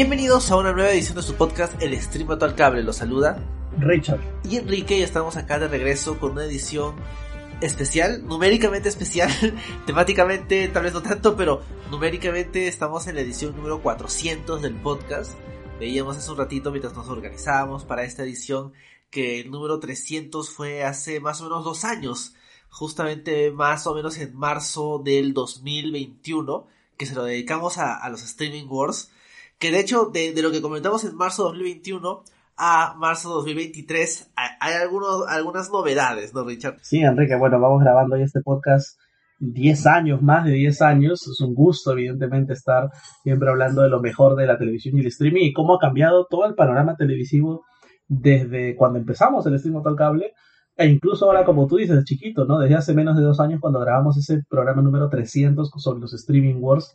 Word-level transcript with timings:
Bienvenidos 0.00 0.52
a 0.52 0.56
una 0.56 0.72
nueva 0.72 0.92
edición 0.92 1.16
de 1.16 1.22
su 1.22 1.34
podcast 1.34 1.82
El 1.82 2.00
Stream 2.00 2.30
al 2.30 2.54
Cable. 2.54 2.84
Los 2.84 2.98
saluda 2.98 3.36
Richard 3.80 4.20
y 4.48 4.56
Enrique 4.56 4.96
y 4.96 5.02
estamos 5.02 5.36
acá 5.36 5.58
de 5.58 5.66
regreso 5.66 6.20
con 6.20 6.30
una 6.30 6.44
edición 6.44 6.94
especial, 7.60 8.24
numéricamente 8.24 8.88
especial, 8.88 9.28
temáticamente 9.86 10.68
tal 10.68 10.84
vez 10.84 10.92
no 10.92 11.02
tanto, 11.02 11.36
pero 11.36 11.62
numéricamente 11.90 12.68
estamos 12.68 13.08
en 13.08 13.16
la 13.16 13.22
edición 13.22 13.56
número 13.56 13.82
400 13.82 14.62
del 14.62 14.76
podcast. 14.76 15.32
Veíamos 15.80 16.16
hace 16.16 16.30
un 16.30 16.38
ratito 16.38 16.70
mientras 16.70 16.94
nos 16.94 17.08
organizábamos 17.08 17.84
para 17.84 18.04
esta 18.04 18.22
edición 18.22 18.74
que 19.10 19.40
el 19.40 19.50
número 19.50 19.80
300 19.80 20.48
fue 20.48 20.84
hace 20.84 21.18
más 21.18 21.40
o 21.40 21.44
menos 21.46 21.64
dos 21.64 21.84
años, 21.84 22.36
justamente 22.68 23.50
más 23.50 23.84
o 23.88 23.96
menos 23.96 24.16
en 24.18 24.36
marzo 24.36 25.02
del 25.04 25.34
2021, 25.34 26.68
que 26.96 27.06
se 27.06 27.16
lo 27.16 27.24
dedicamos 27.24 27.78
a, 27.78 28.08
los 28.10 28.22
streaming 28.22 28.68
wars, 28.68 29.10
que 29.58 29.70
de 29.70 29.80
hecho 29.80 30.06
de, 30.12 30.32
de 30.32 30.42
lo 30.42 30.50
que 30.50 30.62
comentamos 30.62 31.04
en 31.04 31.16
marzo 31.16 31.44
2021 31.44 32.22
a 32.56 32.94
marzo 32.98 33.30
2023 33.30 34.32
hay 34.36 34.74
algunos, 34.74 35.26
algunas 35.28 35.70
novedades, 35.70 36.34
¿no, 36.34 36.44
Richard? 36.44 36.78
Sí, 36.82 36.98
Enrique, 36.98 37.36
bueno, 37.36 37.60
vamos 37.60 37.80
grabando 37.80 38.16
hoy 38.16 38.22
este 38.22 38.40
podcast 38.40 38.98
10 39.38 39.86
años, 39.86 40.22
más 40.22 40.44
de 40.44 40.52
10 40.52 40.82
años. 40.82 41.26
Es 41.28 41.40
un 41.40 41.54
gusto, 41.54 41.92
evidentemente, 41.92 42.52
estar 42.52 42.90
siempre 43.22 43.48
hablando 43.48 43.82
de 43.82 43.88
lo 43.88 44.00
mejor 44.00 44.34
de 44.34 44.46
la 44.46 44.58
televisión 44.58 44.96
y 44.96 45.00
el 45.00 45.06
streaming 45.06 45.44
y 45.44 45.52
cómo 45.52 45.76
ha 45.76 45.78
cambiado 45.78 46.26
todo 46.28 46.46
el 46.46 46.54
panorama 46.54 46.96
televisivo 46.96 47.64
desde 48.08 48.74
cuando 48.74 48.98
empezamos 48.98 49.46
el 49.46 49.54
streaming 49.54 49.82
al 49.84 49.96
cable 49.96 50.32
e 50.76 50.86
incluso 50.86 51.26
ahora, 51.26 51.44
como 51.44 51.66
tú 51.66 51.76
dices, 51.76 52.04
chiquito, 52.04 52.44
¿no? 52.44 52.58
Desde 52.58 52.76
hace 52.76 52.94
menos 52.94 53.16
de 53.16 53.22
dos 53.22 53.40
años 53.40 53.60
cuando 53.60 53.80
grabamos 53.80 54.16
ese 54.16 54.42
programa 54.48 54.80
número 54.80 55.08
300 55.08 55.70
sobre 55.76 56.00
los 56.00 56.14
streaming 56.14 56.56
wars 56.60 56.94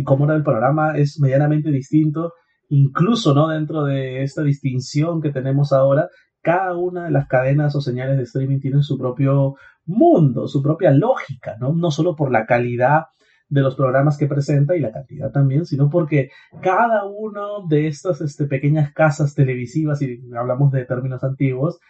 y 0.00 0.02
cómo 0.02 0.24
ahora 0.24 0.36
el 0.36 0.42
programa 0.42 0.96
es 0.96 1.18
medianamente 1.20 1.70
distinto 1.70 2.32
incluso 2.70 3.34
no 3.34 3.48
dentro 3.48 3.84
de 3.84 4.22
esta 4.22 4.42
distinción 4.42 5.20
que 5.20 5.30
tenemos 5.30 5.72
ahora, 5.72 6.08
cada 6.40 6.76
una 6.76 7.04
de 7.04 7.10
las 7.10 7.26
cadenas 7.26 7.76
o 7.76 7.80
señales 7.80 8.16
de 8.16 8.22
streaming 8.22 8.60
tiene 8.60 8.82
su 8.82 8.96
propio 8.96 9.56
mundo, 9.84 10.46
su 10.48 10.62
propia 10.62 10.92
lógica, 10.92 11.56
¿no? 11.60 11.72
No 11.74 11.90
solo 11.90 12.16
por 12.16 12.30
la 12.30 12.46
calidad 12.46 13.06
de 13.48 13.60
los 13.62 13.74
programas 13.74 14.16
que 14.16 14.28
presenta 14.28 14.76
y 14.76 14.80
la 14.80 14.92
cantidad 14.92 15.32
también, 15.32 15.66
sino 15.66 15.90
porque 15.90 16.30
cada 16.62 17.04
uno 17.04 17.66
de 17.68 17.88
estas 17.88 18.20
este, 18.20 18.46
pequeñas 18.46 18.92
casas 18.92 19.34
televisivas, 19.34 20.00
y 20.00 20.20
hablamos 20.38 20.70
de 20.70 20.84
términos 20.84 21.24
antiguos, 21.24 21.80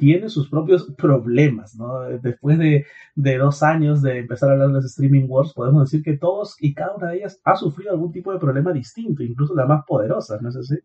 tiene 0.00 0.30
sus 0.30 0.48
propios 0.48 0.90
problemas, 0.96 1.76
¿no? 1.76 2.00
Después 2.00 2.58
de, 2.58 2.86
dos 3.14 3.62
años 3.62 4.00
de 4.00 4.18
empezar 4.18 4.48
a 4.48 4.52
hablar 4.52 4.68
de 4.68 4.74
los 4.74 4.86
streaming 4.86 5.26
wars, 5.28 5.52
podemos 5.52 5.84
decir 5.84 6.02
que 6.02 6.16
todos 6.16 6.56
y 6.58 6.72
cada 6.72 6.96
una 6.96 7.10
de 7.10 7.18
ellas 7.18 7.38
ha 7.44 7.54
sufrido 7.54 7.92
algún 7.92 8.10
tipo 8.10 8.32
de 8.32 8.38
problema 8.38 8.72
distinto, 8.72 9.22
incluso 9.22 9.54
las 9.54 9.68
más 9.68 9.84
poderosas, 9.86 10.40
¿no 10.40 10.48
es 10.48 10.56
así? 10.56 10.76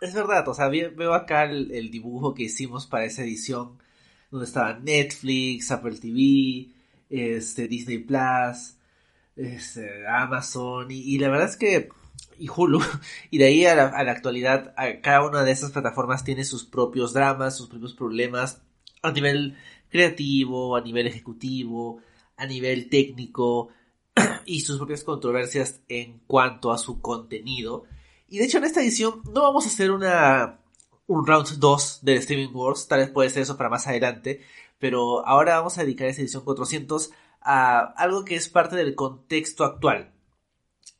Es 0.00 0.14
verdad, 0.14 0.48
o 0.48 0.54
sea, 0.54 0.68
veo 0.68 1.14
acá 1.14 1.44
el, 1.44 1.90
dibujo 1.90 2.34
que 2.34 2.44
hicimos 2.44 2.86
para 2.86 3.04
esa 3.04 3.22
edición, 3.22 3.78
donde 4.30 4.46
estaba 4.46 4.78
Netflix, 4.78 5.70
Apple 5.70 5.98
TV, 6.00 6.70
este, 7.10 7.68
Disney 7.68 7.98
Plus, 7.98 8.76
este, 9.36 10.06
Amazon, 10.08 10.86
y 10.90 11.18
la 11.18 11.28
verdad 11.28 11.48
es 11.48 11.56
que 11.56 11.90
y 12.38 12.48
Hulu. 12.48 12.80
Y 13.30 13.38
de 13.38 13.46
ahí 13.46 13.64
a 13.66 13.74
la, 13.74 14.10
actualidad, 14.10 14.74
cada 15.02 15.26
una 15.26 15.44
de 15.44 15.52
esas 15.52 15.72
plataformas 15.72 16.24
tiene 16.24 16.44
sus 16.44 16.64
propios 16.64 17.12
dramas, 17.12 17.56
sus 17.56 17.68
propios 17.68 17.94
problemas 17.94 18.62
a 19.02 19.12
nivel 19.12 19.56
creativo, 19.90 20.76
a 20.76 20.80
nivel 20.80 21.06
ejecutivo, 21.06 22.00
a 22.36 22.46
nivel 22.46 22.88
técnico 22.88 23.68
y 24.46 24.60
sus 24.60 24.78
propias 24.78 25.04
controversias 25.04 25.80
en 25.88 26.20
cuanto 26.26 26.72
a 26.72 26.78
su 26.78 27.00
contenido. 27.00 27.84
Y 28.28 28.38
de 28.38 28.44
hecho 28.44 28.58
en 28.58 28.64
esta 28.64 28.82
edición 28.82 29.22
no 29.32 29.42
vamos 29.42 29.64
a 29.64 29.68
hacer 29.68 29.90
una 29.90 30.60
un 31.06 31.26
round 31.26 31.58
2 31.58 31.98
de 32.02 32.16
Streaming 32.16 32.54
Wars, 32.54 32.88
tal 32.88 33.00
vez 33.00 33.10
puede 33.10 33.30
ser 33.30 33.42
eso 33.42 33.56
para 33.56 33.68
más 33.68 33.86
adelante, 33.86 34.40
pero 34.78 35.26
ahora 35.26 35.56
vamos 35.56 35.76
a 35.76 35.82
dedicar 35.82 36.08
esta 36.08 36.22
edición 36.22 36.44
400 36.44 37.10
a 37.42 37.80
algo 37.96 38.24
que 38.24 38.36
es 38.36 38.48
parte 38.48 38.76
del 38.76 38.94
contexto 38.94 39.64
actual, 39.64 40.13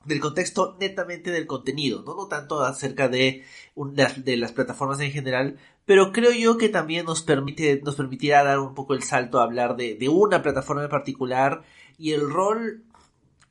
del 0.04 0.20
contexto 0.20 0.76
netamente 0.80 1.30
del 1.30 1.46
contenido, 1.46 2.02
no, 2.02 2.14
no 2.14 2.26
tanto 2.26 2.62
acerca 2.62 3.08
de, 3.08 3.44
de 3.74 4.36
las 4.36 4.52
plataformas 4.52 5.00
en 5.00 5.10
general, 5.10 5.58
pero 5.86 6.12
creo 6.12 6.32
yo 6.32 6.56
que 6.56 6.68
también 6.68 7.06
nos 7.06 7.22
permite, 7.22 7.80
nos 7.84 7.96
permitirá 7.96 8.42
dar 8.44 8.58
un 8.58 8.74
poco 8.74 8.94
el 8.94 9.02
salto 9.02 9.40
a 9.40 9.44
hablar 9.44 9.76
de, 9.76 9.94
de 9.94 10.08
una 10.08 10.42
plataforma 10.42 10.84
en 10.84 10.90
particular 10.90 11.62
y 11.98 12.12
el 12.12 12.28
rol 12.28 12.84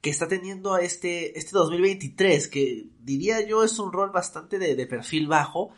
que 0.01 0.09
está 0.09 0.27
teniendo 0.27 0.77
este, 0.77 1.37
este 1.39 1.51
2023, 1.53 2.49
que 2.49 2.87
diría 2.99 3.45
yo 3.47 3.63
es 3.63 3.79
un 3.79 3.93
rol 3.93 4.11
bastante 4.11 4.59
de, 4.59 4.75
de 4.75 4.85
perfil 4.85 5.27
bajo, 5.27 5.71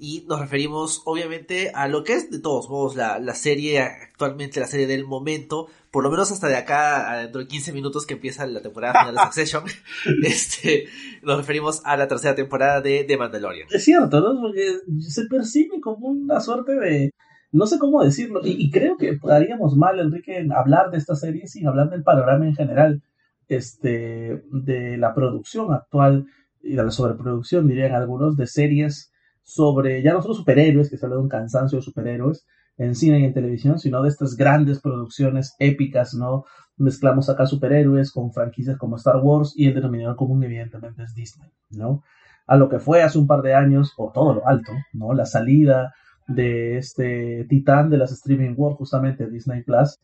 y 0.00 0.24
nos 0.26 0.40
referimos 0.40 1.02
obviamente 1.04 1.70
a 1.74 1.86
lo 1.86 2.02
que 2.04 2.14
es 2.14 2.30
de 2.30 2.40
todos 2.40 2.70
modos 2.70 2.96
la, 2.96 3.18
la, 3.18 3.34
serie 3.34 3.80
actualmente, 3.80 4.58
la 4.58 4.66
serie 4.66 4.86
del 4.86 5.04
momento, 5.04 5.68
por 5.90 6.02
lo 6.02 6.10
menos 6.10 6.32
hasta 6.32 6.48
de 6.48 6.56
acá, 6.56 7.18
dentro 7.18 7.42
de 7.42 7.46
15 7.46 7.74
minutos 7.74 8.06
que 8.06 8.14
empieza 8.14 8.46
la 8.46 8.62
temporada 8.62 8.98
final 8.98 9.14
de 9.14 9.20
Succession, 9.20 9.64
este, 10.24 10.86
nos 11.22 11.36
referimos 11.36 11.82
a 11.84 11.98
la 11.98 12.08
tercera 12.08 12.34
temporada 12.34 12.80
de, 12.80 13.04
de 13.04 13.16
Mandalorian. 13.18 13.68
Es 13.70 13.84
cierto, 13.84 14.20
¿no? 14.20 14.40
Porque 14.40 14.78
se 15.00 15.26
percibe 15.26 15.80
como 15.82 16.08
una 16.08 16.40
suerte 16.40 16.72
de, 16.72 17.10
no 17.52 17.66
sé 17.66 17.78
cómo 17.78 18.02
decirlo, 18.02 18.40
y, 18.42 18.70
creo 18.70 18.96
que 18.96 19.18
haríamos 19.30 19.76
mal, 19.76 20.00
Enrique, 20.00 20.38
en 20.38 20.50
hablar 20.52 20.90
de 20.90 20.96
esta 20.96 21.14
serie 21.14 21.46
sin 21.46 21.66
hablar 21.68 21.90
del 21.90 22.02
panorama 22.02 22.46
en 22.46 22.54
general, 22.54 23.02
este, 23.48 24.42
de 24.50 24.96
la 24.96 25.14
producción 25.14 25.74
actual 25.74 26.26
y 26.62 26.74
de 26.74 26.84
la 26.84 26.90
sobreproducción, 26.90 27.68
dirían 27.68 27.92
algunos, 27.92 28.36
de 28.36 28.46
series 28.46 29.09
sobre 29.50 30.02
ya 30.02 30.12
no 30.12 30.22
solo 30.22 30.34
superhéroes, 30.34 30.90
que 30.90 30.96
se 30.96 31.06
habla 31.06 31.16
de 31.16 31.22
un 31.22 31.28
cansancio 31.28 31.78
de 31.78 31.82
superhéroes 31.82 32.46
en 32.78 32.94
cine 32.94 33.20
y 33.20 33.24
en 33.24 33.34
televisión, 33.34 33.78
sino 33.78 34.02
de 34.02 34.08
estas 34.08 34.36
grandes 34.36 34.80
producciones 34.80 35.54
épicas, 35.58 36.14
¿no? 36.14 36.44
Mezclamos 36.76 37.28
acá 37.28 37.46
superhéroes 37.46 38.12
con 38.12 38.32
franquicias 38.32 38.78
como 38.78 38.96
Star 38.96 39.16
Wars 39.22 39.52
y 39.56 39.66
el 39.66 39.74
denominador 39.74 40.16
común 40.16 40.42
evidentemente 40.44 41.02
es 41.02 41.14
Disney, 41.14 41.50
¿no? 41.70 42.02
A 42.46 42.56
lo 42.56 42.68
que 42.68 42.78
fue 42.78 43.02
hace 43.02 43.18
un 43.18 43.26
par 43.26 43.42
de 43.42 43.54
años, 43.54 43.92
por 43.96 44.12
todo 44.12 44.34
lo 44.34 44.46
alto, 44.46 44.72
¿no? 44.92 45.12
La 45.12 45.26
salida 45.26 45.92
de 46.26 46.78
este 46.78 47.44
titán 47.48 47.90
de 47.90 47.98
las 47.98 48.12
streaming 48.12 48.54
wars, 48.56 48.76
justamente 48.76 49.28
Disney 49.28 49.62
Plus, 49.62 49.98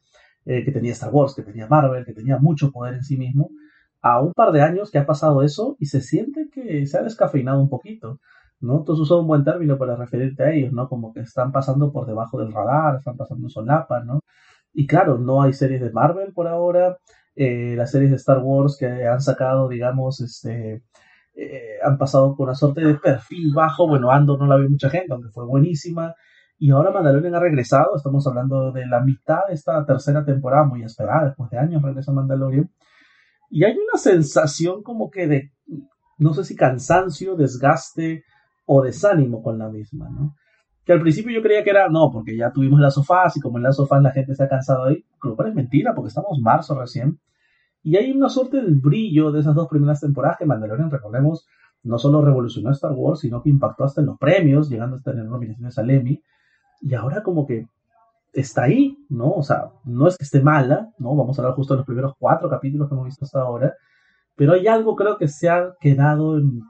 eh, 0.45 0.65
que 0.65 0.73
tenía 0.73 0.93
Star 0.93 1.11
Wars, 1.13 1.35
que 1.35 1.43
tenía 1.43 1.67
Marvel, 1.69 2.05
que 2.05 2.13
tenía 2.13 2.39
mucho 2.39 2.71
poder 2.73 2.95
en 2.95 3.05
sí 3.05 3.17
mismo, 3.17 3.49
a 4.03 4.21
un 4.21 4.33
par 4.33 4.53
de 4.53 4.63
años 4.63 4.91
que 4.91 4.99
ha 4.99 5.07
pasado 5.07 5.43
eso 5.43 5.77
y 5.81 5.87
se 5.87 6.01
siente 6.01 6.49
que 6.53 6.87
se 6.87 6.99
ha 6.99 7.03
descafeinado 7.03 7.61
un 7.61 7.69
poquito. 7.69 8.21
¿No? 8.61 8.83
Tú 8.85 8.93
usas 8.93 9.19
un 9.19 9.27
buen 9.27 9.45
término 9.45 9.79
para 9.79 9.97
referirte 9.97 10.45
a 10.45 10.53
ellos, 10.53 10.73
¿no? 10.73 10.89
Como 10.89 11.13
que 11.13 11.21
están 11.21 11.53
pasando 11.53 11.93
por 11.93 12.07
debajo 12.07 12.39
del 12.39 12.53
radar, 12.53 12.97
están 12.97 13.17
pasando 13.17 13.49
solapas, 13.49 14.05
¿no? 14.05 14.21
Y 14.73 14.87
claro, 14.87 15.19
no 15.19 15.43
hay 15.43 15.53
series 15.53 15.81
de 15.81 15.91
Marvel 15.91 16.33
por 16.33 16.49
ahora, 16.49 16.99
eh, 17.35 17.75
las 17.77 17.91
series 17.91 18.11
de 18.11 18.17
Star 18.17 18.39
Wars 18.43 18.77
que 18.79 19.07
han 19.07 19.21
sacado, 19.21 19.69
digamos, 19.69 20.21
este, 20.21 20.83
eh, 21.35 21.79
han 21.83 21.99
pasado 21.99 22.35
por 22.35 22.49
una 22.49 22.55
suerte 22.55 22.83
de 22.83 22.95
perfil 22.95 23.53
bajo, 23.55 23.87
bueno, 23.87 24.11
Ando 24.11 24.39
no 24.39 24.47
la 24.47 24.57
ve 24.57 24.69
mucha 24.69 24.91
gente, 24.91 25.13
aunque 25.13 25.31
fue 25.31 25.45
buenísima, 25.47 26.15
y 26.59 26.71
ahora 26.71 26.91
Mandalorian 26.91 27.35
ha 27.35 27.41
regresado, 27.41 27.95
estamos 27.97 28.27
hablando 28.27 28.73
de 28.73 28.87
la 28.87 29.01
mitad 29.01 29.41
de 29.49 29.55
esta 29.55 29.85
tercera 29.85 30.25
temporada, 30.25 30.65
muy 30.65 30.83
esperada, 30.83 31.27
después 31.27 31.51
de 31.51 31.59
años 31.59 31.83
regresa 31.83 32.13
Mandalorian, 32.13 32.71
y 33.51 33.65
hay 33.65 33.73
una 33.73 33.99
sensación 33.99 34.83
como 34.83 35.11
que 35.11 35.27
de, 35.27 35.53
no 36.19 36.33
sé 36.33 36.45
si 36.45 36.57
cansancio, 36.57 37.37
desgaste, 37.37 38.25
o 38.67 38.83
desánimo 38.83 39.43
con 39.43 39.59
la 39.59 39.69
misma, 39.69 40.09
¿no? 40.11 40.35
Que 40.85 40.93
al 40.93 41.01
principio 41.01 41.33
yo 41.35 41.43
creía 41.43 41.65
que 41.65 41.71
era, 41.71 41.89
no, 41.89 42.11
porque 42.13 42.37
ya 42.37 42.53
tuvimos 42.53 42.79
las 42.79 42.95
sofás 42.95 43.37
y 43.37 43.41
como 43.41 43.59
en 43.59 43.65
las 43.65 43.77
sofás 43.77 44.03
la 44.03 44.13
gente 44.13 44.35
se 44.35 44.45
ha 44.45 44.49
cansado 44.49 44.85
ahí, 44.85 45.05
lo 45.23 45.35
cual 45.35 45.49
es 45.49 45.55
mentira 45.55 45.95
porque 45.95 46.09
estamos 46.09 46.39
marzo 46.41 46.79
recién. 46.79 47.19
Y 47.83 47.97
hay 47.97 48.11
una 48.11 48.29
suerte 48.29 48.61
del 48.61 48.77
brillo 48.77 49.33
de 49.33 49.41
esas 49.41 49.55
dos 49.55 49.69
primeras 49.69 50.01
temporadas 50.01 50.39
que 50.39 50.47
Mandalorian, 50.47 50.91
recordemos, 50.91 51.47
no 51.83 51.99
solo 51.99 52.21
revolucionó 52.21 52.71
Star 52.71 52.93
Wars, 52.93 53.21
sino 53.21 53.43
que 53.43 53.51
impactó 53.51 53.85
hasta 53.85 54.01
en 54.01 54.09
los 54.09 54.19
premios, 54.19 54.69
llegando 54.69 54.97
a 54.97 55.01
tener 55.01 55.25
nominaciones 55.25 55.79
al 55.79 55.91
Emmy. 55.91 56.21
Y 56.81 56.95
ahora 56.95 57.23
como 57.23 57.47
que 57.47 57.67
está 58.33 58.65
ahí, 58.65 58.97
¿no? 59.09 59.31
O 59.31 59.43
sea, 59.43 59.71
no 59.85 60.09
es 60.09 60.17
que 60.17 60.25
esté 60.25 60.41
mala, 60.41 60.91
¿no? 60.99 61.15
Vamos 61.17 61.39
a 61.39 61.43
hablar 61.43 61.57
justo 61.57 61.75
de 61.75 61.79
los 61.79 61.87
primeros 61.87 62.15
cuatro 62.19 62.49
capítulos 62.49 62.89
que 62.89 62.95
hemos 62.95 63.07
visto 63.07 63.25
hasta 63.25 63.41
ahora, 63.41 63.75
pero 64.35 64.53
hay 64.53 64.67
algo 64.67 64.95
creo 64.95 65.17
que 65.17 65.29
se 65.29 65.49
ha 65.49 65.75
quedado 65.81 66.39
en 66.39 66.61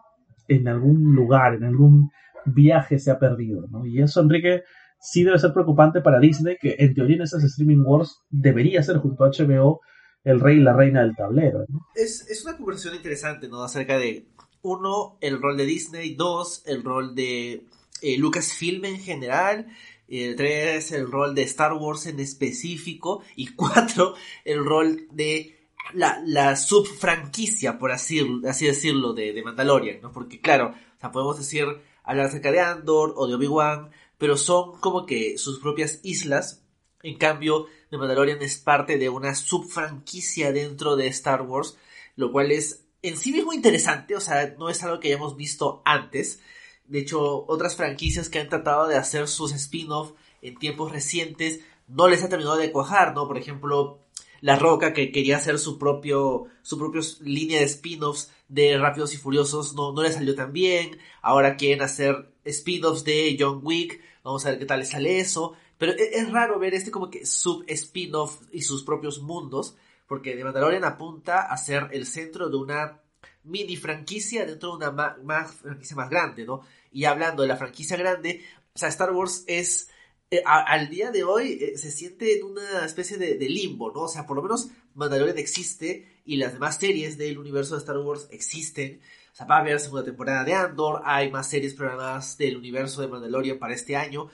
en 0.49 0.69
algún 0.69 1.15
lugar, 1.15 1.55
en 1.55 1.65
algún 1.65 2.11
viaje 2.45 2.99
se 2.99 3.11
ha 3.11 3.19
perdido, 3.19 3.67
¿no? 3.69 3.87
Y 3.87 4.01
eso, 4.01 4.21
Enrique, 4.21 4.63
sí 5.01 5.25
debe 5.25 5.39
ser 5.39 5.53
preocupante 5.53 6.01
para 6.01 6.21
Disney, 6.21 6.57
que 6.61 6.77
en 6.79 6.95
teoría 6.95 7.17
en 7.17 7.23
esas 7.23 7.43
streaming 7.45 7.83
wars 7.85 8.23
debería 8.31 8.83
ser 8.83 8.99
junto 8.99 9.25
a 9.25 9.31
HBO 9.31 9.81
el 10.25 10.41
rey 10.41 10.57
y 10.57 10.61
la 10.61 10.73
reina 10.73 11.03
del 11.03 11.15
tablero. 11.15 11.65
Es, 11.95 12.29
es 12.29 12.45
una 12.45 12.57
conversación 12.57 12.97
interesante, 12.97 13.49
¿no? 13.49 13.63
Acerca 13.63 13.97
de, 13.97 14.27
uno, 14.67 15.17
el 15.21 15.41
rol 15.41 15.57
de 15.57 15.65
Disney, 15.65 16.15
dos, 16.15 16.63
el 16.67 16.83
rol 16.83 17.15
de 17.15 17.67
eh, 18.03 18.19
Lucasfilm 18.19 18.85
en 18.85 18.99
general, 18.99 19.67
el 20.09 20.37
tres, 20.37 20.93
el 20.93 21.11
rol 21.11 21.35
de 21.35 21.43
Star 21.43 21.73
Wars 21.75 22.07
en 22.07 22.21
específico, 22.21 23.23
y 23.37 23.49
cuatro, 23.55 24.15
el 24.45 24.65
rol 24.65 25.07
de 25.13 25.66
la, 25.95 26.23
la 26.25 26.57
subfranquicia, 26.57 27.79
por 27.79 27.93
así, 27.93 28.21
decirlo, 28.43 29.13
de, 29.13 29.33
de 29.33 29.43
Mandalorian, 29.43 30.01
¿no? 30.01 30.13
Porque 30.13 30.41
claro, 30.41 30.75
o 30.97 31.01
sea, 31.01 31.13
podemos 31.13 31.39
decir, 31.39 31.67
hablar 32.03 32.27
acerca 32.27 32.53
de 32.53 32.61
Andor 32.61 33.15
o 33.17 33.27
de 33.27 33.35
Obi-Wan, 33.35 33.91
pero 34.19 34.37
son 34.37 34.79
como 34.81 35.07
que 35.07 35.39
sus 35.39 35.59
propias 35.61 36.01
islas. 36.03 36.63
En 37.03 37.19
cambio, 37.19 37.67
The 37.91 37.99
Mandalorian 37.99 38.43
es 38.43 38.59
parte 38.59 38.99
de 38.99 39.09
una 39.09 39.35
subfranquicia 39.35 40.53
dentro 40.53 40.97
de 40.97 41.07
Star 41.09 41.43
Wars, 41.43 41.77
lo 42.17 42.33
cual 42.33 42.51
es 42.51 42.87
en 43.03 43.17
sí 43.17 43.31
mismo 43.33 43.53
interesante, 43.53 44.17
o 44.17 44.21
sea, 44.21 44.55
no 44.59 44.69
es 44.69 44.83
algo 44.83 45.01
que 45.01 45.09
hayamos 45.09 45.37
visto 45.37 45.83
antes. 45.85 46.41
De 46.87 47.01
hecho, 47.01 47.45
otras 47.47 47.77
franquicias 47.77 48.29
que 48.29 48.39
han 48.39 48.49
tratado 48.49 48.89
de 48.89 48.97
hacer 48.97 49.29
sus 49.29 49.53
spin-off 49.53 50.13
en 50.43 50.57
tiempos 50.59 50.93
recientes 50.93 51.61
no 51.89 52.09
les 52.09 52.23
ha 52.25 52.29
terminado 52.29 52.57
de 52.57 52.73
cuajar, 52.73 53.15
¿no? 53.15 53.29
Por 53.29 53.39
ejemplo, 53.39 54.01
La 54.47 54.55
Roca 54.55 54.93
que 54.93 55.11
quería 55.11 55.39
hacer 55.39 55.59
su 55.59 55.77
propio 55.77 56.45
su 56.63 56.79
propia 56.79 57.01
línea 57.21 57.59
de 57.59 57.65
spin-offs 57.65 58.31
de 58.47 58.79
Rápidos 58.79 59.13
y 59.13 59.17
Furiosos 59.17 59.75
no, 59.75 59.91
no 59.91 60.05
le 60.05 60.13
salió 60.13 60.37
tan 60.37 60.53
bien. 60.53 61.01
Ahora 61.21 61.57
quieren 61.57 61.83
hacer 61.83 62.33
spin-offs 62.45 63.03
de 63.03 63.37
John 63.37 63.59
Wick. 63.65 64.01
Vamos 64.23 64.47
a 64.47 64.51
ver 64.51 64.61
qué 64.61 64.65
tal 64.65 64.79
les 64.79 64.91
sale 64.91 65.19
eso. 65.19 65.55
Pero 65.79 65.91
es, 65.91 66.13
es 66.13 66.31
raro 66.31 66.61
ver 66.61 66.75
este 66.75 66.93
como 66.93 67.11
que 67.11 67.27
sub-spin-off 67.27 68.43
y 68.53 68.63
sus 68.63 68.85
propios 68.85 69.21
mundos. 69.21 69.77
Porque 70.07 70.37
The 70.37 70.45
Mandalorian 70.45 70.85
apunta 70.85 71.41
a 71.41 71.57
ser 71.57 71.89
el 71.91 72.07
centro 72.07 72.49
de 72.49 72.57
una 72.57 73.01
mini 73.43 73.77
franquicia 73.77 74.47
dentro 74.47 74.77
de 74.77 74.87
una 74.87 75.17
más, 75.25 75.57
franquicia 75.57 75.97
más 75.97 76.09
grande, 76.09 76.45
¿no? 76.45 76.61
Y 76.93 77.07
hablando 77.07 77.43
de 77.43 77.49
la 77.49 77.57
franquicia 77.57 77.97
grande, 77.97 78.45
o 78.73 78.79
sea, 78.79 78.91
Star 78.91 79.11
Wars 79.11 79.43
es, 79.49 79.89
eh, 80.31 80.43
al 80.45 80.89
día 80.89 81.13
de 81.13 81.23
hoy, 81.23 81.59
eh, 81.61 81.79
se 81.79 81.91
siente 81.91 82.39
en 82.39 82.45
una 82.45 82.85
especie 82.85 83.17
de, 83.17 83.37
de 83.39 83.49
limbo, 83.49 83.93
¿no? 83.93 84.03
O 84.03 84.09
sea, 84.09 84.27
por 84.27 84.37
lo 84.37 84.43
menos 84.43 84.69
Mandalorian 84.95 85.39
existe 85.39 86.21
y 86.25 86.37
las 86.37 86.53
demás 86.53 86.79
series 86.79 87.17
del 87.17 87.39
universo 87.39 87.75
de 87.75 87.81
Star 87.81 87.99
Wars 87.99 88.27
existen. 88.31 89.01
O 89.33 89.37
sea, 89.37 89.47
va 89.47 89.59
a 89.59 89.61
haber 89.61 89.79
segunda 89.79 90.05
temporada 90.05 90.43
de 90.43 90.55
Andor, 90.55 91.03
hay 91.05 91.31
más 91.31 91.49
series 91.49 91.75
programadas 91.75 92.37
del 92.39 92.57
universo 92.57 93.03
de 93.03 93.09
Mandalorian 93.09 93.59
para 93.59 93.75
este 93.75 93.95
año, 93.95 94.29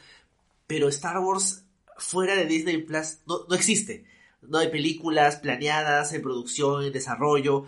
pero 0.67 0.89
Star 0.89 1.19
Wars 1.19 1.65
fuera 1.99 2.37
de 2.37 2.47
Disney 2.47 2.79
Plus 2.79 3.19
no, 3.27 3.45
no 3.49 3.55
existe. 3.55 4.07
No 4.41 4.59
hay 4.59 4.69
películas 4.69 5.37
planeadas 5.37 6.13
en 6.15 6.23
producción, 6.23 6.85
en 6.85 6.93
desarrollo. 6.93 7.65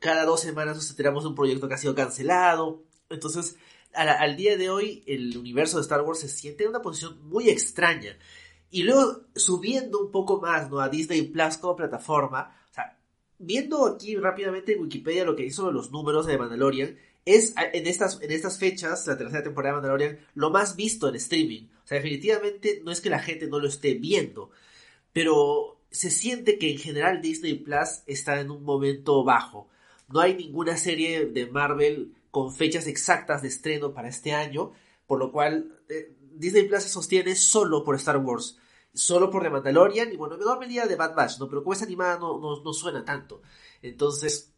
Cada 0.00 0.24
dos 0.24 0.40
semanas 0.40 0.76
nos 0.76 0.90
enteramos 0.90 1.22
de 1.22 1.30
un 1.30 1.34
proyecto 1.34 1.68
que 1.68 1.74
ha 1.74 1.78
sido 1.78 1.94
cancelado. 1.94 2.82
Entonces, 3.08 3.56
al 3.98 4.36
día 4.36 4.56
de 4.56 4.70
hoy, 4.70 5.02
el 5.06 5.36
universo 5.36 5.76
de 5.76 5.82
Star 5.82 6.02
Wars 6.02 6.20
se 6.20 6.28
siente 6.28 6.64
en 6.64 6.70
una 6.70 6.82
posición 6.82 7.18
muy 7.28 7.48
extraña. 7.48 8.16
Y 8.70 8.82
luego, 8.82 9.22
subiendo 9.34 10.00
un 10.00 10.10
poco 10.10 10.40
más 10.40 10.70
¿no? 10.70 10.80
a 10.80 10.88
Disney 10.88 11.22
Plus 11.22 11.56
como 11.56 11.76
plataforma, 11.76 12.54
o 12.70 12.74
sea, 12.74 12.98
viendo 13.38 13.86
aquí 13.86 14.16
rápidamente 14.16 14.74
en 14.74 14.82
Wikipedia 14.82 15.24
lo 15.24 15.34
que 15.34 15.46
hizo 15.46 15.72
los 15.72 15.90
números 15.90 16.26
de 16.26 16.38
Mandalorian, 16.38 16.96
es 17.24 17.54
en 17.56 17.86
estas, 17.86 18.20
en 18.22 18.30
estas 18.30 18.58
fechas, 18.58 19.06
la 19.06 19.18
tercera 19.18 19.42
temporada 19.42 19.74
de 19.74 19.80
Mandalorian, 19.80 20.18
lo 20.34 20.50
más 20.50 20.76
visto 20.76 21.08
en 21.08 21.16
streaming. 21.16 21.64
O 21.84 21.86
sea, 21.86 21.96
definitivamente 21.96 22.82
no 22.84 22.92
es 22.92 23.00
que 23.00 23.10
la 23.10 23.18
gente 23.18 23.48
no 23.48 23.58
lo 23.58 23.68
esté 23.68 23.94
viendo, 23.94 24.50
pero 25.12 25.80
se 25.90 26.10
siente 26.10 26.58
que 26.58 26.70
en 26.70 26.78
general 26.78 27.22
Disney 27.22 27.54
Plus 27.54 28.02
está 28.06 28.40
en 28.40 28.50
un 28.50 28.62
momento 28.62 29.24
bajo. 29.24 29.68
No 30.08 30.20
hay 30.20 30.34
ninguna 30.34 30.76
serie 30.76 31.26
de 31.26 31.46
Marvel 31.46 32.14
con 32.30 32.54
fechas 32.54 32.86
exactas 32.86 33.42
de 33.42 33.48
estreno 33.48 33.92
para 33.92 34.08
este 34.08 34.32
año, 34.32 34.72
por 35.06 35.18
lo 35.18 35.32
cual 35.32 35.80
eh, 35.88 36.14
Disney 36.34 36.68
Plus 36.68 36.84
se 36.84 36.88
sostiene 36.88 37.34
solo 37.34 37.84
por 37.84 37.96
Star 37.96 38.18
Wars, 38.18 38.58
solo 38.92 39.30
por 39.30 39.42
The 39.42 39.50
Mandalorian 39.50 40.12
y 40.12 40.16
bueno, 40.16 40.34
en 40.34 40.40
menor 40.40 40.58
medida 40.58 40.86
de 40.86 40.96
Bad 40.96 41.14
Batch, 41.14 41.38
¿no? 41.38 41.48
Pero 41.48 41.62
como 41.62 41.72
es 41.72 41.82
animada 41.82 42.18
no, 42.18 42.38
no, 42.38 42.62
no 42.62 42.72
suena 42.72 43.04
tanto. 43.04 43.42
Entonces, 43.82 44.52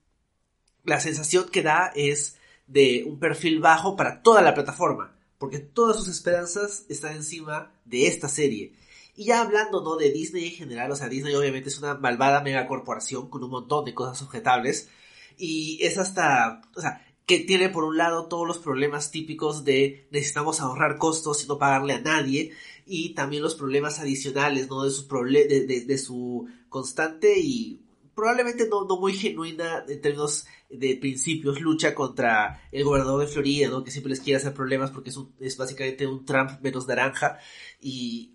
la 0.85 1.01
sensación 1.01 1.49
que 1.51 1.63
da 1.63 1.93
es 1.95 2.37
de 2.67 3.05
un 3.07 3.19
perfil 3.19 3.61
bajo 3.61 3.97
para 3.97 4.23
toda 4.23 4.43
la 4.43 4.55
plataforma, 4.55 5.17
porque 5.39 5.59
todas 5.59 5.97
sus 5.97 6.09
esperanzas 6.09 6.85
están 6.89 7.17
encima 7.17 7.73
de 7.85 8.07
esta 8.07 8.29
serie. 8.29 8.75
Y 9.17 9.25
ya 9.25 9.43
hablando, 9.43 9.83
¿no? 9.83 9.97
De 9.97 10.11
Disney 10.11 10.47
en 10.49 10.55
general, 10.55 10.91
o 10.93 10.97
sea, 10.97 11.09
Disney 11.09 11.35
obviamente 11.35 11.69
es 11.69 11.79
una 11.79 11.95
malvada 11.95 12.43
megacorporación 12.43 13.29
con 13.29 13.43
un 13.43 13.51
montón 13.51 13.85
de 13.85 13.95
cosas 13.95 14.23
objetables. 14.23 14.89
Y 15.37 15.79
es 15.83 15.99
hasta, 15.99 16.63
o 16.77 16.81
sea, 16.81 17.05
que 17.31 17.39
tiene 17.39 17.69
por 17.69 17.85
un 17.85 17.97
lado 17.97 18.27
todos 18.27 18.45
los 18.45 18.59
problemas 18.59 19.13
típicos 19.13 19.63
de 19.63 20.09
necesitamos 20.11 20.61
ahorrar 20.61 20.99
costos 20.99 21.45
y 21.45 21.47
no 21.47 21.59
pagarle 21.59 21.93
a 21.93 22.01
nadie. 22.01 22.51
Y 22.87 23.15
también 23.15 23.41
los 23.41 23.55
problemas 23.55 24.01
adicionales, 24.01 24.69
¿no? 24.69 24.83
De 24.83 24.91
su, 24.91 25.07
proble 25.07 25.47
de, 25.47 25.65
de, 25.65 25.85
de 25.85 25.99
su 25.99 26.49
constante 26.69 27.39
y 27.39 27.83
probablemente 28.17 28.67
no, 28.69 28.85
no 28.85 28.99
muy 28.99 29.13
genuina 29.13 29.85
en 29.87 30.01
términos 30.01 30.45
de 30.71 30.97
principios, 30.97 31.61
lucha 31.61 31.95
contra 31.95 32.69
el 32.73 32.83
gobernador 32.83 33.21
de 33.21 33.33
Florida, 33.33 33.69
¿no? 33.69 33.85
Que 33.85 33.93
siempre 33.93 34.11
les 34.11 34.21
quiere 34.21 34.39
hacer 34.39 34.53
problemas 34.53 34.91
porque 34.91 35.11
es, 35.11 35.17
un, 35.17 35.33
es 35.39 35.57
básicamente 35.57 36.09
un 36.09 36.25
Trump 36.25 36.61
menos 36.63 36.89
naranja. 36.89 37.39
Y, 37.81 38.33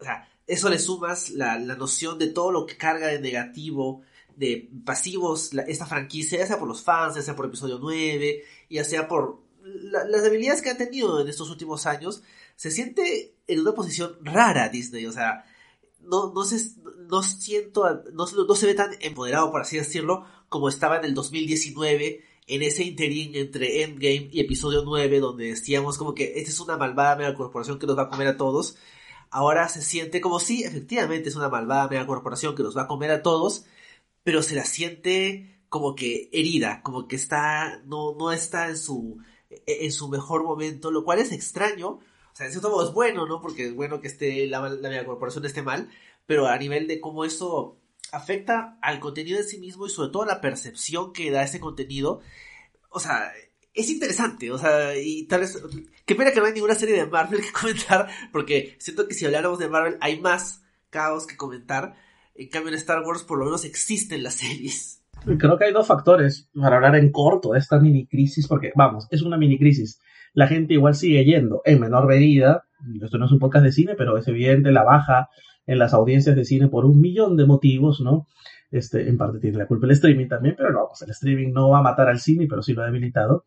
eso 0.48 0.70
le 0.70 0.80
sumas 0.80 1.32
la, 1.32 1.60
la 1.60 1.76
noción 1.76 2.18
de 2.18 2.28
todo 2.28 2.54
lo 2.54 2.66
que 2.66 2.78
carga 2.78 3.08
de 3.08 3.20
negativo, 3.20 4.04
de 4.36 4.70
pasivos, 4.86 5.52
esta 5.68 5.86
franquicia, 5.86 6.40
ya 6.40 6.48
sea 6.48 6.60
por 6.60 6.68
los 6.68 6.82
fans, 6.82 7.16
ya 7.16 7.22
sea 7.22 7.36
por 7.36 7.46
episodio 7.46 7.80
9, 7.80 8.44
ya 8.70 8.84
sea 8.84 9.08
por 9.08 9.42
la, 9.64 10.06
las 10.06 10.24
debilidades 10.24 10.62
que 10.62 10.70
ha 10.70 10.78
tenido 10.78 11.20
en 11.22 11.28
estos 11.28 11.50
últimos 11.50 11.86
años, 11.86 12.22
se 12.56 12.72
siente 12.72 13.36
en 13.48 13.60
una 13.60 13.74
posición 13.74 14.18
rara 14.22 14.70
Disney, 14.70 15.06
o 15.06 15.12
sea, 15.12 15.46
no, 16.02 16.32
no, 16.34 16.44
se, 16.44 16.58
no 17.10 17.24
siento, 17.24 18.04
no, 18.14 18.26
no 18.26 18.56
se 18.56 18.66
ve 18.66 18.74
tan 18.74 18.92
empoderado, 19.02 19.52
por 19.52 19.62
así 19.62 19.78
decirlo, 19.78 20.26
como 20.50 20.70
estaba 20.70 20.98
en 20.98 21.06
el 21.06 21.14
2019, 21.14 22.24
en 22.48 22.62
ese 22.62 22.84
interín 22.84 23.36
entre 23.36 23.84
Endgame 23.84 24.30
y 24.32 24.40
episodio 24.40 24.84
9, 24.86 25.20
donde 25.20 25.46
decíamos 25.48 25.98
como 25.98 26.14
que 26.14 26.34
esta 26.38 26.52
es 26.52 26.60
una 26.60 26.78
malvada 26.78 27.16
mega 27.16 27.36
corporación 27.36 27.80
que 27.80 27.88
nos 27.88 27.98
va 27.98 28.04
a 28.04 28.10
comer 28.10 28.28
a 28.28 28.38
todos. 28.38 28.78
Ahora 29.32 29.68
se 29.68 29.82
siente 29.82 30.22
como 30.22 30.40
si 30.40 30.64
efectivamente 30.64 31.30
es 31.30 31.36
una 31.36 31.50
malvada 31.50 31.88
mega 31.88 32.06
corporación 32.06 32.56
que 32.56 32.64
nos 32.64 32.78
va 32.78 32.84
a 32.84 32.88
comer 32.88 33.12
a 33.12 33.24
todos, 33.24 33.66
pero 34.26 34.42
se 34.42 34.56
la 34.56 34.66
siente 34.66 35.62
como 35.70 35.96
que 35.96 36.30
herida, 36.34 36.82
como 36.82 37.08
que 37.08 37.16
está, 37.16 37.82
no, 37.86 38.16
no 38.16 38.32
está 38.32 38.70
en 38.70 38.78
su, 38.78 39.20
en 39.50 39.92
su 39.92 40.10
mejor 40.10 40.44
momento, 40.44 40.90
lo 40.90 41.04
cual 41.06 41.20
es 41.20 41.32
extraño. 41.32 41.90
O 41.90 42.02
sea, 42.34 42.48
en 42.48 42.52
cierto 42.52 42.72
modo 42.72 42.88
es 42.88 42.94
bueno, 42.94 43.28
¿no? 43.28 43.40
Porque 43.40 43.68
es 43.68 43.76
bueno 43.76 44.02
que 44.02 44.08
esté 44.08 44.48
la, 44.48 44.68
la 44.68 44.90
megacorporación 44.90 45.46
esté 45.46 45.62
mal, 45.62 45.90
pero 46.26 46.48
a 46.48 46.58
nivel 46.58 46.88
de 46.88 47.00
cómo 47.00 47.24
eso 47.24 47.78
afecta 48.12 48.80
al 48.82 49.00
contenido 49.00 49.38
en 49.38 49.48
sí 49.48 49.60
mismo 49.60 49.86
y 49.86 49.92
sobre 49.92 50.12
todo 50.12 50.26
la 50.26 50.42
percepción 50.42 51.14
que 51.14 51.30
da 51.30 51.44
ese 51.44 51.60
contenido, 51.60 52.22
o 52.90 53.00
sea, 53.00 53.32
es 53.76 53.90
interesante, 53.92 54.52
o 54.52 54.58
sea, 54.58 54.98
y 54.98 55.28
tal 55.28 55.42
vez, 55.42 55.62
qué 56.06 56.16
pena 56.16 56.32
que 56.32 56.40
no 56.40 56.48
hay 56.48 56.54
ninguna 56.54 56.74
serie 56.74 56.96
de 56.96 57.06
Marvel 57.06 57.42
que 57.42 57.52
comentar, 57.62 58.10
porque 58.32 58.76
siento 58.80 59.08
que 59.08 59.14
si 59.14 59.26
habláramos 59.26 59.60
de 59.60 59.70
Marvel 59.70 59.98
hay 60.02 60.20
más 60.20 60.64
caos 60.90 61.28
que 61.28 61.38
comentar, 61.38 61.96
en 62.36 62.50
cambio 62.50 62.70
en 62.70 62.78
Star 62.78 63.02
Wars 63.06 63.24
por 63.24 63.40
lo 63.40 63.46
menos 63.46 63.66
existen 63.66 64.24
las 64.24 64.36
series. 64.36 65.02
Creo 65.40 65.58
que 65.58 65.66
hay 65.66 65.74
dos 65.74 65.88
factores 65.88 66.50
para 66.54 66.76
hablar 66.76 66.96
en 66.96 67.12
corto 67.12 67.54
de 67.54 67.60
esta 67.60 67.80
mini 67.80 68.06
crisis, 68.06 68.48
porque 68.48 68.72
vamos, 68.76 69.08
es 69.10 69.22
una 69.22 69.38
mini 69.38 69.58
crisis. 69.58 70.00
La 70.34 70.48
gente 70.48 70.74
igual 70.74 70.96
sigue 70.96 71.24
yendo 71.24 71.62
en 71.66 71.80
menor 71.80 72.08
medida. 72.08 72.66
Esto 73.02 73.18
no 73.18 73.26
es 73.26 73.32
un 73.32 73.40
podcast 73.40 73.66
de 73.66 73.72
cine, 73.72 73.96
pero 73.98 74.18
es 74.18 74.28
evidente 74.28 74.72
la 74.72 74.84
baja 74.84 75.30
en 75.66 75.80
las 75.80 75.94
audiencias 75.94 76.36
de 76.36 76.46
cine 76.46 76.68
por 76.68 76.86
un 76.86 77.00
millón 77.00 77.38
de 77.38 77.46
motivos, 77.46 78.02
¿no? 78.02 78.28
Este, 78.70 79.08
en 79.08 79.18
parte 79.18 79.40
tiene 79.40 79.58
la 79.58 79.68
culpa 79.68 79.86
el 79.86 79.94
streaming 79.94 80.28
también, 80.28 80.56
pero 80.58 80.72
no, 80.72 80.88
pues 80.90 81.02
el 81.04 81.12
streaming 81.12 81.54
no 81.54 81.70
va 81.70 81.80
a 81.80 81.84
matar 81.84 82.10
al 82.10 82.20
cine, 82.20 82.46
pero 82.48 82.62
sí 82.62 82.74
lo 82.74 82.84
ha 82.84 82.86
debilitado. 82.86 83.46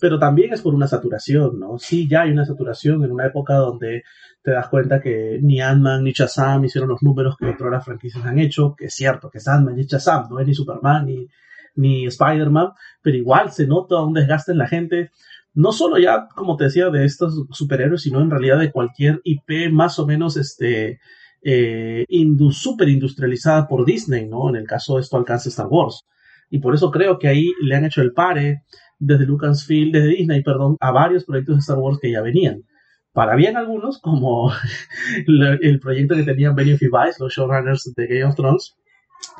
Pero 0.00 0.18
también 0.18 0.52
es 0.52 0.62
por 0.62 0.74
una 0.74 0.86
saturación, 0.86 1.58
¿no? 1.58 1.78
Sí, 1.78 2.08
ya 2.08 2.22
hay 2.22 2.30
una 2.30 2.44
saturación 2.44 3.04
en 3.04 3.10
una 3.10 3.26
época 3.26 3.54
donde 3.54 4.04
te 4.42 4.52
das 4.52 4.68
cuenta 4.68 5.00
que 5.00 5.38
ni 5.42 5.60
Ant-Man 5.60 6.04
ni 6.04 6.12
Shazam 6.12 6.64
hicieron 6.64 6.88
los 6.88 7.02
números 7.02 7.36
que 7.36 7.46
otras 7.46 7.84
franquicias 7.84 8.24
han 8.24 8.38
hecho, 8.38 8.74
que 8.76 8.86
es 8.86 8.94
cierto 8.94 9.30
que 9.30 9.38
es 9.38 9.48
Ant-Man 9.48 9.78
y 9.78 9.84
Shazam, 9.84 10.28
no 10.30 10.40
es 10.40 10.46
ni 10.46 10.54
Superman 10.54 11.06
ni, 11.06 11.26
ni 11.74 12.06
Spider-Man, 12.06 12.70
pero 13.02 13.16
igual 13.16 13.50
se 13.50 13.66
nota 13.66 14.00
un 14.02 14.14
desgaste 14.14 14.52
en 14.52 14.58
la 14.58 14.68
gente, 14.68 15.10
no 15.54 15.72
solo 15.72 15.98
ya, 15.98 16.28
como 16.34 16.56
te 16.56 16.64
decía, 16.64 16.90
de 16.90 17.04
estos 17.04 17.46
superhéroes, 17.50 18.02
sino 18.02 18.20
en 18.20 18.30
realidad 18.30 18.58
de 18.58 18.70
cualquier 18.70 19.20
IP 19.24 19.72
más 19.72 19.98
o 19.98 20.06
menos 20.06 20.36
este, 20.36 21.00
eh, 21.42 22.06
super 22.50 22.88
industrializada 22.88 23.66
por 23.66 23.84
Disney, 23.84 24.26
¿no? 24.26 24.48
En 24.48 24.56
el 24.56 24.66
caso 24.66 24.96
de 24.96 25.02
esto 25.02 25.16
alcanza 25.16 25.48
Star 25.48 25.66
Wars. 25.66 26.04
Y 26.50 26.60
por 26.60 26.74
eso 26.74 26.90
creo 26.90 27.18
que 27.18 27.28
ahí 27.28 27.52
le 27.62 27.74
han 27.74 27.84
hecho 27.84 28.02
el 28.02 28.12
pare 28.12 28.62
desde 28.98 29.26
Lucasfilm, 29.26 29.92
desde 29.92 30.08
Disney, 30.08 30.42
perdón, 30.42 30.76
a 30.80 30.90
varios 30.90 31.24
proyectos 31.24 31.56
de 31.56 31.60
Star 31.60 31.78
Wars 31.78 31.98
que 32.00 32.12
ya 32.12 32.22
venían. 32.22 32.64
Para 33.12 33.36
bien 33.36 33.56
algunos, 33.56 34.00
como 34.00 34.52
el 35.26 35.80
proyecto 35.80 36.14
que 36.14 36.24
tenían 36.24 36.54
Benioff 36.54 36.82
y 36.82 36.88
Weiss, 36.88 37.18
los 37.18 37.32
showrunners 37.32 37.92
de 37.96 38.06
Game 38.06 38.24
of 38.24 38.36
Thrones, 38.36 38.76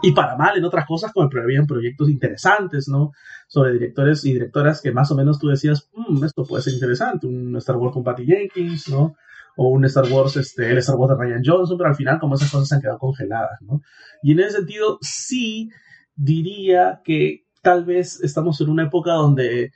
y 0.03 0.13
para 0.13 0.37
mal 0.37 0.57
en 0.57 0.65
otras 0.65 0.87
cosas, 0.87 1.13
como 1.13 1.29
habían 1.41 1.67
proyectos 1.67 2.09
interesantes, 2.09 2.89
¿no? 2.89 3.13
Sobre 3.47 3.73
directores 3.73 4.25
y 4.25 4.33
directoras 4.33 4.81
que 4.81 4.93
más 4.93 5.11
o 5.11 5.15
menos 5.15 5.39
tú 5.39 5.49
decías, 5.49 5.89
mmm, 5.95 6.25
esto 6.25 6.45
puede 6.45 6.63
ser 6.63 6.75
interesante, 6.75 7.27
un 7.27 7.57
Star 7.57 7.77
Wars 7.77 7.95
con 7.95 8.05
Patty 8.05 8.25
Jenkins, 8.27 8.89
¿no? 8.89 9.17
O 9.57 9.69
un 9.69 9.85
Star 9.87 10.05
Wars, 10.11 10.37
este, 10.37 10.71
el 10.71 10.79
Star 10.79 10.97
Wars 10.97 11.17
de 11.17 11.25
Ryan 11.25 11.43
Johnson, 11.45 11.77
pero 11.77 11.91
al 11.91 11.97
final 11.97 12.19
como 12.21 12.37
esas 12.37 12.51
cosas 12.51 12.69
se 12.69 12.75
han 12.77 12.81
quedado 12.81 12.99
congeladas, 12.99 13.61
¿no? 13.63 13.81
Y 14.23 14.33
en 14.33 14.41
ese 14.41 14.59
sentido, 14.59 14.99
sí, 15.01 15.71
diría 16.15 17.01
que 17.05 17.45
tal 17.69 17.85
vez 17.85 18.19
estamos 18.23 18.59
en 18.63 18.71
una 18.71 18.85
época 18.85 19.13
donde 19.13 19.73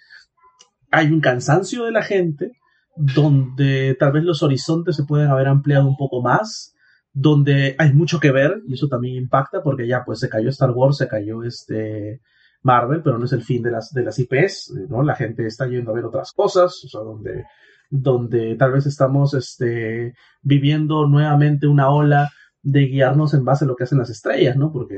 hay 0.91 1.09
un 1.09 1.21
cansancio 1.21 1.85
de 1.85 1.93
la 1.93 2.03
gente, 2.03 2.53
donde 2.97 3.95
tal 4.01 4.13
vez 4.13 4.25
los 4.25 4.43
horizontes 4.43 4.97
se 4.97 5.05
pueden 5.05 5.29
haber 5.29 5.47
ampliado 5.47 5.87
un 5.87 5.99
poco 5.99 6.23
más, 6.23 6.75
donde 7.13 7.77
hay 7.79 7.93
mucho 7.93 8.19
que 8.19 8.33
ver 8.33 8.63
y 8.67 8.73
eso 8.73 8.89
también 8.89 9.17
impacta 9.17 9.63
porque 9.63 9.87
ya 9.87 10.05
pues 10.07 10.21
se 10.21 10.31
cayó 10.31 10.49
Star 10.49 10.71
Wars, 10.71 10.97
se 10.97 11.07
cayó 11.07 11.45
este 11.45 12.23
Marvel, 12.63 13.03
pero 13.03 13.19
no 13.19 13.27
es 13.27 13.35
el 13.35 13.43
fin 13.43 13.63
de 13.63 13.73
las, 13.73 13.93
de 13.93 14.05
las 14.05 14.19
IPs, 14.19 14.73
¿no? 14.89 15.03
La 15.03 15.15
gente 15.15 15.47
está 15.47 15.67
yendo 15.67 15.91
a 15.91 15.95
ver 15.95 16.07
otras 16.07 16.33
cosas, 16.33 16.83
o 16.87 16.89
sea, 16.89 17.03
donde, 17.03 17.45
donde 17.91 18.55
tal 18.55 18.73
vez 18.73 18.87
estamos 18.87 19.35
este, 19.35 20.15
viviendo 20.41 21.07
nuevamente 21.07 21.67
una 21.67 21.91
ola 21.91 22.31
de 22.63 22.87
guiarnos 22.87 23.35
en 23.35 23.45
base 23.45 23.67
a 23.67 23.69
lo 23.69 23.77
que 23.77 23.85
hacen 23.85 23.99
las 23.99 24.09
estrellas, 24.09 24.57
¿no? 24.57 24.73
Porque 24.73 24.97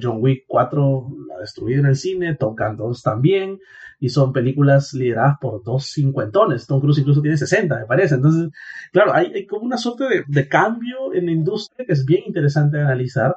John 0.00 0.18
Wick 0.20 0.44
4 0.46 1.08
la 1.36 1.40
ha 1.40 1.42
destruido 1.42 1.80
en 1.80 1.86
el 1.86 1.96
cine, 1.96 2.34
Tom 2.34 2.54
Cruise 2.54 2.76
2 2.76 3.02
también, 3.02 3.58
y 3.98 4.08
son 4.08 4.32
películas 4.32 4.92
lideradas 4.94 5.36
por 5.40 5.62
dos 5.62 5.86
cincuentones. 5.86 6.66
Tom 6.66 6.80
Cruise 6.80 6.98
incluso 6.98 7.22
tiene 7.22 7.36
60, 7.36 7.80
me 7.80 7.86
parece. 7.86 8.16
Entonces, 8.16 8.50
claro, 8.92 9.14
hay, 9.14 9.32
hay 9.34 9.46
como 9.46 9.64
una 9.64 9.78
suerte 9.78 10.04
de, 10.04 10.24
de, 10.26 10.48
cambio 10.48 11.14
en 11.14 11.26
la 11.26 11.32
industria 11.32 11.86
que 11.86 11.92
es 11.92 12.04
bien 12.04 12.22
interesante 12.26 12.78
analizar 12.78 13.36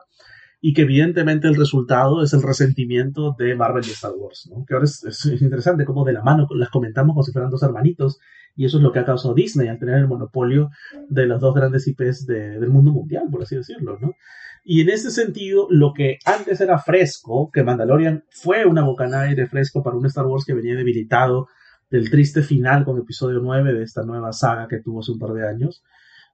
y 0.62 0.74
que 0.74 0.82
evidentemente 0.82 1.48
el 1.48 1.56
resultado 1.56 2.22
es 2.22 2.34
el 2.34 2.44
resentimiento 2.44 3.36
de 3.38 3.56
Marvel 3.56 3.86
y 3.86 3.92
Star 3.92 4.12
Wars, 4.18 4.50
¿no? 4.52 4.66
Que 4.66 4.74
ahora 4.74 4.86
es, 4.86 5.04
es 5.06 5.42
interesante 5.42 5.86
como 5.86 6.04
de 6.04 6.14
la 6.14 6.22
mano 6.22 6.48
las 6.56 6.70
comentamos 6.70 7.14
como 7.14 7.24
si 7.24 7.32
fueran 7.32 7.50
dos 7.50 7.64
hermanitos 7.64 8.20
y 8.56 8.66
eso 8.66 8.78
es 8.78 8.84
lo 8.84 8.92
que 8.92 9.00
ha 9.00 9.06
causado 9.06 9.34
Disney 9.34 9.70
al 9.70 9.80
tener 9.80 9.96
el 9.96 10.08
monopolio 10.08 10.70
de 11.08 11.26
las 11.28 11.40
dos 11.40 11.56
grandes 11.56 11.88
IPs 11.88 12.26
de, 12.26 12.60
del 12.60 12.70
mundo 12.70 12.92
mundial, 12.92 13.24
por 13.32 13.44
así 13.44 13.56
decirlo, 13.56 13.98
¿no? 14.02 14.16
Y 14.64 14.82
en 14.82 14.90
ese 14.90 15.12
sentido, 15.12 15.68
lo 15.70 15.94
que 15.94 16.20
antes 16.26 16.62
era 16.62 16.78
fresco, 16.80 17.50
que 17.52 17.64
Mandalorian 17.64 18.24
fue 18.30 18.66
una 18.66 18.84
bocanada 18.84 19.26
de 19.26 19.48
fresco 19.48 19.82
para 19.84 19.98
un 19.98 20.06
Star 20.06 20.26
Wars 20.26 20.46
que 20.46 20.54
venía 20.54 20.76
debilitado 20.76 21.48
del 21.90 22.10
triste 22.10 22.44
final 22.44 22.86
con 22.86 23.00
episodio 23.00 23.40
9 23.40 23.74
de 23.74 23.84
esta 23.84 24.04
nueva 24.04 24.32
saga 24.32 24.68
que 24.68 24.80
tuvo 24.80 25.00
hace 25.00 25.12
un 25.12 25.20
par 25.20 25.32
de 25.32 25.48
años, 25.48 25.84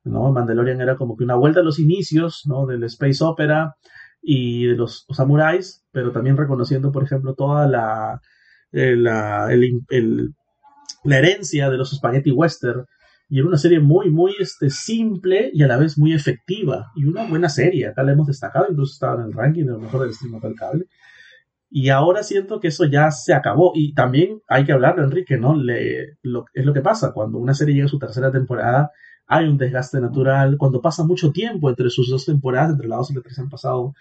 ¿no? 0.04 0.32
Mandalorian 0.32 0.82
era 0.82 0.98
como 0.98 1.16
que 1.16 1.24
una 1.24 1.36
vuelta 1.36 1.62
a 1.62 1.64
los 1.64 1.80
inicios, 1.80 2.44
¿no? 2.46 2.66
Del 2.66 2.84
space 2.84 3.24
opera 3.24 3.76
y 4.22 4.66
de 4.66 4.76
los 4.76 5.06
samuráis, 5.12 5.86
pero 5.92 6.12
también 6.12 6.36
reconociendo, 6.36 6.92
por 6.92 7.04
ejemplo, 7.04 7.36
toda 7.36 7.68
la, 7.68 8.22
eh, 8.72 8.96
la 8.96 9.52
el, 9.52 10.34
la 11.04 11.18
herencia 11.18 11.70
de 11.70 11.78
los 11.78 11.92
spaghetti 11.92 12.32
western 12.32 12.86
y 13.28 13.40
era 13.40 13.48
una 13.48 13.58
serie 13.58 13.80
muy, 13.80 14.12
muy 14.12 14.34
este, 14.40 14.70
simple 14.70 15.50
y 15.52 15.64
a 15.64 15.68
la 15.68 15.78
vez 15.78 15.98
muy 15.98 16.14
efectiva. 16.14 16.92
Y 16.96 17.06
una 17.06 17.28
buena 17.28 17.50
serie. 17.50 17.88
Acá 17.88 18.04
la 18.04 18.12
hemos 18.12 18.28
destacado, 18.28 18.68
incluso 18.70 18.94
estaba 18.94 19.22
en 19.22 19.28
el 19.28 19.34
ranking 19.34 19.66
de 19.66 19.72
lo 19.72 19.80
mejor 19.80 20.02
del 20.02 20.14
stream 20.14 20.40
del 20.40 20.56
cable. 20.56 20.86
Y 21.70 21.90
ahora 21.90 22.24
siento 22.24 22.60
que 22.60 22.68
eso 22.68 22.86
ya 22.86 23.10
se 23.10 23.34
acabó. 23.34 23.72
Y 23.74 23.94
también 23.94 24.42
hay 24.48 24.64
que 24.66 24.74
hablar, 24.74 25.00
Enrique, 25.00 25.38
¿no? 25.38 25.56
Le, 25.56 26.04
es 26.04 26.66
lo 26.66 26.74
que 26.74 26.82
pasa. 26.82 27.14
Cuando 27.14 27.40
una 27.40 27.56
serie 27.56 27.74
llega 27.74 27.88
a 27.88 27.90
su 27.90 28.00
tercera 28.00 28.32
temporada, 28.32 28.92
hay 29.26 29.48
un 29.48 29.58
desgaste 29.58 30.00
natural. 30.00 30.58
Cuando 30.60 30.80
pasa 30.80 31.04
mucho 31.04 31.32
tiempo 31.32 31.70
entre 31.70 31.90
sus 31.90 32.10
dos 32.10 32.26
temporadas, 32.26 32.72
entre 32.72 32.88
la 32.88 32.98
dos 32.98 33.10
y 33.10 33.16
la 33.16 33.22
tres 33.22 33.40
han 33.40 33.50
pasado 33.50 33.96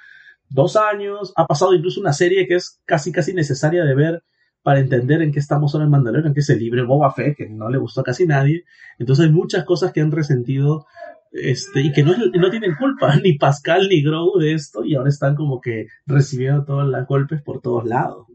dos 0.51 0.77
años. 0.77 1.33
Ha 1.37 1.47
pasado 1.47 1.75
incluso 1.75 1.99
una 2.01 2.13
serie 2.13 2.47
que 2.47 2.57
es 2.57 2.81
casi, 2.85 3.11
casi 3.11 3.33
necesaria 3.33 3.85
de 3.85 3.95
ver 3.95 4.23
para 4.65 4.81
entender 4.81 5.21
en 5.21 5.31
qué 5.31 5.41
estamos 5.41 5.75
ahora 5.75 5.85
en 5.85 5.91
Mandalorian, 5.91 6.33
que 6.33 6.41
es 6.41 6.49
el 6.49 6.59
libre 6.59 6.83
Boba 6.83 7.13
Fett, 7.13 7.37
que 7.37 7.51
no 7.51 7.69
le 7.69 7.77
gustó 7.77 8.01
a 8.01 8.05
casi 8.05 8.27
nadie. 8.27 8.65
Entonces 8.99 9.27
hay 9.27 9.31
muchas 9.31 9.65
cosas 9.65 9.93
que 9.93 10.01
han 10.01 10.11
resentido 10.11 10.87
este, 11.33 11.83
y 11.83 11.93
que 11.93 12.03
no, 12.03 12.15
no 12.17 12.51
tienen 12.51 12.75
culpa, 12.75 13.15
ni 13.23 13.35
Pascal 13.35 13.89
ni 13.91 14.03
Grogu 14.03 14.39
de 14.39 14.55
esto, 14.55 14.83
y 14.83 14.95
ahora 14.95 15.11
están 15.11 15.37
como 15.37 15.61
que 15.61 15.89
recibiendo 16.07 16.65
todos 16.65 16.89
los 16.89 17.07
golpes 17.07 17.43
por 17.43 17.61
todos 17.61 17.85
lados. 17.85 18.27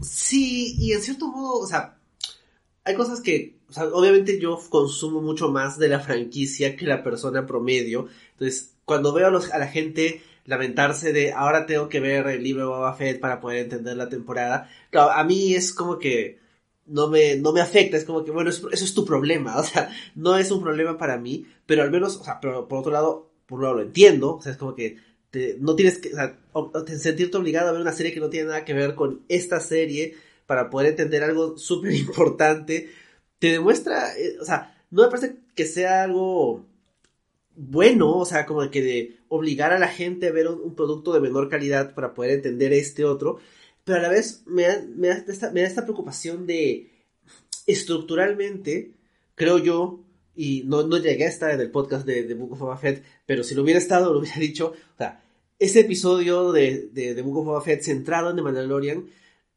Sí, 0.00 0.74
y 0.78 0.92
en 0.92 1.02
cierto 1.02 1.28
modo, 1.28 1.58
o 1.58 1.66
sea, 1.66 1.98
hay 2.82 2.94
cosas 2.94 3.20
que, 3.20 3.58
o 3.68 3.72
sea, 3.74 3.84
obviamente 3.84 4.40
yo 4.40 4.58
consumo 4.70 5.20
mucho 5.20 5.50
más 5.50 5.78
de 5.78 5.88
la 5.88 6.00
franquicia 6.00 6.76
que 6.76 6.86
la 6.86 7.02
persona 7.02 7.46
promedio. 7.46 8.08
Entonces, 8.32 8.74
cuando 8.86 9.12
veo 9.12 9.26
a, 9.26 9.30
los, 9.30 9.52
a 9.52 9.58
la 9.58 9.66
gente 9.66 10.22
lamentarse 10.44 11.12
de 11.12 11.32
ahora 11.32 11.66
tengo 11.66 11.88
que 11.88 12.00
ver 12.00 12.26
el 12.26 12.42
libro 12.42 12.62
de 12.62 12.68
Boba 12.68 12.94
Fett 12.94 13.20
para 13.20 13.40
poder 13.40 13.64
entender 13.64 13.96
la 13.96 14.08
temporada. 14.08 14.70
Claro, 14.90 15.10
a 15.10 15.24
mí 15.24 15.54
es 15.54 15.72
como 15.72 15.98
que 15.98 16.38
no 16.86 17.08
me, 17.08 17.36
no 17.36 17.52
me 17.52 17.60
afecta, 17.60 17.96
es 17.96 18.04
como 18.04 18.24
que, 18.24 18.30
bueno, 18.30 18.50
eso, 18.50 18.70
es 18.70 18.94
tu 18.94 19.04
problema, 19.04 19.56
o 19.60 19.64
sea, 19.64 19.90
no 20.14 20.36
es 20.36 20.50
un 20.50 20.62
problema 20.62 20.98
para 20.98 21.18
mí, 21.18 21.46
pero 21.66 21.82
al 21.82 21.90
menos, 21.90 22.16
o 22.16 22.24
sea, 22.24 22.40
pero 22.40 22.68
por 22.68 22.78
otro 22.80 22.92
lado, 22.92 23.30
por 23.46 23.58
un 23.58 23.64
lado 23.64 23.76
lo 23.76 23.82
entiendo, 23.82 24.36
o 24.36 24.42
sea, 24.42 24.52
es 24.52 24.58
como 24.58 24.74
que 24.74 24.98
no 25.58 25.74
tienes 25.74 25.98
que, 25.98 26.10
o 26.12 26.14
sea, 26.14 26.98
sentirte 26.98 27.36
obligado 27.36 27.68
a 27.68 27.72
ver 27.72 27.80
una 27.80 27.92
serie 27.92 28.14
que 28.14 28.20
no 28.20 28.30
tiene 28.30 28.48
nada 28.48 28.64
que 28.64 28.72
ver 28.72 28.94
con 28.94 29.24
esta 29.28 29.58
serie 29.58 30.14
para 30.46 30.70
poder 30.70 30.90
entender 30.90 31.24
algo 31.24 31.58
súper 31.58 31.92
importante, 31.94 32.90
te 33.38 33.50
demuestra, 33.50 34.16
eh, 34.16 34.36
o 34.40 34.44
sea, 34.44 34.76
no 34.90 35.02
me 35.02 35.08
parece 35.08 35.36
que 35.54 35.66
sea 35.66 36.04
algo 36.04 36.64
bueno, 37.56 38.16
o 38.16 38.24
sea, 38.24 38.46
como 38.46 38.68
que 38.70 38.82
de 38.82 39.16
obligar 39.28 39.72
a 39.72 39.78
la 39.78 39.88
gente 39.88 40.28
a 40.28 40.32
ver 40.32 40.48
un, 40.48 40.74
producto 40.74 41.12
de 41.12 41.20
menor 41.20 41.48
calidad 41.48 41.94
para 41.94 42.14
poder 42.14 42.32
entender 42.32 42.72
este 42.72 43.04
otro, 43.04 43.38
pero 43.84 43.98
a 43.98 44.02
la 44.02 44.08
vez 44.08 44.42
me 44.46 44.62
da, 44.62 44.82
me 44.94 45.08
da, 45.08 45.24
esta, 45.28 45.50
me 45.50 45.62
da 45.62 45.66
esta, 45.66 45.84
preocupación 45.84 46.46
de 46.46 46.90
estructuralmente, 47.66 48.92
creo 49.34 49.58
yo, 49.58 50.00
y 50.34 50.62
no, 50.64 50.84
no 50.86 50.98
llegué 50.98 51.26
a 51.26 51.28
estar 51.28 51.50
en 51.52 51.60
el 51.60 51.70
podcast 51.70 52.04
de, 52.06 52.24
de 52.24 52.34
Book 52.34 52.52
of 52.52 52.58
Boba 52.58 52.76
Fett, 52.76 53.04
pero 53.24 53.44
si 53.44 53.54
lo 53.54 53.62
hubiera 53.62 53.78
estado, 53.78 54.12
lo 54.12 54.18
hubiera 54.18 54.36
dicho, 54.40 54.72
o 54.94 54.98
sea, 54.98 55.22
ese 55.58 55.80
episodio 55.80 56.50
de, 56.50 56.88
de, 56.92 57.20
Book 57.22 57.38
of 57.38 57.46
Boba 57.46 57.62
Fett 57.62 57.82
centrado 57.82 58.30
en 58.30 58.36
The 58.36 58.42
Mandalorian 58.42 59.06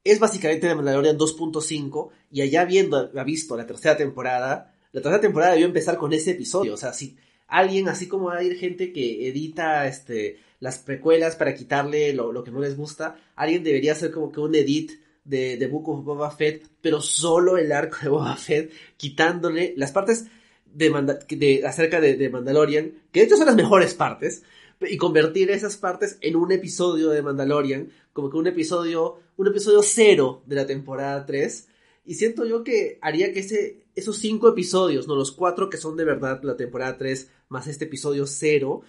es 0.03 0.19
básicamente 0.19 0.67
The 0.67 0.75
Mandalorian 0.75 1.17
2.5, 1.17 2.09
y 2.31 2.41
allá 2.41 2.65
viendo, 2.65 3.11
ha 3.13 3.23
visto 3.23 3.57
la 3.57 3.65
tercera 3.65 3.97
temporada, 3.97 4.73
la 4.91 5.01
tercera 5.01 5.19
temporada 5.19 5.53
debió 5.53 5.65
empezar 5.65 5.97
con 5.97 6.13
ese 6.13 6.31
episodio, 6.31 6.75
o 6.75 6.77
sea, 6.77 6.93
si 6.93 7.17
alguien, 7.47 7.87
así 7.87 8.07
como 8.07 8.29
hay 8.29 8.55
gente 8.57 8.91
que 8.91 9.27
edita 9.27 9.87
este, 9.87 10.39
las 10.59 10.79
precuelas 10.79 11.35
para 11.35 11.55
quitarle 11.55 12.13
lo, 12.13 12.31
lo, 12.31 12.43
que 12.43 12.51
no 12.51 12.59
les 12.59 12.77
gusta, 12.77 13.17
alguien 13.35 13.63
debería 13.63 13.93
hacer 13.93 14.11
como 14.11 14.31
que 14.31 14.39
un 14.39 14.55
edit 14.55 14.91
de, 15.23 15.57
de 15.57 15.67
Book 15.67 15.89
of 15.89 16.05
Boba 16.05 16.31
Fett, 16.31 16.67
pero 16.81 17.01
solo 17.01 17.57
el 17.57 17.71
arco 17.71 17.97
de 18.01 18.09
Boba 18.09 18.35
Fett, 18.35 18.71
quitándole 18.97 19.73
las 19.77 19.91
partes 19.91 20.27
de, 20.73 20.89
de 21.29 21.65
acerca 21.65 21.99
de, 21.99 22.15
de, 22.15 22.29
Mandalorian, 22.29 22.93
que 23.11 23.21
de 23.21 23.25
hecho 23.25 23.37
son 23.37 23.47
las 23.47 23.55
mejores 23.55 23.93
partes, 23.93 24.43
y 24.79 24.97
convertir 24.97 25.49
esas 25.49 25.77
partes 25.77 26.17
en 26.21 26.35
un 26.35 26.51
episodio 26.51 27.09
de 27.09 27.21
Mandalorian, 27.21 27.89
como 28.13 28.29
que 28.29 28.37
un 28.37 28.47
episodio, 28.47 29.19
un 29.35 29.47
episodio 29.47 29.81
cero 29.81 30.43
de 30.45 30.55
la 30.55 30.67
temporada 30.67 31.25
3, 31.25 31.67
y 32.07 32.15
siento 32.15 32.45
yo 32.45 32.63
que 32.63 32.97
haría 33.01 33.33
que 33.33 33.41
ese, 33.41 33.85
esos 33.93 34.17
cinco 34.17 34.47
episodios, 34.47 35.09
no 35.09 35.15
los 35.15 35.33
cuatro 35.33 35.69
que 35.69 35.75
son 35.75 35.97
de 35.97 36.05
verdad 36.05 36.41
la 36.41 36.55
temporada 36.55 36.97
3, 36.97 37.29
más 37.49 37.67
este 37.67 37.83
episodio 37.83 38.25
cero, 38.25 38.81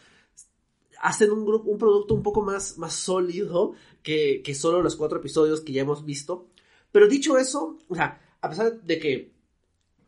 hacen 1.01 1.33
un, 1.33 1.45
grupo, 1.45 1.69
un 1.69 1.79
producto 1.79 2.15
un 2.15 2.23
poco 2.23 2.43
más, 2.43 2.79
más 2.79 2.95
sólido 2.95 3.73
que, 4.05 4.41
que 4.45 4.55
solo 4.55 4.83
los 4.83 4.95
cuatro 4.95 5.19
episodios 5.19 5.63
que 5.63 5.73
ya 5.73 5.83
hemos 5.83 6.05
visto. 6.05 6.47
Pero 6.93 7.09
dicho 7.09 7.37
eso, 7.39 7.77
o 7.89 7.95
sea, 7.97 8.23
a 8.41 8.49
pesar 8.51 8.83
de 8.83 8.99
que 9.01 9.33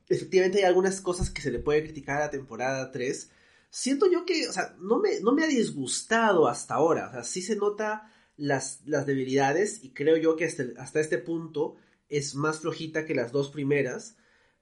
efectivamente 0.08 0.58
hay 0.58 0.64
algunas 0.64 1.00
cosas 1.00 1.30
que 1.30 1.42
se 1.42 1.50
le 1.50 1.58
puede 1.58 1.82
criticar 1.82 2.18
a 2.18 2.26
la 2.26 2.30
temporada 2.30 2.92
3, 2.92 3.28
siento 3.70 4.08
yo 4.08 4.24
que, 4.24 4.48
o 4.48 4.52
sea, 4.52 4.76
no 4.78 5.00
me, 5.00 5.18
no 5.18 5.32
me 5.32 5.42
ha 5.42 5.48
disgustado 5.48 6.46
hasta 6.46 6.74
ahora. 6.74 7.08
O 7.08 7.10
sea, 7.10 7.24
sí 7.24 7.42
se 7.42 7.56
nota 7.56 8.08
las, 8.36 8.82
las 8.86 9.04
debilidades 9.04 9.82
y 9.82 9.90
creo 9.90 10.16
yo 10.16 10.36
que 10.36 10.44
hasta, 10.44 10.62
hasta 10.78 11.00
este 11.00 11.18
punto 11.18 11.74
es 12.10 12.34
más 12.34 12.60
flojita 12.60 13.06
que 13.06 13.14
las 13.14 13.32
dos 13.32 13.48
primeras, 13.48 14.16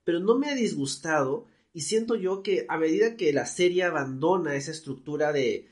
pero 0.05 0.21
no 0.21 0.39
me 0.39 0.49
ha 0.49 0.55
disgustado 0.55 1.47
y 1.73 1.83
siento 1.83 2.15
yo 2.15 2.43
que 2.43 2.67
a 2.69 2.79
medida 2.79 3.17
que 3.17 3.33
la 3.33 3.47
serie 3.47 3.85
abandona 3.85 4.55
esa 4.55 4.71
estructura 4.71 5.33
de 5.33 5.69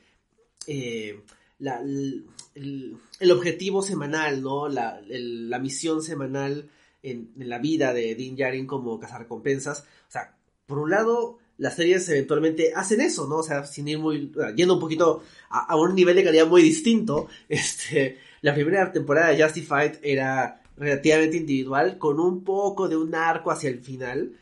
eh, 0.66 1.20
la, 1.58 1.80
el, 1.80 2.98
objetivo 3.30 3.82
semanal, 3.82 4.42
¿no? 4.42 4.68
La, 4.68 5.00
la 5.08 5.58
misión 5.58 6.02
semanal 6.02 6.70
en, 7.02 7.32
la 7.36 7.58
vida 7.58 7.92
de 7.92 8.14
Dean 8.14 8.36
Yarin 8.36 8.66
como 8.66 8.98
cazarrecompensas, 8.98 9.80
o 9.80 10.10
sea, 10.10 10.36
por 10.66 10.78
un 10.78 10.90
lado, 10.90 11.38
las 11.58 11.76
series 11.76 12.08
eventualmente 12.08 12.72
hacen 12.74 13.00
eso, 13.00 13.26
¿no? 13.28 13.36
O 13.36 13.42
sea, 13.42 13.64
sin 13.64 13.88
ir 13.88 13.98
muy, 13.98 14.32
yendo 14.54 14.74
un 14.74 14.80
poquito 14.80 15.22
a, 15.48 15.72
a 15.72 15.76
un 15.76 15.94
nivel 15.94 16.16
de 16.16 16.24
calidad 16.24 16.46
muy 16.46 16.62
distinto, 16.62 17.28
este, 17.48 18.18
la 18.42 18.54
primera 18.54 18.92
temporada 18.92 19.30
de 19.30 19.42
Justified 19.42 19.96
era 20.02 20.62
relativamente 20.76 21.36
individual, 21.36 21.98
con 21.98 22.20
un 22.20 22.44
poco 22.44 22.88
de 22.88 22.96
un 22.96 23.14
arco 23.14 23.50
hacia 23.50 23.70
el 23.70 23.80
final. 23.80 24.36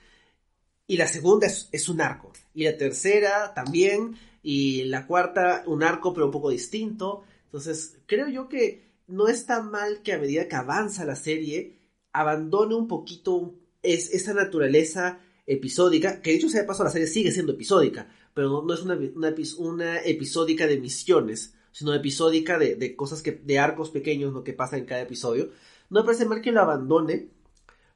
Y 0.86 0.96
la 0.96 1.06
segunda 1.06 1.46
es, 1.46 1.88
un 1.88 2.00
arco. 2.00 2.32
Y 2.52 2.64
la 2.64 2.76
tercera 2.76 3.54
también. 3.54 4.16
Y 4.42 4.84
la 4.84 5.06
cuarta 5.06 5.62
un 5.66 5.82
arco 5.82 6.12
pero 6.12 6.26
un 6.26 6.32
poco 6.32 6.50
distinto. 6.50 7.24
Entonces 7.46 7.98
creo 8.06 8.28
yo 8.28 8.48
que 8.48 8.84
no 9.06 9.28
está 9.28 9.62
mal 9.62 10.02
que 10.02 10.12
a 10.12 10.18
medida 10.18 10.48
que 10.48 10.56
avanza 10.56 11.04
la 11.04 11.16
serie 11.16 11.78
abandone 12.12 12.74
un 12.74 12.88
poquito 12.88 13.54
es, 13.82 14.12
esa 14.12 14.34
naturaleza 14.34 15.20
episódica. 15.46 16.20
Que 16.20 16.30
de 16.30 16.36
hecho 16.36 16.48
sea 16.48 16.62
de 16.62 16.66
paso 16.66 16.84
la 16.84 16.90
serie 16.90 17.06
sigue 17.06 17.32
siendo 17.32 17.52
episódica. 17.52 18.08
Pero 18.34 18.48
no, 18.48 18.62
no 18.62 18.74
es 18.74 18.82
una, 18.82 18.98
una, 19.14 19.34
una 19.58 19.98
episódica 20.02 20.66
de 20.66 20.78
misiones. 20.78 21.54
sino 21.72 21.94
episódica 21.94 22.58
de, 22.58 22.76
de 22.76 22.94
cosas 22.94 23.22
que, 23.22 23.32
de 23.32 23.58
arcos 23.58 23.90
pequeños, 23.90 24.32
lo 24.34 24.44
que 24.44 24.52
pasa 24.52 24.76
en 24.76 24.84
cada 24.84 25.00
episodio. 25.00 25.50
No 25.94 26.00
me 26.00 26.06
parece 26.06 26.26
mal 26.26 26.42
que 26.42 26.50
lo 26.50 26.60
abandone, 26.60 27.28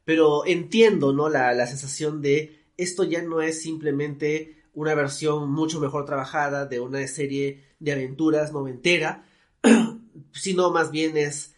pero 0.05 0.47
entiendo, 0.47 1.12
¿no? 1.12 1.28
La, 1.28 1.52
la 1.52 1.67
sensación 1.67 2.23
de 2.23 2.71
esto 2.76 3.02
ya 3.02 3.23
no 3.23 3.40
es 3.43 3.61
simplemente 3.61 4.62
una 4.73 4.95
versión 4.95 5.50
mucho 5.50 5.81
mejor 5.81 6.05
trabajada 6.05 6.64
de 6.67 6.78
una 6.78 7.05
serie 7.09 7.64
de 7.81 7.90
aventuras 7.90 8.52
noventera, 8.52 9.25
sino 10.31 10.71
más 10.71 10.93
bien 10.93 11.17
es 11.17 11.57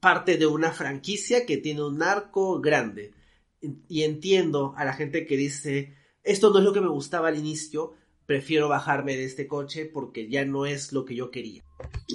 parte 0.00 0.38
de 0.38 0.46
una 0.46 0.72
franquicia 0.72 1.44
que 1.44 1.58
tiene 1.58 1.84
un 1.84 2.02
arco 2.02 2.62
grande. 2.62 3.12
Y 3.86 4.04
entiendo 4.04 4.72
a 4.78 4.86
la 4.86 4.94
gente 4.94 5.26
que 5.26 5.36
dice, 5.36 5.94
esto 6.22 6.54
no 6.54 6.60
es 6.60 6.64
lo 6.64 6.72
que 6.72 6.80
me 6.80 6.88
gustaba 6.88 7.28
al 7.28 7.36
inicio, 7.36 7.92
prefiero 8.24 8.70
bajarme 8.70 9.14
de 9.14 9.26
este 9.26 9.46
coche 9.46 9.84
porque 9.84 10.26
ya 10.30 10.46
no 10.46 10.64
es 10.64 10.94
lo 10.94 11.04
que 11.04 11.14
yo 11.14 11.30
quería. 11.30 11.62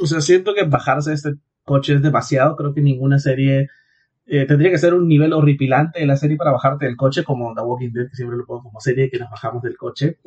O 0.01 0.07
sea, 0.07 0.19
siento 0.19 0.55
que 0.55 0.63
bajarse 0.63 1.11
de 1.11 1.15
este 1.15 1.29
coche 1.69 1.93
es 1.93 2.01
demasiado, 2.01 2.55
creo 2.55 2.73
que 2.73 2.81
ninguna 2.81 3.19
serie 3.19 3.69
eh, 4.25 4.47
tendría 4.47 4.71
que 4.71 4.79
ser 4.79 4.95
un 4.95 5.07
nivel 5.07 5.33
horripilante 5.33 5.99
de 5.99 6.07
la 6.07 6.17
serie 6.17 6.35
para 6.35 6.51
bajarte 6.51 6.85
del 6.85 6.95
coche, 6.95 7.23
como 7.23 7.53
The 7.53 7.61
Walking 7.61 7.91
Dead, 7.91 8.09
que 8.09 8.15
siempre 8.15 8.37
lo 8.37 8.45
pongo 8.47 8.63
como 8.63 8.79
serie 8.79 9.07
que 9.11 9.19
nos 9.19 9.29
bajamos 9.29 9.61
del 9.61 9.77
coche. 9.77 10.17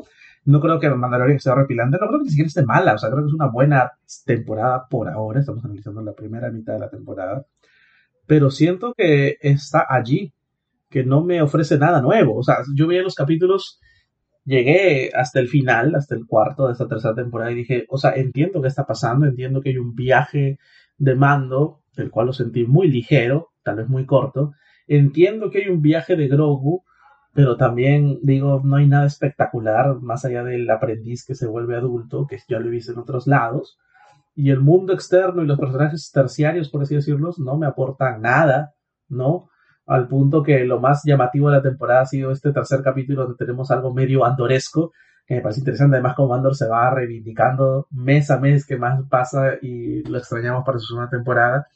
No 0.45 0.61
creo 0.61 0.79
que 0.79 0.89
Mandalorian 0.89 1.41
sea 1.41 1.55
horripilante, 1.55 1.99
no 2.01 2.07
creo 2.07 2.21
que 2.21 2.25
ni 2.25 2.31
siquiera 2.31 2.47
esté 2.47 2.65
mala, 2.65 2.95
o 2.95 2.99
sea, 2.99 3.11
creo 3.11 3.25
que 3.25 3.29
es 3.29 3.35
una 3.35 3.49
buena 3.49 3.91
temporada 4.25 4.87
por 4.89 5.09
ahora, 5.09 5.41
estamos 5.41 5.65
analizando 5.65 6.01
la 6.03 6.13
primera 6.13 6.49
mitad 6.51 6.75
de 6.75 6.79
la 6.79 6.91
temporada, 6.91 7.45
pero 8.27 8.51
siento 8.51 8.95
que 8.97 9.37
está 9.41 9.85
allí, 9.89 10.33
que 10.91 11.05
no 11.05 11.25
me 11.25 11.43
ofrece 11.43 11.77
nada 11.77 12.01
nuevo, 12.03 12.37
o 12.37 12.43
sea, 12.45 12.59
yo 12.75 12.87
veía 12.87 13.03
los 13.03 13.17
capítulos, 13.17 13.81
llegué 14.45 15.11
hasta 15.15 15.41
el 15.41 15.49
final, 15.49 15.95
hasta 15.97 16.15
el 16.15 16.27
cuarto 16.27 16.67
de 16.67 16.73
esta 16.73 16.89
tercera 16.89 17.15
temporada 17.15 17.51
y 17.51 17.57
dije, 17.57 17.87
o 17.89 17.99
sea, 17.99 18.13
entiendo 18.13 18.63
qué 18.63 18.69
está 18.69 18.85
pasando, 18.85 19.27
entiendo 19.27 19.61
que 19.61 19.71
hay 19.71 19.79
un 19.79 19.95
viaje 19.95 20.59
de 21.03 21.17
mando, 21.17 21.81
el 21.97 22.11
cual 22.13 22.27
lo 22.27 22.33
sentí 22.33 22.65
muy 22.65 22.89
ligero, 22.89 23.49
tal 23.65 23.77
vez 23.77 23.89
muy 23.89 24.07
corto. 24.07 24.53
Entiendo 24.87 25.51
que 25.51 25.63
hay 25.63 25.69
un 25.69 25.83
viaje 25.83 26.15
de 26.15 26.29
Grogu, 26.29 26.85
pero 27.35 27.57
también 27.57 28.21
digo, 28.23 28.61
no 28.63 28.77
hay 28.77 28.87
nada 28.87 29.07
espectacular 29.07 30.01
más 30.01 30.25
allá 30.25 30.45
del 30.45 30.71
aprendiz 30.71 31.25
que 31.27 31.35
se 31.35 31.49
vuelve 31.49 31.77
adulto, 31.77 32.27
que 32.29 32.39
ya 32.49 32.61
lo 32.61 32.69
he 32.69 32.71
visto 32.71 32.93
en 32.93 32.99
otros 32.99 33.27
lados. 33.27 33.79
Y 34.37 34.51
el 34.51 34.61
mundo 34.61 34.93
externo 34.93 35.43
y 35.43 35.47
los 35.47 35.59
personajes 35.59 36.09
terciarios, 36.13 36.71
por 36.71 36.83
así 36.83 36.95
decirlo, 36.95 37.33
no 37.39 37.57
me 37.57 37.67
aportan 37.67 38.23
nada, 38.23 38.75
¿no? 39.09 39.49
Al 39.87 40.07
punto 40.07 40.45
que 40.45 40.65
lo 40.65 40.79
más 40.79 41.03
llamativo 41.05 41.51
de 41.51 41.57
la 41.57 41.63
temporada 41.63 42.03
ha 42.03 42.07
sido 42.07 42.31
este 42.31 42.53
tercer 42.53 42.81
capítulo 42.83 43.23
donde 43.23 43.45
tenemos 43.45 43.73
algo 43.73 43.93
medio 43.93 44.25
andoresco, 44.25 44.93
me 45.35 45.41
parece 45.41 45.61
interesante. 45.61 45.97
Además, 45.97 46.15
como 46.15 46.35
Andor 46.35 46.55
se 46.55 46.69
va 46.69 46.95
reivindicando 46.95 47.87
mes 47.91 48.31
a 48.31 48.39
mes 48.39 48.67
que 48.67 48.77
más 48.77 49.01
pasa 49.09 49.55
y 49.61 50.03
lo 50.05 50.19
extrañamos 50.19 50.65
para 50.65 50.79
su 50.79 50.87
segunda 50.87 51.11
temporada. 51.11 51.67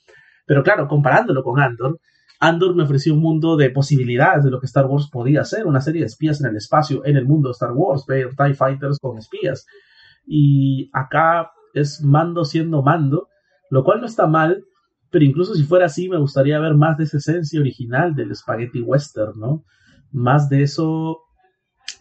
Pero 0.47 0.63
claro, 0.63 0.89
comparándolo 0.89 1.43
con 1.43 1.61
Andor, 1.61 1.99
Andor 2.41 2.75
me 2.75 2.83
ofreció 2.83 3.15
un 3.15 3.21
mundo 3.21 3.57
de 3.57 3.71
posibilidades 3.71 4.45
de 4.45 4.51
lo 4.51 4.61
que 4.61 4.67
Star 4.67 4.87
Wars 4.87 5.09
podía 5.11 5.45
ser, 5.45 5.67
una 5.67 5.81
serie 5.81 6.03
de 6.03 6.07
espías 6.07 6.41
en 6.41 6.49
el 6.49 6.57
espacio, 6.57 7.05
en 7.05 7.17
el 7.17 7.27
mundo 7.27 7.49
de 7.49 7.53
Star 7.53 7.73
Wars, 7.73 8.05
ver 8.07 8.31
TIE 8.37 8.55
Fighters 8.55 8.99
con 9.01 9.19
espías. 9.19 9.67
Y 10.27 10.91
acá 10.93 11.51
es 11.73 12.03
mando 12.03 12.45
siendo 12.45 12.83
mando, 12.83 13.29
lo 13.71 13.85
cual 13.85 14.01
no 14.01 14.07
está 14.07 14.27
mal, 14.27 14.65
pero 15.11 15.25
incluso 15.25 15.55
si 15.55 15.65
fuera 15.65 15.87
así, 15.87 16.09
me 16.09 16.19
gustaría 16.19 16.59
ver 16.59 16.75
más 16.75 16.99
de 16.99 17.05
esa 17.05 17.19
esencia 17.19 17.61
original 17.61 18.15
del 18.15 18.35
spaghetti 18.35 18.83
western, 18.83 19.39
¿no? 19.39 19.65
Más 20.13 20.49
de 20.49 20.63
eso, 20.63 21.21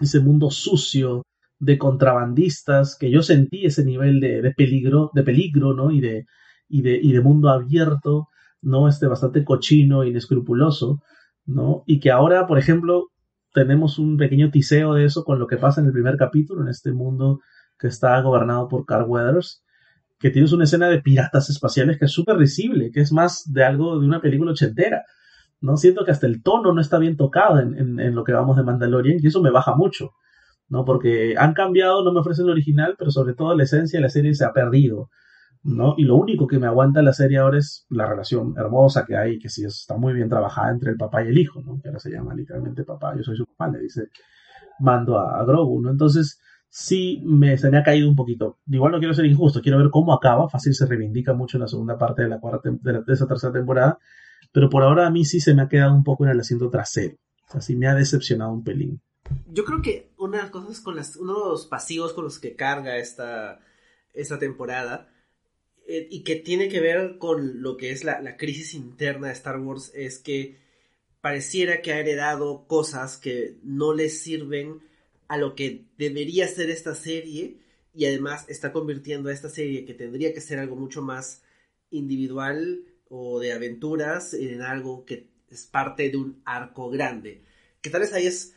ese 0.01 0.19
mundo 0.19 0.49
sucio 0.49 1.23
de 1.59 1.77
contrabandistas, 1.77 2.97
que 2.97 3.09
yo 3.11 3.23
sentí 3.23 3.65
ese 3.65 3.85
nivel 3.85 4.19
de, 4.19 4.41
de 4.41 4.51
peligro, 4.51 5.11
de 5.13 5.23
peligro, 5.23 5.73
¿no? 5.73 5.91
Y 5.91 6.01
de, 6.01 6.25
y 6.67 6.81
de, 6.81 6.99
y 7.01 7.13
de 7.13 7.21
mundo 7.21 7.49
abierto, 7.49 8.29
¿no? 8.61 8.87
Este 8.87 9.07
bastante 9.07 9.43
cochino, 9.43 10.03
inescrupuloso, 10.03 11.01
¿no? 11.45 11.83
Y 11.85 11.99
que 11.99 12.11
ahora, 12.11 12.47
por 12.47 12.57
ejemplo, 12.59 13.09
tenemos 13.53 13.99
un 13.99 14.17
pequeño 14.17 14.51
tiseo 14.51 14.93
de 14.93 15.05
eso 15.05 15.23
con 15.23 15.39
lo 15.39 15.47
que 15.47 15.57
pasa 15.57 15.81
en 15.81 15.87
el 15.87 15.93
primer 15.93 16.17
capítulo, 16.17 16.61
en 16.61 16.67
este 16.69 16.91
mundo 16.91 17.39
que 17.79 17.87
está 17.87 18.19
gobernado 18.21 18.67
por 18.67 18.85
Carl 18.85 19.05
Weathers, 19.07 19.63
que 20.19 20.29
tienes 20.29 20.51
una 20.53 20.63
escena 20.65 20.89
de 20.89 21.01
piratas 21.01 21.49
espaciales 21.49 21.97
que 21.97 22.05
es 22.05 22.11
súper 22.11 22.37
risible, 22.37 22.91
que 22.91 23.01
es 23.01 23.11
más 23.11 23.43
de 23.51 23.63
algo 23.63 23.99
de 23.99 24.05
una 24.05 24.21
película 24.21 24.51
ochentera. 24.51 25.03
¿no? 25.61 25.77
Siento 25.77 26.05
que 26.05 26.11
hasta 26.11 26.27
el 26.27 26.43
tono 26.43 26.73
no 26.73 26.81
está 26.81 26.99
bien 26.99 27.17
tocado 27.17 27.59
en, 27.59 27.77
en, 27.77 27.99
en, 27.99 28.15
lo 28.15 28.23
que 28.23 28.33
vamos 28.33 28.57
de 28.57 28.63
Mandalorian 28.63 29.19
y 29.21 29.27
eso 29.27 29.41
me 29.41 29.51
baja 29.51 29.75
mucho, 29.75 30.11
¿no? 30.69 30.85
Porque 30.85 31.35
han 31.37 31.53
cambiado, 31.53 32.03
no 32.03 32.11
me 32.11 32.19
ofrecen 32.19 32.45
el 32.45 32.51
original, 32.51 32.95
pero 32.97 33.11
sobre 33.11 33.33
todo 33.33 33.55
la 33.55 33.63
esencia 33.63 33.99
de 33.99 34.03
la 34.03 34.09
serie 34.09 34.33
se 34.33 34.45
ha 34.45 34.53
perdido. 34.53 35.09
¿no? 35.63 35.95
Y 35.97 36.03
lo 36.03 36.15
único 36.15 36.45
que 36.45 36.59
me 36.59 36.67
aguanta 36.67 37.01
la 37.01 37.11
serie 37.11 37.39
ahora 37.39 37.57
es 37.57 37.87
la 37.89 38.05
relación 38.05 38.53
hermosa 38.55 39.03
que 39.03 39.17
hay, 39.17 39.39
que 39.39 39.49
sí 39.49 39.65
está 39.65 39.97
muy 39.97 40.13
bien 40.13 40.29
trabajada 40.29 40.71
entre 40.71 40.91
el 40.91 40.97
papá 40.97 41.23
y 41.23 41.29
el 41.29 41.37
hijo, 41.39 41.59
¿no? 41.63 41.79
Que 41.81 41.89
ahora 41.89 41.99
se 41.99 42.11
llama 42.11 42.35
literalmente 42.35 42.83
papá, 42.83 43.15
yo 43.17 43.23
soy 43.23 43.35
su 43.35 43.47
papá, 43.47 43.71
le 43.71 43.79
dice, 43.79 44.09
mando 44.79 45.17
a, 45.17 45.39
a 45.39 45.43
Grogu, 45.43 45.81
¿no? 45.81 45.89
Entonces, 45.89 46.39
sí 46.69 47.21
me, 47.25 47.57
se 47.57 47.71
me 47.71 47.79
ha 47.79 47.83
caído 47.83 48.07
un 48.07 48.15
poquito. 48.15 48.59
Igual 48.67 48.91
no 48.91 48.99
quiero 48.99 49.15
ser 49.15 49.25
injusto, 49.25 49.61
quiero 49.61 49.79
ver 49.79 49.89
cómo 49.89 50.13
acaba, 50.13 50.49
fácil 50.49 50.75
se 50.75 50.85
reivindica 50.85 51.33
mucho 51.33 51.57
en 51.57 51.61
la 51.61 51.67
segunda 51.67 51.97
parte 51.97 52.21
de 52.21 52.29
la 52.29 52.39
cuarta, 52.39 52.69
de, 52.69 53.01
de 53.01 53.13
esa 53.13 53.27
tercera 53.27 53.53
temporada, 53.53 53.97
pero 54.51 54.69
por 54.69 54.83
ahora 54.83 55.07
a 55.07 55.09
mí 55.09 55.25
sí 55.25 55.39
se 55.39 55.55
me 55.55 55.63
ha 55.63 55.67
quedado 55.67 55.95
un 55.95 56.03
poco 56.03 56.25
en 56.25 56.31
el 56.31 56.39
asiento 56.39 56.69
trasero, 56.69 57.15
o 57.47 57.51
sea, 57.53 57.61
sí 57.61 57.75
me 57.75 57.87
ha 57.87 57.95
decepcionado 57.95 58.51
un 58.51 58.63
pelín. 58.63 59.01
Yo 59.47 59.63
creo 59.65 59.81
que 59.81 60.09
una 60.17 60.37
de 60.37 60.43
las 60.43 60.51
cosas 60.51 60.79
con 60.79 60.95
las, 60.95 61.15
uno 61.15 61.33
de 61.33 61.49
los 61.49 61.65
pasivos 61.67 62.13
con 62.13 62.25
los 62.25 62.39
que 62.39 62.55
carga 62.55 62.97
esta, 62.97 63.61
esta 64.13 64.37
temporada 64.37 65.13
eh, 65.87 66.07
y 66.09 66.23
que 66.23 66.35
tiene 66.35 66.67
que 66.69 66.79
ver 66.79 67.17
con 67.17 67.61
lo 67.61 67.77
que 67.77 67.91
es 67.91 68.03
la, 68.03 68.21
la, 68.21 68.37
crisis 68.37 68.73
interna 68.73 69.27
de 69.27 69.33
Star 69.33 69.59
Wars 69.59 69.91
es 69.95 70.19
que 70.19 70.57
pareciera 71.21 71.81
que 71.81 71.93
ha 71.93 71.99
heredado 71.99 72.67
cosas 72.67 73.17
que 73.17 73.57
no 73.63 73.93
le 73.93 74.09
sirven 74.09 74.81
a 75.27 75.37
lo 75.37 75.55
que 75.55 75.85
debería 75.97 76.47
ser 76.47 76.69
esta 76.69 76.93
serie 76.93 77.57
y 77.93 78.05
además 78.05 78.45
está 78.47 78.71
convirtiendo 78.71 79.29
a 79.29 79.33
esta 79.33 79.49
serie 79.49 79.85
que 79.85 79.93
tendría 79.93 80.33
que 80.33 80.41
ser 80.41 80.59
algo 80.59 80.75
mucho 80.75 81.01
más 81.01 81.41
individual 81.89 82.83
o 83.09 83.39
de 83.39 83.53
aventuras 83.53 84.33
en 84.33 84.61
algo 84.61 85.05
que 85.05 85.29
es 85.49 85.65
parte 85.65 86.09
de 86.09 86.17
un 86.17 86.41
arco 86.45 86.89
grande. 86.89 87.43
Que 87.81 87.89
tal 87.89 88.01
vez 88.01 88.13
ahí 88.13 88.27
es 88.27 88.55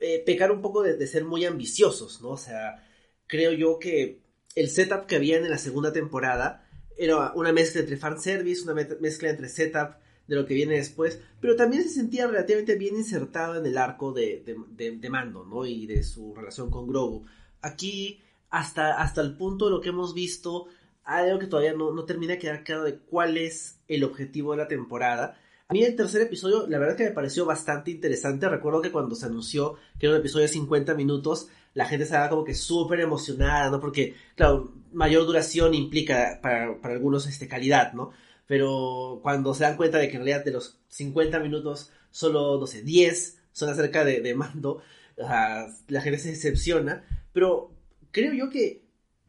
eh, 0.00 0.22
pecar 0.24 0.50
un 0.50 0.62
poco 0.62 0.82
de, 0.82 1.06
ser 1.06 1.24
muy 1.24 1.44
ambiciosos, 1.44 2.22
¿no? 2.22 2.30
O 2.30 2.36
sea, 2.38 2.86
creo 3.26 3.52
yo 3.52 3.78
que 3.78 4.22
el 4.54 4.70
setup 4.70 5.06
que 5.06 5.16
había 5.16 5.36
en 5.36 5.48
la 5.50 5.58
segunda 5.58 5.92
temporada 5.92 6.66
era 6.96 7.32
una 7.34 7.52
mezcla 7.52 7.82
entre 7.82 7.96
fanservice, 7.96 8.62
una 8.62 8.74
mezcla 9.00 9.30
entre 9.30 9.48
setup 9.48 9.96
de 10.26 10.36
lo 10.36 10.46
que 10.46 10.54
viene 10.54 10.76
después, 10.76 11.20
pero 11.40 11.56
también 11.56 11.82
se 11.82 11.90
sentía 11.90 12.26
relativamente 12.26 12.76
bien 12.76 12.96
insertado 12.96 13.58
en 13.58 13.66
el 13.66 13.76
arco 13.76 14.12
de, 14.12 14.42
de, 14.70 14.96
de, 14.96 15.10
Mando, 15.10 15.44
¿no? 15.44 15.66
Y 15.66 15.86
de 15.86 16.02
su 16.02 16.34
relación 16.34 16.70
con 16.70 16.86
Grogu. 16.86 17.26
Aquí, 17.60 18.22
hasta, 18.48 19.02
hasta 19.02 19.20
el 19.20 19.36
punto 19.36 19.66
de 19.66 19.72
lo 19.72 19.80
que 19.80 19.90
hemos 19.90 20.14
visto, 20.14 20.68
algo 21.04 21.38
que 21.38 21.46
todavía 21.46 21.72
no, 21.72 21.92
no 21.92 22.04
termina 22.04 22.34
de 22.34 22.38
quedar 22.38 22.64
claro 22.64 22.84
de 22.84 22.98
cuál 22.98 23.36
es 23.36 23.80
el 23.88 24.04
objetivo 24.04 24.52
de 24.52 24.58
la 24.58 24.68
temporada. 24.68 25.38
A 25.70 25.72
mí 25.72 25.84
el 25.84 25.94
tercer 25.94 26.22
episodio, 26.22 26.66
la 26.66 26.80
verdad 26.80 26.96
que 26.96 27.04
me 27.04 27.10
pareció 27.12 27.46
bastante 27.46 27.92
interesante. 27.92 28.48
Recuerdo 28.48 28.82
que 28.82 28.90
cuando 28.90 29.14
se 29.14 29.26
anunció 29.26 29.76
que 30.00 30.06
era 30.06 30.16
un 30.16 30.20
episodio 30.20 30.42
de 30.42 30.52
50 30.52 30.94
minutos, 30.94 31.46
la 31.74 31.86
gente 31.86 32.02
estaba 32.02 32.28
como 32.28 32.42
que 32.42 32.56
súper 32.56 32.98
emocionada, 32.98 33.70
¿no? 33.70 33.78
Porque, 33.78 34.16
claro, 34.34 34.72
mayor 34.92 35.26
duración 35.26 35.72
implica 35.74 36.40
para, 36.42 36.80
para 36.80 36.94
algunos 36.94 37.28
este, 37.28 37.46
calidad, 37.46 37.92
¿no? 37.92 38.10
Pero 38.48 39.20
cuando 39.22 39.54
se 39.54 39.62
dan 39.62 39.76
cuenta 39.76 39.98
de 39.98 40.08
que 40.08 40.16
en 40.16 40.24
realidad 40.24 40.44
de 40.44 40.50
los 40.50 40.80
50 40.88 41.38
minutos, 41.38 41.92
solo, 42.10 42.58
no 42.58 42.66
sé, 42.66 42.82
10 42.82 43.38
son 43.52 43.68
acerca 43.68 44.04
de, 44.04 44.20
de 44.22 44.34
mando, 44.34 44.82
la 45.16 46.00
gente 46.00 46.18
se 46.18 46.30
decepciona. 46.30 47.04
Pero 47.32 47.70
creo 48.10 48.32
yo 48.32 48.50
que, 48.50 48.82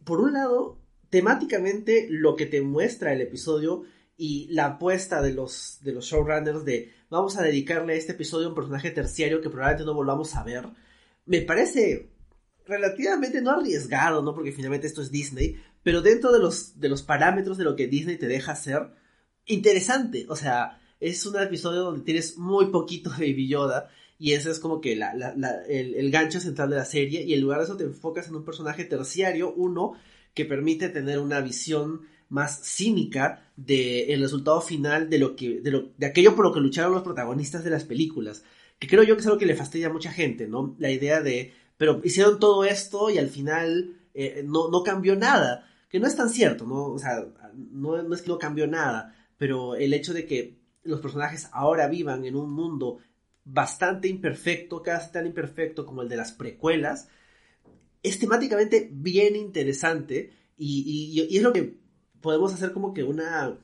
por 0.04 0.20
un 0.20 0.34
lado, 0.34 0.80
temáticamente 1.12 2.08
lo 2.10 2.36
que 2.36 2.48
te 2.48 2.62
muestra 2.62 3.14
el 3.14 3.22
episodio 3.22 3.84
y 4.24 4.46
la 4.52 4.66
apuesta 4.68 5.20
de 5.20 5.34
los, 5.34 5.80
de 5.82 5.94
los 5.94 6.06
showrunners 6.06 6.64
de 6.64 6.94
vamos 7.10 7.38
a 7.38 7.42
dedicarle 7.42 7.94
a 7.94 7.96
este 7.96 8.12
episodio 8.12 8.46
a 8.46 8.50
un 8.50 8.56
personaje 8.56 8.92
terciario 8.92 9.42
que 9.42 9.50
probablemente 9.50 9.84
no 9.84 9.96
volvamos 9.96 10.36
a 10.36 10.44
ver, 10.44 10.70
me 11.26 11.42
parece 11.42 12.12
relativamente 12.68 13.42
no 13.42 13.50
arriesgado, 13.50 14.22
¿no? 14.22 14.36
Porque 14.36 14.52
finalmente 14.52 14.86
esto 14.86 15.02
es 15.02 15.10
Disney, 15.10 15.60
pero 15.82 16.04
dentro 16.04 16.32
de 16.32 16.38
los, 16.38 16.80
de 16.80 16.88
los 16.88 17.02
parámetros 17.02 17.58
de 17.58 17.64
lo 17.64 17.76
que 17.76 17.88
Disney 17.88 18.16
te 18.18 18.28
deja 18.28 18.52
hacer, 18.52 18.92
interesante. 19.48 20.28
O 20.30 20.36
sea, 20.36 20.80
es 21.00 21.26
un 21.26 21.42
episodio 21.42 21.82
donde 21.82 22.06
tienes 22.06 22.38
muy 22.38 22.68
poquito 22.68 23.10
de 23.10 23.26
Baby 23.26 23.48
Yoda 23.48 23.90
y 24.20 24.34
ese 24.34 24.52
es 24.52 24.60
como 24.60 24.82
que 24.82 24.96
la, 24.96 25.14
el, 25.68 25.96
el, 25.96 26.12
gancho 26.12 26.40
central 26.40 26.70
de 26.70 26.76
la 26.76 26.86
serie 26.86 27.24
y 27.24 27.34
en 27.34 27.42
lugar 27.42 27.58
de 27.58 27.64
eso 27.64 27.76
te 27.76 27.86
enfocas 27.86 28.28
en 28.28 28.36
un 28.36 28.46
personaje 28.46 28.86
terciario, 28.86 29.52
uno, 29.52 29.94
que 30.36 30.46
permite 30.46 30.90
tener 30.90 31.18
una 31.18 31.42
visión 31.42 32.02
más 32.32 32.62
cínica 32.64 33.52
del 33.56 34.08
de 34.08 34.18
resultado 34.18 34.62
final 34.62 35.10
de 35.10 35.20
lo 35.20 35.36
que 35.36 35.62
de, 35.62 35.72
lo, 35.72 35.92
de 35.98 36.08
aquello 36.08 36.36
por 36.36 36.46
lo 36.46 36.54
que 36.54 36.60
lucharon 36.60 36.94
los 36.94 37.04
protagonistas 37.04 37.64
de 37.64 37.70
las 37.70 37.84
películas. 37.84 38.44
Que 38.80 38.88
creo 38.88 39.04
yo 39.04 39.16
que 39.16 39.22
es 39.22 39.28
algo 39.28 39.38
que 39.38 39.46
le 39.46 39.56
fastidia 39.56 39.88
a 39.88 39.94
mucha 39.94 40.12
gente 40.12 40.48
no 40.48 40.76
la 40.80 40.90
idea 40.90 41.22
de 41.22 41.54
pero 41.78 42.00
hicieron 42.04 42.40
todo 42.40 42.64
esto 42.64 43.10
y 43.10 43.18
al 43.18 43.30
final 43.30 43.96
eh, 44.14 44.44
no, 44.46 44.70
no 44.70 44.84
cambió 44.84 45.16
nada. 45.16 45.68
Que 45.90 46.00
no 46.00 46.08
es 46.08 46.16
tan 46.16 46.30
cierto, 46.30 46.66
¿no? 46.66 46.86
O 46.86 47.00
sea, 47.00 47.26
no, 47.54 48.02
no 48.02 48.16
es 48.16 48.22
que 48.22 48.30
no 48.30 48.38
cambió 48.38 48.66
nada, 48.66 49.16
pero 49.38 49.76
el 49.76 49.94
hecho 49.94 50.14
de 50.14 50.26
que 50.26 50.60
los 50.84 51.02
personajes 51.02 51.50
ahora 51.52 51.88
vivan 51.88 52.24
en 52.24 52.36
un 52.36 52.52
mundo 52.52 53.00
bastante 53.44 54.08
imperfecto, 54.08 54.82
casi 54.82 55.12
tan 55.12 55.26
imperfecto 55.26 55.86
como 55.86 56.04
el 56.04 56.10
de 56.10 56.18
las 56.18 56.32
precuelas, 56.32 57.10
es 58.04 58.20
temáticamente 58.20 58.90
bien 58.92 59.36
interesante 59.36 60.32
y, 60.58 61.36
es 61.36 61.42
lo 61.42 61.52
que 61.52 61.81
podemos 62.22 62.54
hacer 62.54 62.72
como 62.72 62.94
que 62.94 63.04
una 63.04 63.58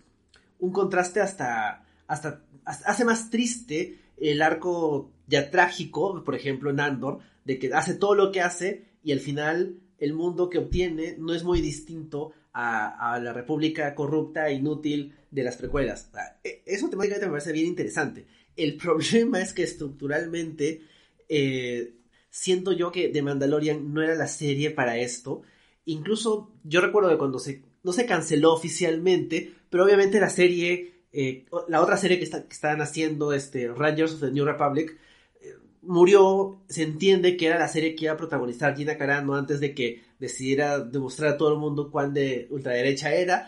un 0.59 0.71
contraste 0.71 1.19
hasta, 1.19 1.85
hasta, 2.07 2.43
hace 2.65 3.05
más 3.05 3.29
triste 3.29 3.99
el 4.17 4.41
arco 4.41 5.11
ya 5.27 5.51
trágico, 5.51 6.23
por 6.23 6.35
ejemplo 6.35 6.69
en 6.69 6.79
Andor, 6.79 7.19
de 7.45 7.59
que 7.59 7.73
hace 7.73 7.93
todo 7.93 8.15
lo 8.15 8.31
que 8.31 8.41
hace 8.41 8.85
y 9.03 9.11
al 9.11 9.19
final 9.19 9.79
el 9.99 10.13
mundo 10.13 10.49
que 10.49 10.59
obtiene 10.59 11.15
no 11.19 11.33
es 11.33 11.43
muy 11.43 11.61
distinto 11.61 12.33
a, 12.53 13.19
la 13.21 13.33
república 13.33 13.93
corrupta 13.93 14.49
e 14.49 14.55
inútil 14.55 15.13
de 15.29 15.43
las 15.43 15.57
precuelas. 15.57 16.09
E, 16.43 16.63
eso 16.65 16.89
temáticamente 16.89 17.27
me 17.27 17.33
parece 17.33 17.51
bien 17.51 17.67
interesante. 17.67 18.25
El 18.55 18.77
problema 18.83 19.41
es 19.41 19.53
que 19.53 19.63
estructuralmente 19.63 20.81
eh, 21.29 21.93
siento 22.31 22.71
yo 22.71 22.91
que 22.91 23.09
The 23.09 23.21
Mandalorian 23.21 23.93
no 23.93 24.01
era 24.01 24.15
la 24.15 24.27
serie 24.27 24.71
para 24.71 24.97
esto. 24.97 25.43
Incluso 25.85 26.51
yo 26.63 26.81
recuerdo 26.81 27.09
de 27.09 27.17
cuando 27.17 27.37
se, 27.37 27.61
no 27.87 27.93
se 27.93 28.05
canceló 28.05 28.53
oficialmente, 28.53 29.53
pero 29.69 29.85
obviamente 29.85 30.19
la 30.19 30.29
serie, 30.29 31.05
eh, 31.13 31.45
la 31.69 31.81
otra 31.81 31.95
serie 31.95 32.17
que, 32.17 32.25
está, 32.25 32.43
que 32.43 32.53
estaban 32.53 32.81
haciendo, 32.81 33.31
este, 33.31 33.69
Rangers 33.69 34.15
of 34.15 34.19
the 34.19 34.31
New 34.31 34.43
Republic, 34.43 34.97
eh, 35.41 35.53
murió, 35.83 36.59
se 36.67 36.83
entiende 36.83 37.37
que 37.37 37.45
era 37.45 37.57
la 37.57 37.69
serie 37.69 37.95
que 37.95 38.03
iba 38.03 38.13
a 38.13 38.17
protagonizar 38.17 38.75
Gina 38.75 38.97
Carano 38.97 39.35
antes 39.35 39.61
de 39.61 39.73
que 39.73 40.03
decidiera 40.19 40.79
demostrar 40.79 41.31
a 41.31 41.37
todo 41.37 41.53
el 41.53 41.59
mundo 41.59 41.89
cuán 41.89 42.13
de 42.13 42.49
ultraderecha 42.49 43.15
era. 43.15 43.47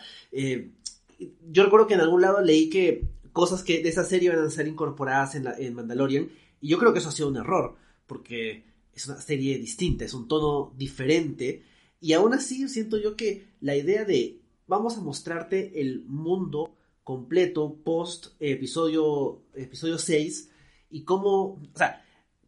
yo 1.51 1.63
recuerdo 1.65 1.87
que 1.87 1.95
en 1.95 1.99
algún 2.01 2.21
lado 2.21 2.39
leí 2.39 2.69
que 2.69 3.03
cosas 3.33 3.61
que 3.61 3.83
de 3.83 3.89
esa 3.89 4.05
serie 4.05 4.29
van 4.29 4.39
a 4.39 4.49
ser 4.49 4.69
incorporadas 4.69 5.35
en, 5.35 5.47
en 5.57 5.73
Mandalorian. 5.73 6.29
Y 6.61 6.69
yo 6.69 6.79
creo 6.79 6.93
que 6.93 6.99
eso 6.99 7.09
ha 7.09 7.11
sido 7.11 7.27
un 7.27 7.35
error, 7.35 7.75
porque 8.07 8.63
es 8.93 9.05
una 9.05 9.19
serie 9.19 9.57
distinta, 9.57 10.05
es 10.05 10.13
un 10.13 10.29
tono 10.29 10.71
diferente. 10.77 11.61
Y 11.99 12.13
aún 12.13 12.33
así 12.33 12.67
siento 12.69 12.97
yo 12.97 13.15
que 13.15 13.47
la 13.61 13.75
idea 13.75 14.05
de 14.05 14.39
vamos 14.67 14.97
a 14.97 15.01
mostrarte 15.01 15.81
el 15.81 16.03
mundo 16.05 16.75
completo 17.03 17.75
post 17.83 18.27
episodio, 18.39 19.41
episodio 19.55 19.97
6 19.97 20.49
y 20.91 21.03
cómo, 21.03 21.53
o 21.53 21.77
sea, 21.77 22.03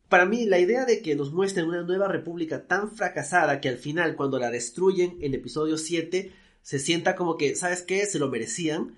para 0.07 0.25
mí 0.25 0.45
la 0.45 0.59
idea 0.59 0.85
de 0.85 1.01
que 1.01 1.15
nos 1.15 1.33
muestren 1.33 1.67
una 1.67 1.83
nueva 1.83 2.07
república 2.07 2.67
tan 2.67 2.91
fracasada 2.91 3.59
que 3.59 3.69
al 3.69 3.77
final 3.77 4.15
cuando 4.15 4.39
la 4.39 4.51
destruyen 4.51 5.17
en 5.21 5.33
episodio 5.33 5.77
7 5.77 6.31
se 6.61 6.79
sienta 6.79 7.15
como 7.15 7.37
que, 7.37 7.55
¿sabes 7.55 7.81
qué? 7.81 8.05
Se 8.05 8.19
lo 8.19 8.29
merecían 8.29 8.95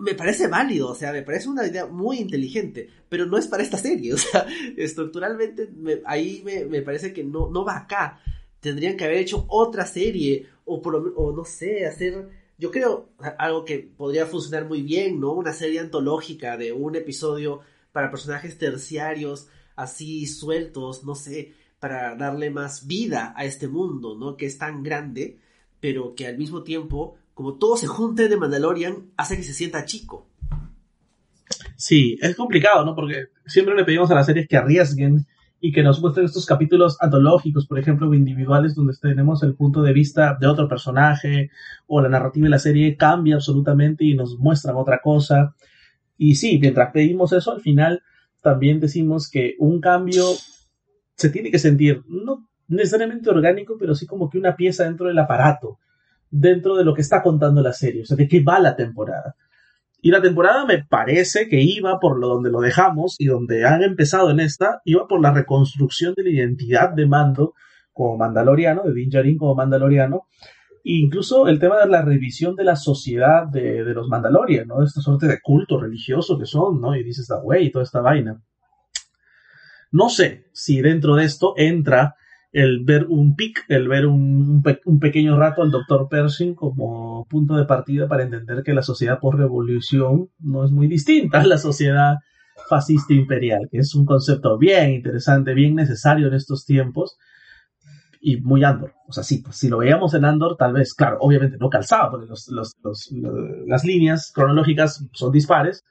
me 0.00 0.14
parece 0.14 0.48
válido, 0.48 0.88
o 0.88 0.94
sea, 0.94 1.12
me 1.12 1.22
parece 1.22 1.48
una 1.48 1.66
idea 1.66 1.86
muy 1.86 2.18
inteligente, 2.18 2.88
pero 3.08 3.26
no 3.26 3.36
es 3.36 3.46
para 3.46 3.62
esta 3.62 3.76
serie, 3.76 4.14
o 4.14 4.18
sea, 4.18 4.46
estructuralmente 4.76 5.68
ahí 6.04 6.42
me, 6.44 6.82
parece 6.82 7.12
que 7.12 7.22
no, 7.22 7.50
no 7.50 7.64
va 7.64 7.78
acá. 7.78 8.20
Tendrían 8.60 8.96
que 8.96 9.04
haber 9.04 9.18
hecho 9.18 9.46
otra 9.48 9.86
serie, 9.86 10.46
o, 10.64 10.80
por, 10.82 11.14
o 11.16 11.32
no 11.32 11.44
sé, 11.44 11.86
hacer, 11.86 12.28
yo 12.58 12.70
creo, 12.70 13.10
algo 13.38 13.64
que 13.64 13.78
podría 13.78 14.26
funcionar 14.26 14.66
muy 14.66 14.82
bien, 14.82 15.18
¿no? 15.18 15.32
Una 15.32 15.52
serie 15.52 15.80
antológica 15.80 16.56
de 16.56 16.72
un 16.72 16.94
episodio 16.96 17.60
para 17.92 18.10
personajes 18.10 18.58
terciarios, 18.58 19.48
así 19.76 20.26
sueltos, 20.26 21.04
no 21.04 21.14
sé, 21.14 21.54
para 21.78 22.14
darle 22.14 22.50
más 22.50 22.86
vida 22.86 23.32
a 23.36 23.44
este 23.44 23.68
mundo, 23.68 24.16
¿no? 24.16 24.36
Que 24.36 24.46
es 24.46 24.58
tan 24.58 24.82
grande, 24.82 25.38
pero 25.80 26.14
que 26.14 26.26
al 26.26 26.36
mismo 26.36 26.62
tiempo 26.62 27.16
como 27.40 27.54
todo 27.54 27.74
se 27.78 27.86
junte 27.86 28.28
de 28.28 28.36
Mandalorian, 28.36 29.12
hace 29.16 29.34
que 29.34 29.42
se 29.42 29.54
sienta 29.54 29.86
chico. 29.86 30.28
Sí, 31.74 32.18
es 32.20 32.36
complicado, 32.36 32.84
¿no? 32.84 32.94
Porque 32.94 33.28
siempre 33.46 33.74
le 33.74 33.86
pedimos 33.86 34.10
a 34.10 34.14
las 34.14 34.26
series 34.26 34.46
que 34.46 34.58
arriesguen 34.58 35.26
y 35.60 35.72
que 35.72 35.82
nos 35.82 36.00
muestren 36.00 36.26
estos 36.26 36.46
capítulos 36.46 36.96
antológicos, 37.00 37.66
por 37.66 37.78
ejemplo, 37.78 38.08
o 38.08 38.14
individuales, 38.14 38.74
donde 38.74 38.94
tenemos 39.00 39.42
el 39.42 39.54
punto 39.54 39.82
de 39.82 39.92
vista 39.92 40.36
de 40.40 40.46
otro 40.46 40.68
personaje, 40.68 41.50
o 41.86 42.00
la 42.00 42.08
narrativa 42.08 42.44
de 42.44 42.50
la 42.50 42.58
serie 42.58 42.96
cambia 42.96 43.34
absolutamente 43.34 44.04
y 44.04 44.14
nos 44.14 44.38
muestran 44.38 44.76
otra 44.76 45.00
cosa. 45.02 45.54
Y 46.16 46.36
sí, 46.36 46.58
mientras 46.58 46.92
pedimos 46.92 47.32
eso, 47.32 47.52
al 47.52 47.60
final 47.60 48.02
también 48.42 48.80
decimos 48.80 49.30
que 49.30 49.54
un 49.58 49.80
cambio 49.80 50.24
se 51.14 51.28
tiene 51.28 51.50
que 51.50 51.58
sentir, 51.58 52.02
no 52.08 52.48
necesariamente 52.68 53.28
orgánico, 53.28 53.76
pero 53.78 53.94
sí 53.94 54.06
como 54.06 54.30
que 54.30 54.38
una 54.38 54.56
pieza 54.56 54.84
dentro 54.84 55.08
del 55.08 55.18
aparato 55.18 55.78
dentro 56.30 56.76
de 56.76 56.84
lo 56.84 56.94
que 56.94 57.02
está 57.02 57.22
contando 57.22 57.60
la 57.62 57.72
serie, 57.72 58.02
o 58.02 58.06
sea, 58.06 58.16
de 58.16 58.28
qué 58.28 58.42
va 58.42 58.60
la 58.60 58.76
temporada. 58.76 59.34
Y 60.02 60.10
la 60.10 60.22
temporada 60.22 60.64
me 60.64 60.82
parece 60.84 61.48
que 61.48 61.60
iba 61.60 61.98
por 62.00 62.18
lo 62.18 62.28
donde 62.28 62.50
lo 62.50 62.60
dejamos 62.60 63.16
y 63.18 63.26
donde 63.26 63.66
han 63.66 63.82
empezado 63.82 64.30
en 64.30 64.40
esta, 64.40 64.80
iba 64.84 65.06
por 65.06 65.20
la 65.20 65.32
reconstrucción 65.32 66.14
de 66.16 66.24
la 66.24 66.30
identidad 66.30 66.90
de 66.94 67.06
Mando 67.06 67.54
como 67.92 68.16
mandaloriano, 68.16 68.82
de 68.82 68.94
Din 68.94 69.10
Djarin 69.10 69.36
como 69.36 69.54
mandaloriano, 69.54 70.22
e 70.82 70.92
incluso 70.94 71.48
el 71.48 71.58
tema 71.58 71.78
de 71.80 71.88
la 71.88 72.02
revisión 72.02 72.56
de 72.56 72.64
la 72.64 72.76
sociedad 72.76 73.46
de, 73.46 73.84
los 73.92 74.08
Mandalorian, 74.08 74.66
¿no? 74.66 74.78
De 74.80 74.86
esta 74.86 75.02
suerte 75.02 75.26
de 75.26 75.40
culto 75.42 75.78
religioso 75.78 76.38
que 76.38 76.46
son, 76.46 76.80
¿no? 76.80 76.96
Y 76.96 77.04
dices, 77.04 77.30
ah, 77.30 77.40
güey, 77.42 77.70
toda 77.70 77.84
esta 77.84 78.00
vaina. 78.00 78.42
No 79.92 80.08
sé 80.08 80.46
si 80.52 80.80
dentro 80.80 81.16
de 81.16 81.24
esto 81.24 81.52
entra 81.56 82.14
el 82.52 82.84
ver 82.84 83.06
un 83.08 83.36
pic, 83.36 83.64
el 83.68 83.88
ver 83.88 84.06
un, 84.06 84.62
pequeño 85.00 85.38
rato 85.38 85.62
al 85.62 85.70
doctor 85.70 86.08
Pershing 86.08 86.54
como 86.54 87.26
punto 87.28 87.56
de 87.56 87.64
partida 87.64 88.08
para 88.08 88.24
entender 88.24 88.62
que 88.64 88.74
la 88.74 88.82
sociedad 88.82 89.20
por 89.20 89.38
revolución 89.38 90.30
no 90.40 90.64
es 90.64 90.72
muy 90.72 90.88
distinta 90.88 91.40
a 91.40 91.46
la 91.46 91.58
sociedad 91.58 92.16
fascista 92.68 93.14
imperial, 93.14 93.68
que 93.70 93.78
es 93.78 93.94
un 93.94 94.04
concepto 94.04 94.58
bien 94.58 94.90
interesante, 94.90 95.54
bien 95.54 95.74
necesario 95.74 96.26
en 96.28 96.34
estos 96.34 96.64
tiempos 96.64 97.16
y 98.20 98.38
muy 98.38 98.64
Andor. 98.64 98.94
O 99.08 99.12
sea, 99.12 99.24
sí, 99.24 99.42
pues, 99.42 99.56
si 99.56 99.68
lo 99.68 99.78
veíamos 99.78 100.12
en 100.14 100.24
Andor, 100.24 100.56
tal 100.56 100.72
vez, 100.72 100.92
claro, 100.92 101.18
obviamente 101.20 101.56
no 101.58 101.70
calzaba, 101.70 102.10
porque 102.10 102.26
las 103.66 103.84
líneas 103.84 104.30
cronológicas 104.34 105.06
son 105.12 105.32
dispares, 105.32 105.84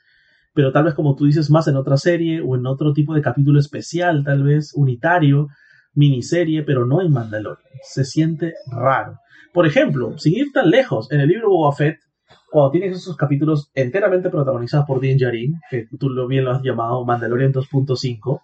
pero 0.54 0.72
tal 0.72 0.84
vez 0.84 0.94
como 0.94 1.16
tú 1.16 1.26
dices, 1.26 1.50
más 1.50 1.68
en 1.68 1.78
otra 1.78 1.98
serie 1.98 2.42
o 2.42 2.56
en 2.56 2.66
otro 2.66 2.94
tipo 2.94 3.14
de 3.14 3.22
capítulo 3.22 3.60
especial, 3.60 4.24
tal 4.24 4.44
vez 4.44 4.74
unitario, 4.76 5.48
miniserie, 5.94 6.64
pero 6.64 6.86
no 6.86 7.02
en 7.02 7.12
Mandalorian. 7.12 7.68
Se 7.82 8.04
siente 8.04 8.54
raro. 8.72 9.20
Por 9.54 9.66
ejemplo, 9.66 10.18
sin 10.18 10.34
ir 10.36 10.52
tan 10.54 10.70
lejos, 10.70 11.12
en 11.12 11.22
el 11.22 11.28
libro 11.28 11.50
Boba 11.50 11.76
Fett, 11.76 12.00
cuando 12.52 12.72
tienes 12.72 12.98
esos 12.98 13.16
capítulos 13.16 13.72
enteramente 13.74 14.30
protagonizados 14.30 14.86
por 14.86 15.00
Din 15.00 15.18
Djarin, 15.18 15.54
que 15.70 15.86
tú 16.00 16.10
lo 16.10 16.28
bien 16.28 16.46
lo 16.46 16.52
has 16.52 16.62
llamado 16.64 17.06
Mandalorian 17.06 17.54
2.5, 17.54 18.42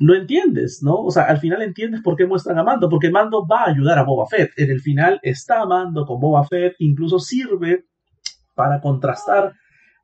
lo 0.00 0.14
entiendes, 0.14 0.80
¿no? 0.82 0.94
O 0.94 1.10
sea, 1.10 1.24
al 1.24 1.38
final 1.38 1.60
entiendes 1.62 2.02
por 2.02 2.16
qué 2.16 2.26
muestran 2.26 2.58
a 2.58 2.62
Mando, 2.62 2.88
porque 2.88 3.10
Mando 3.10 3.46
va 3.46 3.64
a 3.64 3.70
ayudar 3.70 3.98
a 3.98 4.04
Boba 4.04 4.26
Fett. 4.28 4.52
En 4.56 4.70
el 4.70 4.80
final 4.80 5.18
está 5.22 5.66
Mando 5.66 6.06
con 6.06 6.20
Boba 6.20 6.44
Fett, 6.44 6.74
incluso 6.78 7.18
sirve 7.18 7.84
para 8.54 8.80
contrastar 8.80 9.54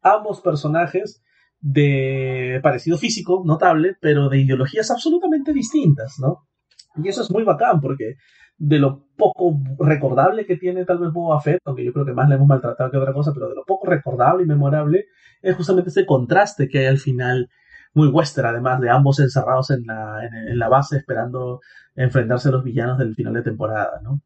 ambos 0.02 0.40
personajes 0.40 1.22
de 1.60 2.60
parecido 2.62 2.98
físico 2.98 3.42
notable, 3.44 3.96
pero 4.00 4.28
de 4.28 4.40
ideologías 4.40 4.90
absolutamente 4.90 5.52
distintas, 5.52 6.16
¿no? 6.20 6.46
Y 6.96 7.08
eso 7.08 7.22
es 7.22 7.30
muy 7.30 7.44
bacán 7.44 7.80
porque 7.80 8.16
de 8.56 8.78
lo 8.78 9.06
poco 9.16 9.58
recordable 9.78 10.46
que 10.46 10.56
tiene 10.56 10.84
tal 10.84 10.98
vez 10.98 11.12
Boba 11.12 11.40
Fett, 11.40 11.60
aunque 11.64 11.84
yo 11.84 11.92
creo 11.92 12.06
que 12.06 12.12
más 12.12 12.28
le 12.28 12.36
hemos 12.36 12.46
maltratado 12.46 12.90
que 12.90 12.96
otra 12.96 13.12
cosa, 13.12 13.32
pero 13.32 13.48
de 13.48 13.54
lo 13.54 13.64
poco 13.64 13.88
recordable 13.88 14.44
y 14.44 14.46
memorable 14.46 15.06
es 15.42 15.56
justamente 15.56 15.90
ese 15.90 16.06
contraste 16.06 16.68
que 16.68 16.78
hay 16.80 16.86
al 16.86 16.98
final, 16.98 17.48
muy 17.94 18.08
western 18.08 18.48
además, 18.48 18.80
de 18.80 18.90
ambos 18.90 19.20
encerrados 19.20 19.70
en 19.70 19.84
la, 19.86 20.20
en, 20.24 20.58
la 20.58 20.68
base 20.68 20.96
esperando 20.96 21.60
enfrentarse 21.94 22.48
a 22.48 22.52
los 22.52 22.64
villanos 22.64 22.98
del 22.98 23.14
final 23.14 23.34
de 23.34 23.42
temporada, 23.42 24.00
¿no? 24.02 24.22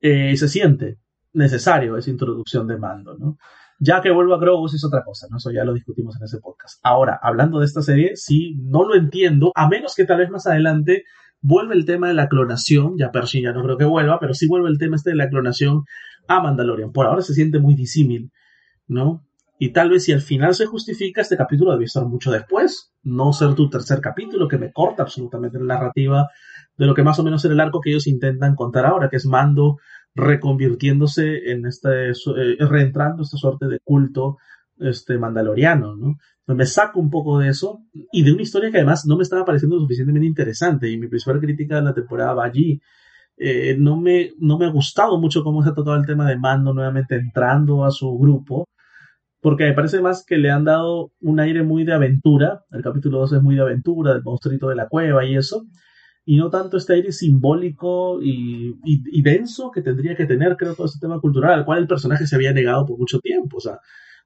Eh, 0.00 0.36
se 0.36 0.48
siente 0.48 0.98
necesario 1.32 1.96
esa 1.96 2.10
introducción 2.10 2.66
de 2.66 2.78
mando, 2.78 3.16
¿no? 3.16 3.38
Ya 3.78 4.00
que 4.00 4.10
vuelva 4.10 4.36
a 4.36 4.38
Grogu 4.38 4.66
es 4.66 4.84
otra 4.84 5.04
cosa, 5.04 5.26
¿no? 5.30 5.36
Eso 5.36 5.50
ya 5.50 5.64
lo 5.64 5.74
discutimos 5.74 6.16
en 6.16 6.24
ese 6.24 6.38
podcast. 6.38 6.80
Ahora, 6.82 7.18
hablando 7.22 7.58
de 7.58 7.66
esta 7.66 7.82
serie, 7.82 8.16
sí, 8.16 8.56
no 8.58 8.84
lo 8.84 8.94
entiendo, 8.94 9.52
a 9.54 9.68
menos 9.68 9.94
que 9.94 10.06
tal 10.06 10.18
vez 10.18 10.30
más 10.30 10.46
adelante 10.46 11.04
vuelve 11.46 11.74
el 11.74 11.84
tema 11.84 12.08
de 12.08 12.14
la 12.14 12.28
clonación, 12.28 12.98
ya 12.98 13.12
Pershing 13.12 13.44
ya 13.44 13.52
no 13.52 13.62
creo 13.62 13.78
que 13.78 13.84
vuelva, 13.84 14.18
pero 14.18 14.34
sí 14.34 14.48
vuelve 14.48 14.68
el 14.68 14.78
tema 14.78 14.96
este 14.96 15.10
de 15.10 15.16
la 15.16 15.28
clonación 15.28 15.84
a 16.26 16.40
Mandalorian. 16.40 16.92
Por 16.92 17.06
ahora 17.06 17.22
se 17.22 17.34
siente 17.34 17.60
muy 17.60 17.74
disímil, 17.76 18.32
¿no? 18.88 19.24
Y 19.58 19.70
tal 19.70 19.90
vez 19.90 20.04
si 20.04 20.12
al 20.12 20.20
final 20.20 20.54
se 20.54 20.66
justifica, 20.66 21.20
este 21.20 21.36
capítulo 21.36 21.70
debe 21.72 21.84
estar 21.84 22.04
mucho 22.04 22.32
después, 22.32 22.92
no 23.04 23.32
ser 23.32 23.54
tu 23.54 23.70
tercer 23.70 24.00
capítulo, 24.00 24.48
que 24.48 24.58
me 24.58 24.72
corta 24.72 25.04
absolutamente 25.04 25.58
la 25.58 25.74
narrativa 25.74 26.28
de 26.76 26.86
lo 26.86 26.94
que 26.94 27.04
más 27.04 27.18
o 27.20 27.22
menos 27.22 27.44
era 27.44 27.54
el 27.54 27.60
arco 27.60 27.80
que 27.80 27.90
ellos 27.90 28.08
intentan 28.08 28.54
contar 28.56 28.84
ahora, 28.84 29.08
que 29.08 29.16
es 29.16 29.24
Mando 29.24 29.78
reconvirtiéndose 30.14 31.52
en 31.52 31.64
este, 31.64 32.10
eh, 32.10 32.56
reentrando 32.58 33.22
esta 33.22 33.36
suerte 33.36 33.66
de 33.66 33.78
culto 33.84 34.36
este, 34.78 35.16
mandaloriano, 35.16 35.94
¿no? 35.94 36.16
Me 36.54 36.66
saco 36.66 37.00
un 37.00 37.10
poco 37.10 37.38
de 37.38 37.48
eso 37.48 37.80
y 38.12 38.22
de 38.22 38.32
una 38.32 38.42
historia 38.42 38.70
que 38.70 38.78
además 38.78 39.04
no 39.06 39.16
me 39.16 39.22
estaba 39.22 39.44
pareciendo 39.44 39.78
suficientemente 39.78 40.26
interesante 40.26 40.88
y 40.90 40.98
mi 40.98 41.08
principal 41.08 41.40
crítica 41.40 41.76
de 41.76 41.82
la 41.82 41.94
temporada 41.94 42.34
va 42.34 42.44
allí. 42.44 42.80
eh, 43.38 43.76
no, 43.78 43.96
me, 44.00 44.32
no 44.38 44.58
me 44.58 44.66
ha 44.66 44.70
gustado 44.70 45.18
mucho 45.20 45.42
cómo 45.44 45.62
se 45.62 45.70
ha 45.70 45.74
tocado 45.74 45.96
el 45.96 46.06
tema 46.06 46.28
de 46.28 46.38
Mando 46.38 46.72
nuevamente 46.74 47.16
entrando 47.16 47.84
a 47.84 47.90
su 47.90 48.16
grupo, 48.18 48.66
porque 49.40 49.64
me 49.64 49.74
parece 49.74 50.00
más 50.00 50.24
que 50.26 50.38
le 50.38 50.50
han 50.50 50.64
dado 50.64 51.12
un 51.20 51.40
aire 51.40 51.62
muy 51.62 51.84
de 51.84 51.94
aventura, 51.94 52.64
el 52.72 52.82
capítulo 52.82 53.20
2 53.20 53.34
es 53.34 53.42
muy 53.42 53.56
de 53.56 53.62
aventura, 53.62 54.14
del 54.14 54.22
monstruito 54.24 54.68
de 54.68 54.76
la 54.76 54.88
cueva 54.88 55.24
y 55.26 55.36
eso, 55.36 55.66
y 56.24 56.36
no 56.36 56.50
tanto 56.50 56.76
este 56.76 56.94
aire 56.94 57.12
simbólico 57.12 58.20
y, 58.22 58.76
y, 58.84 59.22
denso 59.22 59.70
que 59.70 59.82
tendría 59.82 60.16
que 60.16 60.26
tener, 60.26 60.56
creo, 60.56 60.74
todo 60.74 60.86
este 60.86 60.98
tema 61.00 61.20
cultural, 61.20 61.54
al 61.54 61.64
cual 61.64 61.78
el 61.78 61.86
personaje 61.86 62.26
se 62.26 62.34
había 62.34 62.52
negado 62.52 62.84
por 62.84 62.98
mucho 62.98 63.20
tiempo. 63.20 63.58
O 63.58 63.60
sea, 63.60 63.78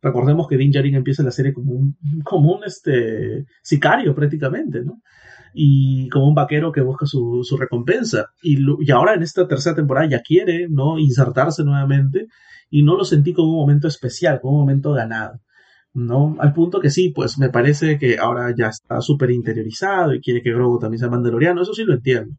recordemos 0.03 0.49
que 0.49 0.57
Din 0.57 0.71
Djarin 0.71 0.95
empieza 0.95 1.23
la 1.23 1.31
serie 1.31 1.53
como 1.53 1.73
un, 1.73 1.97
como 2.25 2.53
un 2.53 2.65
este, 2.65 3.45
sicario 3.63 4.15
prácticamente, 4.15 4.83
¿no? 4.85 5.01
Y 5.53 6.09
como 6.11 6.29
un 6.29 6.35
vaquero 6.35 6.71
que 6.71 6.81
busca 6.81 7.07
su, 7.07 7.41
su 7.43 7.57
recompensa. 7.57 8.27
Y, 8.43 8.59
y 8.81 8.91
ahora 8.93 9.15
en 9.15 9.23
esta 9.23 9.49
tercera 9.49 9.75
temporada 9.75 10.09
ya 10.09 10.21
quiere, 10.21 10.69
¿no? 10.69 10.99
Insertarse 10.99 11.65
nuevamente 11.65 12.29
y 12.71 12.83
no 12.83 12.97
lo 12.97 13.05
sentí 13.05 13.33
como 13.35 13.51
un 13.51 13.59
momento 13.59 13.89
especial, 13.89 14.41
como 14.41 14.55
un 14.55 14.61
momento 14.61 14.93
ganado. 14.93 15.41
¿no? 15.93 16.37
Al 16.39 16.53
punto 16.53 16.81
que 16.81 16.91
sí, 16.91 17.11
pues 17.11 17.39
me 17.39 17.51
parece 17.51 17.99
que 17.99 18.19
ahora 18.19 18.55
ya 18.57 18.69
está 18.69 19.01
súper 19.01 19.31
interiorizado 19.31 20.15
y 20.15 20.21
quiere 20.21 20.43
que 20.43 20.53
Grogu 20.53 20.79
también 20.79 21.01
sea 21.01 21.11
mandaloriano, 21.11 21.63
eso 21.63 21.75
sí 21.75 21.85
lo 21.85 21.95
entiendo. 21.95 22.37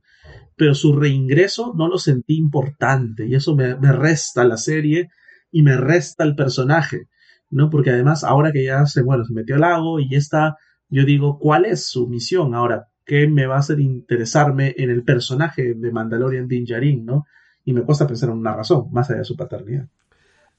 Pero 0.56 0.74
su 0.74 0.96
reingreso 0.96 1.74
no 1.76 1.88
lo 1.88 1.98
sentí 1.98 2.36
importante 2.38 3.28
y 3.28 3.36
eso 3.36 3.56
me, 3.56 3.76
resta 3.76 4.44
la 4.46 4.58
serie 4.58 5.10
y 5.52 5.64
me 5.64 5.76
resta 5.76 6.24
el 6.24 6.36
personaje, 6.36 7.08
¿no? 7.52 7.70
Porque 7.70 7.92
además 7.92 8.24
ahora 8.24 8.52
que 8.52 8.64
ya 8.64 8.86
se, 8.86 9.04
bueno, 9.04 9.24
se 9.26 9.34
metió 9.34 9.56
al 9.56 9.62
lago 9.62 10.00
y 10.00 10.10
ya 10.10 10.18
está, 10.18 10.58
yo 10.90 11.06
digo, 11.06 11.38
¿cuál 11.38 11.66
es 11.66 11.86
su 11.86 12.08
misión 12.08 12.56
ahora? 12.56 12.88
¿Qué 13.06 13.28
me 13.28 13.46
va 13.46 13.56
a 13.56 13.60
hacer 13.60 13.80
interesarme 13.80 14.74
en 14.78 14.90
el 14.90 15.04
personaje 15.04 15.74
de 15.76 15.92
Mandalorian 15.92 16.48
Din 16.48 16.66
Djarin, 16.66 17.06
¿no? 17.06 17.26
Y 17.66 17.74
me 17.74 17.84
cuesta 17.84 18.08
pensar 18.08 18.30
en 18.30 18.38
una 18.38 18.56
razón, 18.56 18.88
más 18.92 19.10
allá 19.10 19.20
de 19.20 19.26
su 19.26 19.36
paternidad. 19.36 19.88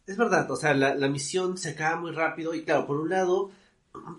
Es 0.07 0.16
verdad, 0.16 0.50
o 0.50 0.57
sea, 0.57 0.74
la, 0.74 1.09
misión 1.09 1.57
se 1.57 1.70
acaba 1.70 2.00
muy 2.00 2.11
rápido 2.11 2.55
y 2.55 2.64
claro, 2.64 2.87
por 2.87 3.00
un 3.00 3.09
lado 3.09 3.50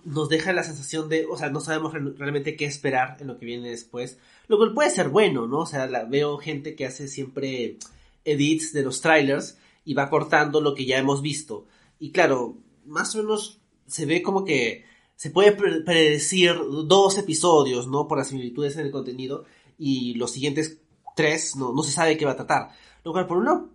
nos 0.06 0.30
deja 0.30 0.54
la 0.54 0.64
sensación 0.64 1.10
de, 1.10 1.26
o 1.26 1.38
sea, 1.38 1.50
no 1.50 1.60
sabemos 1.60 1.94
realmente 1.94 2.56
qué 2.56 2.66
esperar 2.66 3.18
en 3.20 3.28
lo 3.28 3.38
que 3.38 3.46
viene 3.46 3.70
después, 3.70 4.18
lo 4.48 4.58
cual 4.58 4.74
puede 4.74 4.90
ser 4.92 5.10
bueno, 5.10 5.48
¿no? 5.48 5.60
O 5.60 5.66
sea, 5.66 5.88
veo 6.06 6.38
gente 6.38 6.76
que 6.76 6.86
hace 6.86 7.08
siempre 7.08 7.78
edits 8.24 8.72
de 8.72 8.84
los 8.84 9.02
trailers 9.02 9.58
y 9.84 9.94
va 9.94 10.10
cortando 10.10 10.62
lo 10.62 10.74
que 10.74 10.86
ya 10.86 10.98
hemos 10.98 11.22
visto. 11.22 11.66
Y 12.04 12.12
claro, 12.12 12.58
más 12.86 13.16
o 13.16 13.20
menos 13.20 13.62
se 13.88 14.06
ve 14.06 14.22
como 14.22 14.44
que 14.44 14.84
se 15.16 15.30
puede 15.30 15.54
predecir 15.54 16.54
dos 16.86 17.18
episodios, 17.18 17.88
¿no? 17.88 18.10
Por 18.10 18.18
las 18.18 18.28
similitudes 18.28 18.76
en 18.76 18.86
el 18.86 18.92
contenido 18.92 19.46
y 19.78 20.14
los 20.16 20.32
siguientes 20.32 20.82
tres 21.16 21.56
no, 21.56 21.72
no 21.72 21.82
se 21.82 21.94
sabe 21.94 22.18
qué 22.18 22.26
va 22.26 22.32
a 22.32 22.36
tratar. 22.36 22.72
Lo 23.06 23.14
cual 23.14 23.26
por 23.26 23.38
un 23.38 23.46
lado 23.46 23.70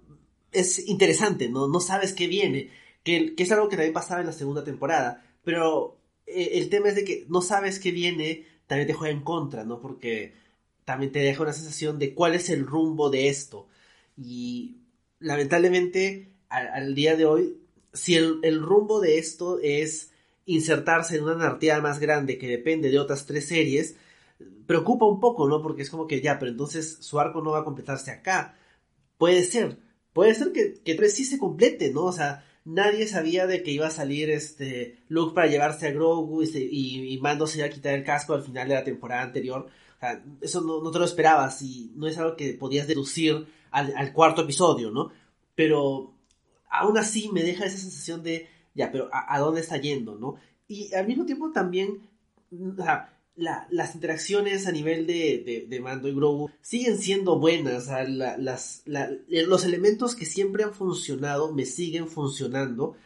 es 0.53 0.87
interesante, 0.91 1.49
¿no? 1.49 1.69
No 1.69 1.81
sabes 1.81 2.13
qué 2.13 2.27
viene, 2.27 2.69
que, 3.03 3.35
es 3.35 3.51
algo 3.51 3.71
que 3.71 3.77
también 3.77 3.95
pasaba 3.95 4.21
en 4.21 4.27
la 4.27 4.35
segunda 4.35 4.63
temporada, 4.63 5.25
pero 5.43 5.97
eh, 6.27 6.51
el 6.57 6.69
tema 6.69 6.91
es 6.91 6.97
de 6.97 7.05
que 7.05 7.25
no 7.31 7.41
sabes 7.41 7.81
qué 7.81 7.93
viene, 7.93 8.45
también 8.67 8.89
te 8.89 8.93
juega 8.93 9.15
en 9.15 9.25
contra, 9.25 9.65
¿no? 9.65 9.81
Porque 9.81 10.35
también 10.85 11.13
te 11.13 11.21
deja 11.21 11.45
una 11.45 11.55
sensación 11.55 11.99
de 11.99 12.13
cuál 12.13 12.35
es 12.35 12.51
el 12.51 12.67
rumbo 12.67 13.09
de 13.09 13.29
esto. 13.29 13.69
Y 14.19 14.83
lamentablemente, 15.19 16.35
al, 16.51 16.95
día 16.95 17.17
de 17.17 17.25
hoy, 17.25 17.57
si 17.99 18.17
el, 18.17 18.39
el, 18.43 18.63
rumbo 18.63 19.01
de 19.01 19.19
esto 19.19 19.59
es 19.61 20.11
insertarse 20.47 21.17
en 21.17 21.25
una 21.25 21.35
narrativa 21.35 21.81
más 21.81 21.99
grande 21.99 22.39
que 22.39 22.49
depende 22.49 22.91
de 22.91 22.99
otras 22.99 23.27
tres 23.27 23.49
series, 23.49 23.97
preocupa 24.67 25.07
un 25.07 25.21
poco, 25.21 25.49
¿no? 25.49 25.63
Porque 25.63 25.83
es 25.83 25.91
como 25.91 26.07
que 26.07 26.21
ya, 26.21 26.39
pero 26.39 26.51
entonces 26.51 26.99
su 27.01 27.19
arco 27.21 27.43
no 27.43 27.53
va 27.53 27.61
a 27.61 27.65
completarse 27.65 28.11
acá. 28.11 28.57
Puede 29.17 29.43
ser, 29.43 29.79
puede 30.13 30.35
ser 30.35 30.53
que, 30.53 30.81
que 30.85 30.95
3 30.95 31.15
sí 31.15 31.25
se 31.25 31.39
complete, 31.39 31.93
¿no? 31.93 32.05
O 32.05 32.13
sea, 32.13 32.45
nadie 32.65 33.07
sabía 33.07 33.47
de 33.47 33.63
que 33.63 33.71
iba 33.73 33.87
a 33.87 33.91
salir 33.91 34.31
este 34.31 34.99
Luke 35.09 35.35
para 35.35 35.49
llevarse 35.49 35.89
a 35.89 35.93
Grogu 35.93 36.43
y, 36.43 37.15
y, 37.15 37.19
Mando 37.19 37.47
se 37.47 37.59
iba 37.59 37.67
a 37.67 37.71
quitar 37.71 37.95
el 37.95 38.05
casco 38.05 38.35
al 38.35 38.43
final 38.45 38.69
de 38.69 38.75
la 38.75 38.85
temporada 38.85 39.23
anterior. 39.23 39.67
O 39.97 40.01
sea, 40.01 40.23
eso 40.41 40.61
no, 40.61 40.91
te 40.91 40.99
lo 40.99 41.05
esperabas 41.05 41.63
y 41.63 41.93
no 41.97 42.07
es 42.07 42.19
algo 42.19 42.37
que 42.37 42.53
podías 42.55 42.87
deducir 42.87 43.47
al, 43.71 44.13
cuarto 44.13 44.43
episodio, 44.43 44.91
¿no? 44.91 45.11
Pero 45.55 46.15
aún 46.71 46.99
así 46.99 47.31
me 47.33 47.43
deja 47.43 47.65
esa 47.67 47.79
sensación 47.79 48.23
de, 48.23 48.49
ya, 48.75 48.91
pero 48.93 49.09
¿a, 49.13 49.39
dónde 49.39 49.61
está 49.61 49.77
yendo, 49.77 50.19
no? 50.19 50.37
Y 50.67 50.93
al 50.95 51.07
mismo 51.07 51.25
tiempo 51.25 51.51
también, 51.51 52.01
o 52.53 52.83
sea, 52.83 53.15
las 53.37 53.95
interacciones 53.95 54.67
a 54.67 54.73
nivel 54.73 55.07
de, 55.07 55.81
Mando 55.83 56.09
y 56.09 56.15
Grogu 56.15 56.51
siguen 56.61 56.99
siendo 56.99 57.39
buenas. 57.39 57.89
las, 58.09 58.83
eh, 58.87 59.45
los 59.47 59.65
elementos 59.65 60.15
que 60.15 60.27
siempre 60.27 60.65
han 60.65 60.75
funcionado 60.75 61.53
me 61.53 61.65
siguen 61.65 62.09
funcionando. 62.09 62.97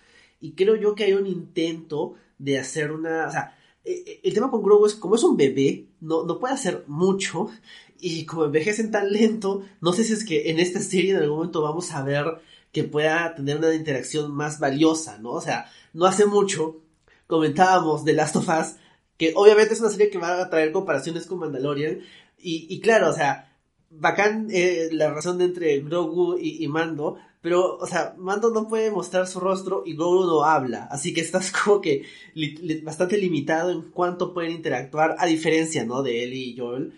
Y 0.40 0.53
creo 0.53 0.75
yo 0.77 0.94
que 0.94 1.05
hay 1.05 1.12
un 1.12 1.27
intento 1.27 2.14
de 2.38 2.59
hacer 2.59 2.92
una. 2.92 3.29
O 3.29 3.31
sea, 3.31 3.57
eh, 3.85 4.03
eh, 4.07 4.20
el 4.25 4.35
tema 4.35 4.51
con 4.51 4.62
Grogu 4.62 4.87
es 4.87 4.94
como 4.94 5.16
es 5.16 5.22
un 5.22 5.37
bebé, 5.37 5.87
no, 6.01 6.25
no 6.25 6.38
puede 6.38 6.55
hacer 6.55 6.85
mucho. 6.87 7.48
Y 8.01 8.25
como 8.25 8.46
envejecen 8.46 8.90
tan 8.90 9.12
lento, 9.12 9.62
no 9.81 9.92
sé 9.92 10.03
si 10.03 10.14
es 10.14 10.25
que 10.25 10.51
en 10.51 10.59
esta 10.59 10.81
serie 10.81 11.12
en 11.12 11.18
algún 11.18 11.37
momento 11.37 11.62
vamos 11.62 11.92
a 11.92 12.03
ver 12.03 12.25
que 12.72 12.85
pueda 12.85 13.35
tener 13.35 13.58
una 13.58 13.74
interacción 13.74 14.32
más 14.32 14.58
valiosa, 14.58 15.18
¿no? 15.18 15.30
O 15.30 15.40
sea, 15.40 15.70
no 15.92 16.06
hace 16.06 16.26
mucho 16.26 16.80
comentábamos 17.26 18.04
de 18.04 18.12
Last 18.14 18.37
of 18.37 18.48
Us 18.48 18.76
que 19.22 19.32
obviamente 19.37 19.74
es 19.74 19.80
una 19.80 19.90
serie 19.90 20.11
que 20.11 20.18
va 20.18 20.42
a 20.42 20.50
traer 20.50 20.72
comparaciones 20.72 21.26
con 21.26 21.38
Mandalorian. 21.38 22.00
Y, 22.44 22.80
claro, 22.80 23.11
o 23.11 23.12
sea, 23.12 23.56
bacán 23.88 24.48
eh, 24.50 24.88
la 24.90 25.14
de 25.14 25.44
entre 25.44 25.78
Grogu 25.78 26.37
y, 26.40 26.66
Mando, 26.66 27.18
pero, 27.40 27.76
o 27.76 27.87
sea, 27.87 28.16
Mando 28.18 28.50
no 28.50 28.66
puede 28.66 28.90
mostrar 28.90 29.28
su 29.28 29.38
rostro 29.38 29.85
y 29.87 29.94
Grogu 29.94 30.26
no 30.26 30.42
habla, 30.42 30.88
así 30.90 31.14
que 31.14 31.20
estás 31.20 31.52
como 31.64 31.80
que 31.80 32.04
bastante 32.82 33.16
limitado 33.16 33.70
en 33.70 33.82
cuánto 33.82 34.35
pueden 34.35 34.50
interactuar, 34.50 35.14
a 35.16 35.26
diferencia, 35.26 35.85
¿no? 35.85 36.02
De 36.02 36.24
él 36.24 36.35
y 36.35 36.56
Joel. 36.56 36.92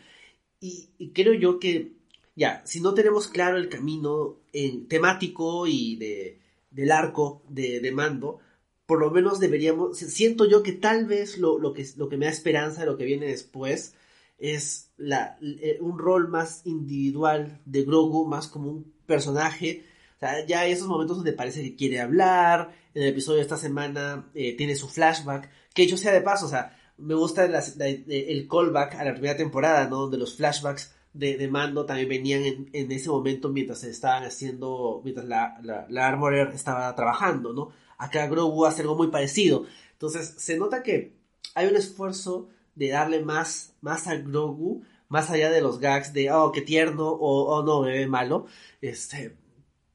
Y, 0.61 0.89
creo 1.13 1.35
yo 1.35 1.59
que, 1.59 1.93
ya, 2.37 2.63
si 2.65 2.81
no 2.81 2.95
tenemos 2.95 3.29
claro 3.29 3.57
el 3.57 3.69
camino 3.69 4.41
en, 4.53 4.89
temático 4.89 5.67
y 5.67 5.97
de, 5.97 6.41
del 6.71 6.91
arco 6.93 7.43
de, 7.49 7.81
de 7.81 7.93
Mando, 7.93 8.41
por 8.87 9.01
lo 9.01 9.11
menos 9.11 9.41
deberíamos, 9.41 9.97
siento 9.99 10.45
yo 10.45 10.63
que 10.63 10.73
tal 10.73 11.07
vez 11.07 11.39
lo, 11.39 11.59
lo, 11.59 11.73
que, 11.73 11.87
lo 11.97 12.09
que 12.09 12.17
me 12.17 12.27
da 12.27 12.33
esperanza 12.33 12.85
lo 12.85 12.97
que 12.97 13.05
viene 13.05 13.27
después 13.27 13.95
es 14.39 14.91
la, 14.97 15.39
eh, 15.41 15.79
un 15.81 15.99
rol 15.99 16.29
más 16.29 16.63
individual 16.67 17.61
de 17.65 17.85
Grogu, 17.85 18.27
más 18.27 18.49
como 18.49 18.71
un 18.71 18.93
personaje. 19.07 19.85
O 20.17 20.21
sea, 20.21 20.45
ya 20.47 20.61
hay 20.61 20.73
esos 20.73 20.89
momentos 20.89 21.17
donde 21.17 21.33
parece 21.33 21.63
que 21.63 21.77
quiere 21.77 22.01
hablar. 22.01 22.75
En 22.95 23.03
el 23.03 23.09
episodio 23.09 23.37
de 23.37 23.43
esta 23.43 23.57
semana 23.57 24.31
eh, 24.35 24.57
tiene 24.57 24.75
su 24.75 24.89
flashback. 24.89 25.51
Que 25.73 25.87
yo 25.87 25.97
sea 25.97 26.13
de 26.13 26.21
paso, 26.21 26.47
o 26.47 26.49
sea, 26.49 26.77
me 26.99 27.15
gusta 27.15 27.45
el 27.45 28.49
callback 28.49 28.95
a 28.95 29.05
la 29.05 29.13
primera 29.13 29.37
temporada, 29.37 29.89
¿no? 29.89 30.03
Donde 30.03 30.19
los 30.19 30.37
flashbacks 30.37 30.94
de, 31.15 31.49
Mando 31.49 31.87
también 31.87 32.09
venían 32.09 32.43
en, 32.43 32.71
en, 32.73 32.93
ese 32.93 33.09
momento 33.09 33.49
mientras 33.49 33.81
se 33.81 33.91
estaban 33.91 34.25
haciendo, 34.25 35.01
mientras 35.05 35.27
la, 35.27 35.59
la, 35.89 36.07
Armorer 36.07 36.49
estaba 36.49 36.95
trabajando, 36.95 37.53
¿no? 37.53 37.71
acá 37.99 38.27
Grogu 38.27 38.67
hace 38.67 38.83
algo 38.83 38.97
muy 38.97 39.09
parecido. 39.09 39.65
Entonces 39.93 40.35
se 40.37 40.57
nota 40.57 40.83
que 40.83 41.13
hay 41.55 41.67
un 41.67 41.77
esfuerzo 41.77 42.49
de 42.75 42.89
darle 42.89 43.23
más, 43.23 43.75
más 43.81 44.07
a 44.07 44.17
Grogu, 44.17 44.83
más 45.09 45.31
allá 45.31 45.51
de 45.51 45.61
los 45.61 45.79
gags 45.79 46.13
de, 46.13 46.31
oh, 46.33 46.51
qué 46.53 46.61
tierno, 46.61 47.09
o 47.09 47.45
oh, 47.45 47.63
no, 47.63 47.83
bebé 47.83 48.07
malo. 48.07 48.47
Este, 48.81 49.37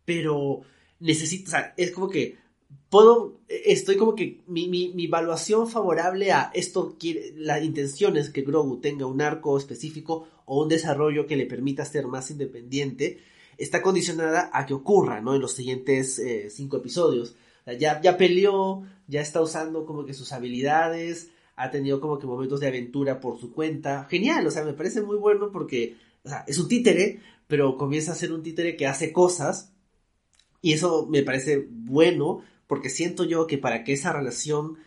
pero 0.05 0.61
necesito, 0.99 1.49
o 1.49 1.51
sea, 1.51 1.73
es 1.77 1.91
como 1.91 2.09
que 2.09 2.37
puedo, 2.89 3.39
estoy 3.47 3.97
como 3.97 4.15
que 4.15 4.41
mi, 4.47 4.67
mi, 4.67 4.89
mi 4.93 5.05
evaluación 5.05 5.67
favorable 5.67 6.31
a 6.31 6.51
esto, 6.53 6.95
la 7.35 7.61
intención 7.61 8.17
es 8.17 8.29
que 8.29 8.41
Grogu 8.41 8.79
tenga 8.79 9.05
un 9.05 9.21
arco 9.21 9.57
específico 9.57 10.27
o 10.49 10.61
un 10.61 10.69
desarrollo 10.69 11.27
que 11.27 11.37
le 11.37 11.45
permita 11.45 11.85
ser 11.85 12.07
más 12.07 12.31
independiente, 12.31 13.19
está 13.57 13.81
condicionada 13.81 14.49
a 14.51 14.65
que 14.65 14.73
ocurra, 14.73 15.21
¿no? 15.21 15.35
En 15.35 15.41
los 15.41 15.53
siguientes 15.53 16.17
eh, 16.19 16.49
cinco 16.49 16.77
episodios 16.77 17.35
ya, 17.77 18.01
ya 18.01 18.17
peleó, 18.17 18.83
ya 19.07 19.21
está 19.21 19.41
usando 19.41 19.85
como 19.85 20.05
que 20.05 20.13
sus 20.13 20.31
habilidades, 20.31 21.29
ha 21.55 21.71
tenido 21.71 21.99
como 21.99 22.19
que 22.19 22.27
momentos 22.27 22.59
de 22.59 22.67
aventura 22.67 23.19
por 23.19 23.39
su 23.39 23.51
cuenta. 23.51 24.07
Genial, 24.09 24.47
o 24.47 24.51
sea, 24.51 24.63
me 24.63 24.73
parece 24.73 25.01
muy 25.01 25.17
bueno 25.17 25.51
porque, 25.51 25.97
o 26.23 26.29
sea, 26.29 26.45
es 26.47 26.57
un 26.57 26.67
títere, 26.67 27.19
pero 27.47 27.77
comienza 27.77 28.13
a 28.13 28.15
ser 28.15 28.31
un 28.31 28.43
títere 28.43 28.77
que 28.77 28.87
hace 28.87 29.11
cosas. 29.11 29.73
Y 30.61 30.73
eso 30.73 31.05
me 31.07 31.23
parece 31.23 31.67
bueno 31.69 32.41
porque 32.67 32.89
siento 32.89 33.23
yo 33.23 33.47
que 33.47 33.57
para 33.57 33.83
que 33.83 33.93
esa 33.93 34.13
relación 34.13 34.77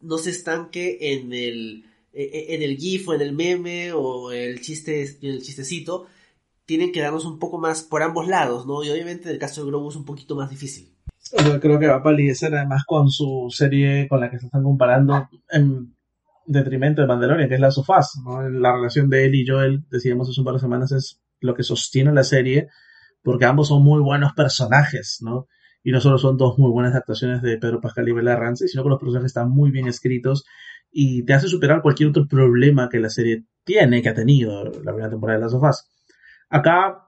no 0.00 0.18
se 0.18 0.30
estanque 0.30 0.98
en 1.00 1.32
el, 1.32 1.86
en 2.14 2.62
el 2.62 2.76
GIF 2.76 3.08
o 3.08 3.14
en 3.14 3.20
el 3.20 3.32
meme 3.32 3.92
o 3.92 4.30
el 4.32 4.60
chiste, 4.60 5.02
el 5.22 5.42
chistecito, 5.42 6.06
tienen 6.66 6.92
que 6.92 7.00
darnos 7.00 7.24
un 7.24 7.38
poco 7.38 7.58
más 7.58 7.82
por 7.82 8.02
ambos 8.02 8.28
lados, 8.28 8.66
¿no? 8.66 8.82
Y 8.84 8.90
obviamente 8.90 9.28
en 9.28 9.34
el 9.34 9.40
caso 9.40 9.62
de 9.62 9.70
Grogu 9.70 9.90
es 9.90 9.96
un 9.96 10.04
poquito 10.04 10.36
más 10.36 10.50
difícil. 10.50 10.94
Yo 11.44 11.60
creo 11.60 11.78
que 11.78 11.86
va 11.86 11.96
a 11.96 12.02
palidecer 12.02 12.54
además 12.54 12.84
con 12.86 13.10
su 13.10 13.48
serie 13.50 14.06
con 14.08 14.20
la 14.20 14.30
que 14.30 14.38
se 14.38 14.46
están 14.46 14.62
comparando 14.62 15.28
en 15.50 15.94
detrimento 16.46 17.00
de 17.00 17.08
Mandalorian, 17.08 17.48
que 17.48 17.54
es 17.54 17.60
la 17.60 17.70
Sofás. 17.70 18.12
¿no? 18.24 18.48
La 18.48 18.72
relación 18.72 19.08
de 19.08 19.24
él 19.24 19.34
y 19.34 19.46
Joel, 19.46 19.84
decíamos 19.90 20.28
hace 20.28 20.40
un 20.40 20.44
par 20.44 20.54
de 20.54 20.60
semanas, 20.60 20.92
es 20.92 21.20
lo 21.40 21.54
que 21.54 21.62
sostiene 21.62 22.12
la 22.12 22.24
serie, 22.24 22.68
porque 23.22 23.46
ambos 23.46 23.68
son 23.68 23.82
muy 23.82 24.00
buenos 24.00 24.32
personajes, 24.34 25.18
¿no? 25.20 25.46
Y 25.82 25.92
no 25.92 26.00
solo 26.00 26.16
son 26.16 26.38
dos 26.38 26.58
muy 26.58 26.70
buenas 26.70 26.94
actuaciones 26.94 27.42
de 27.42 27.58
Pedro 27.58 27.80
Pascal 27.80 28.08
y 28.08 28.12
Bella 28.12 28.36
Ramsey, 28.36 28.68
sino 28.68 28.82
que 28.82 28.88
los 28.88 28.98
personajes 28.98 29.26
están 29.26 29.50
muy 29.50 29.70
bien 29.70 29.86
escritos 29.86 30.44
y 30.96 31.24
te 31.24 31.34
hace 31.34 31.48
superar 31.48 31.82
cualquier 31.82 32.10
otro 32.10 32.28
problema 32.28 32.88
que 32.88 33.00
la 33.00 33.10
serie 33.10 33.44
tiene, 33.64 34.00
que 34.00 34.08
ha 34.08 34.14
tenido 34.14 34.64
la 34.64 34.92
primera 34.92 35.10
temporada 35.10 35.38
de 35.38 35.44
las 35.44 35.52
sofás. 35.52 35.90
Acá 36.48 37.02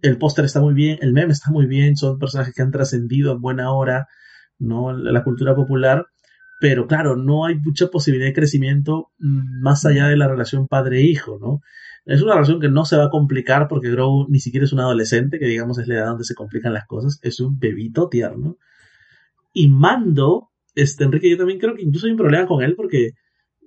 el 0.00 0.16
póster 0.16 0.44
está 0.44 0.60
muy 0.60 0.74
bien, 0.74 0.98
el 1.00 1.12
meme 1.12 1.32
está 1.32 1.50
muy 1.50 1.66
bien, 1.66 1.96
son 1.96 2.18
personajes 2.20 2.54
que 2.54 2.62
han 2.62 2.70
trascendido 2.70 3.32
en 3.32 3.40
buena 3.40 3.72
hora, 3.72 4.06
¿no? 4.58 4.92
La 4.92 5.24
cultura 5.24 5.56
popular, 5.56 6.06
pero 6.60 6.86
claro, 6.86 7.16
no 7.16 7.44
hay 7.44 7.56
mucha 7.56 7.88
posibilidad 7.88 8.28
de 8.28 8.34
crecimiento 8.34 9.10
más 9.18 9.84
allá 9.84 10.06
de 10.06 10.16
la 10.16 10.28
relación 10.28 10.68
padre-hijo, 10.68 11.38
¿no? 11.40 11.60
Es 12.04 12.22
una 12.22 12.34
relación 12.34 12.60
que 12.60 12.68
no 12.68 12.84
se 12.84 12.96
va 12.96 13.06
a 13.06 13.10
complicar 13.10 13.66
porque 13.66 13.90
Grow 13.90 14.26
ni 14.28 14.38
siquiera 14.38 14.64
es 14.64 14.72
un 14.72 14.78
adolescente, 14.78 15.40
que 15.40 15.46
digamos 15.46 15.78
es 15.78 15.88
la 15.88 15.94
edad 15.96 16.06
donde 16.06 16.24
se 16.24 16.36
complican 16.36 16.72
las 16.72 16.86
cosas, 16.86 17.18
es 17.22 17.40
un 17.40 17.58
bebito 17.58 18.08
tierno. 18.08 18.56
Y 19.52 19.68
Mando, 19.68 20.50
este 20.76 21.04
Enrique, 21.04 21.28
yo 21.28 21.36
también 21.36 21.58
creo 21.58 21.74
que 21.74 21.82
incluso 21.82 22.06
hay 22.06 22.12
un 22.12 22.18
problema 22.18 22.46
con 22.46 22.62
él 22.62 22.74
porque, 22.76 23.12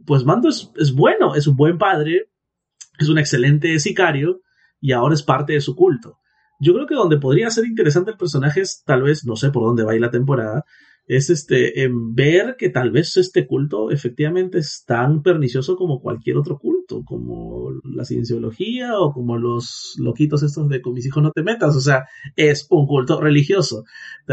pues 0.06 0.24
Mando 0.26 0.50
es, 0.50 0.72
es 0.76 0.94
bueno, 0.94 1.36
es 1.36 1.48
un 1.48 1.56
buen 1.56 1.78
padre, 1.78 2.30
es 3.00 3.10
un 3.10 3.18
excelente 3.18 3.78
sicario 3.80 4.42
y 4.80 4.92
ahora 4.92 5.14
es 5.14 5.24
parte 5.24 5.54
de 5.54 5.62
su 5.62 5.76
culto. 5.76 6.20
Yo 6.60 6.74
creo 6.74 6.88
que 6.88 6.96
donde 6.96 7.18
podría 7.18 7.50
ser 7.50 7.66
interesante 7.66 8.12
el 8.12 8.18
personaje 8.18 8.62
es 8.62 8.84
tal 8.86 9.04
vez, 9.04 9.26
no 9.26 9.36
sé 9.36 9.50
por 9.52 9.64
dónde 9.64 9.84
va 9.84 9.92
a 9.92 9.96
ir 9.96 10.02
la 10.02 10.12
temporada, 10.12 10.64
es 11.08 11.30
este, 11.30 11.84
en 11.84 12.16
ver 12.16 12.56
que 12.58 12.70
tal 12.70 12.92
vez 12.92 13.16
este 13.18 13.46
culto 13.46 13.92
efectivamente 13.92 14.58
es 14.58 14.84
tan 14.88 15.22
pernicioso 15.22 15.76
como 15.76 16.02
cualquier 16.02 16.38
otro 16.38 16.58
culto, 16.58 17.04
como 17.06 17.70
la 17.84 18.06
cienciología 18.06 18.98
o 19.00 19.14
como 19.14 19.38
los 19.38 19.96
loquitos 20.00 20.42
estos 20.42 20.68
de 20.68 20.82
con 20.82 20.94
mis 20.94 21.06
hijos 21.06 21.22
no 21.22 21.32
te 21.32 21.44
metas, 21.44 21.76
o 21.76 21.82
sea, 21.82 22.08
es 22.36 22.66
un 22.72 22.88
culto 22.88 23.22
religioso. 23.22 23.84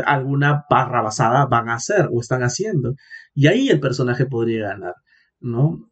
Alguna 0.07 0.65
basada 0.71 1.45
van 1.47 1.69
a 1.69 1.75
hacer 1.75 2.09
o 2.11 2.21
están 2.21 2.43
haciendo. 2.43 2.95
Y 3.35 3.49
ahí 3.49 3.69
el 3.69 3.81
personaje 3.81 4.25
podría 4.25 4.69
ganar, 4.69 4.95
¿no? 5.43 5.91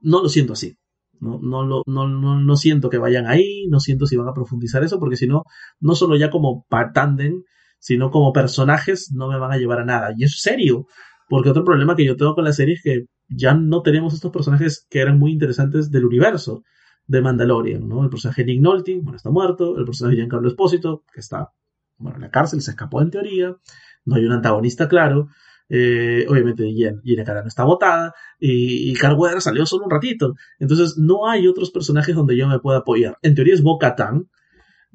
No 0.00 0.22
lo 0.22 0.28
siento 0.28 0.54
así. 0.54 0.76
No, 1.20 1.38
no, 1.40 1.64
lo, 1.64 1.82
no, 1.86 2.08
no, 2.08 2.40
no 2.40 2.56
siento 2.56 2.90
que 2.90 2.98
vayan 2.98 3.26
ahí, 3.26 3.66
no 3.68 3.78
siento 3.78 4.06
si 4.06 4.16
van 4.16 4.28
a 4.28 4.34
profundizar 4.34 4.82
eso, 4.82 4.98
porque 4.98 5.16
si 5.16 5.28
no, 5.28 5.44
no 5.78 5.94
solo 5.94 6.16
ya 6.16 6.30
como 6.30 6.66
tanden, 6.92 7.44
sino 7.78 8.10
como 8.10 8.32
personajes 8.32 9.12
no 9.14 9.28
me 9.28 9.38
van 9.38 9.52
a 9.52 9.56
llevar 9.56 9.80
a 9.80 9.84
nada. 9.84 10.14
Y 10.16 10.24
es 10.24 10.40
serio, 10.40 10.86
porque 11.28 11.50
otro 11.50 11.64
problema 11.64 11.94
que 11.94 12.04
yo 12.04 12.16
tengo 12.16 12.34
con 12.34 12.44
la 12.44 12.52
serie 12.52 12.74
es 12.74 12.82
que 12.82 13.04
ya 13.28 13.54
no 13.54 13.82
tenemos 13.82 14.14
estos 14.14 14.32
personajes 14.32 14.86
que 14.90 15.00
eran 15.00 15.18
muy 15.18 15.32
interesantes 15.32 15.90
del 15.90 16.04
universo 16.06 16.62
de 17.06 17.22
Mandalorian, 17.22 17.86
¿no? 17.88 18.02
El 18.02 18.10
personaje 18.10 18.44
Nick 18.44 18.60
Nolte, 18.60 18.98
bueno, 19.00 19.16
está 19.16 19.30
muerto, 19.30 19.78
el 19.78 19.84
personaje 19.84 20.16
Giancarlo 20.16 20.48
Espósito, 20.48 21.04
que 21.12 21.20
está, 21.20 21.50
bueno, 21.98 22.16
en 22.16 22.22
la 22.22 22.30
cárcel, 22.30 22.60
se 22.62 22.72
escapó 22.72 23.00
en 23.00 23.10
teoría, 23.10 23.56
no 24.04 24.14
hay 24.16 24.24
un 24.24 24.32
antagonista 24.32 24.88
claro, 24.88 25.28
eh, 25.74 26.26
obviamente 26.28 26.70
Gina 27.02 27.24
Carano 27.24 27.48
está 27.48 27.64
botada 27.64 28.12
y, 28.38 28.90
y 28.90 28.94
Carl 28.94 29.18
Weather 29.18 29.40
salió 29.40 29.64
solo 29.64 29.86
un 29.86 29.90
ratito. 29.90 30.34
Entonces 30.58 30.98
no 30.98 31.26
hay 31.26 31.48
otros 31.48 31.70
personajes 31.70 32.14
donde 32.14 32.36
yo 32.36 32.46
me 32.46 32.58
pueda 32.58 32.80
apoyar. 32.80 33.16
En 33.22 33.34
teoría 33.34 33.54
es 33.54 33.62
Bo-Katan, 33.62 34.28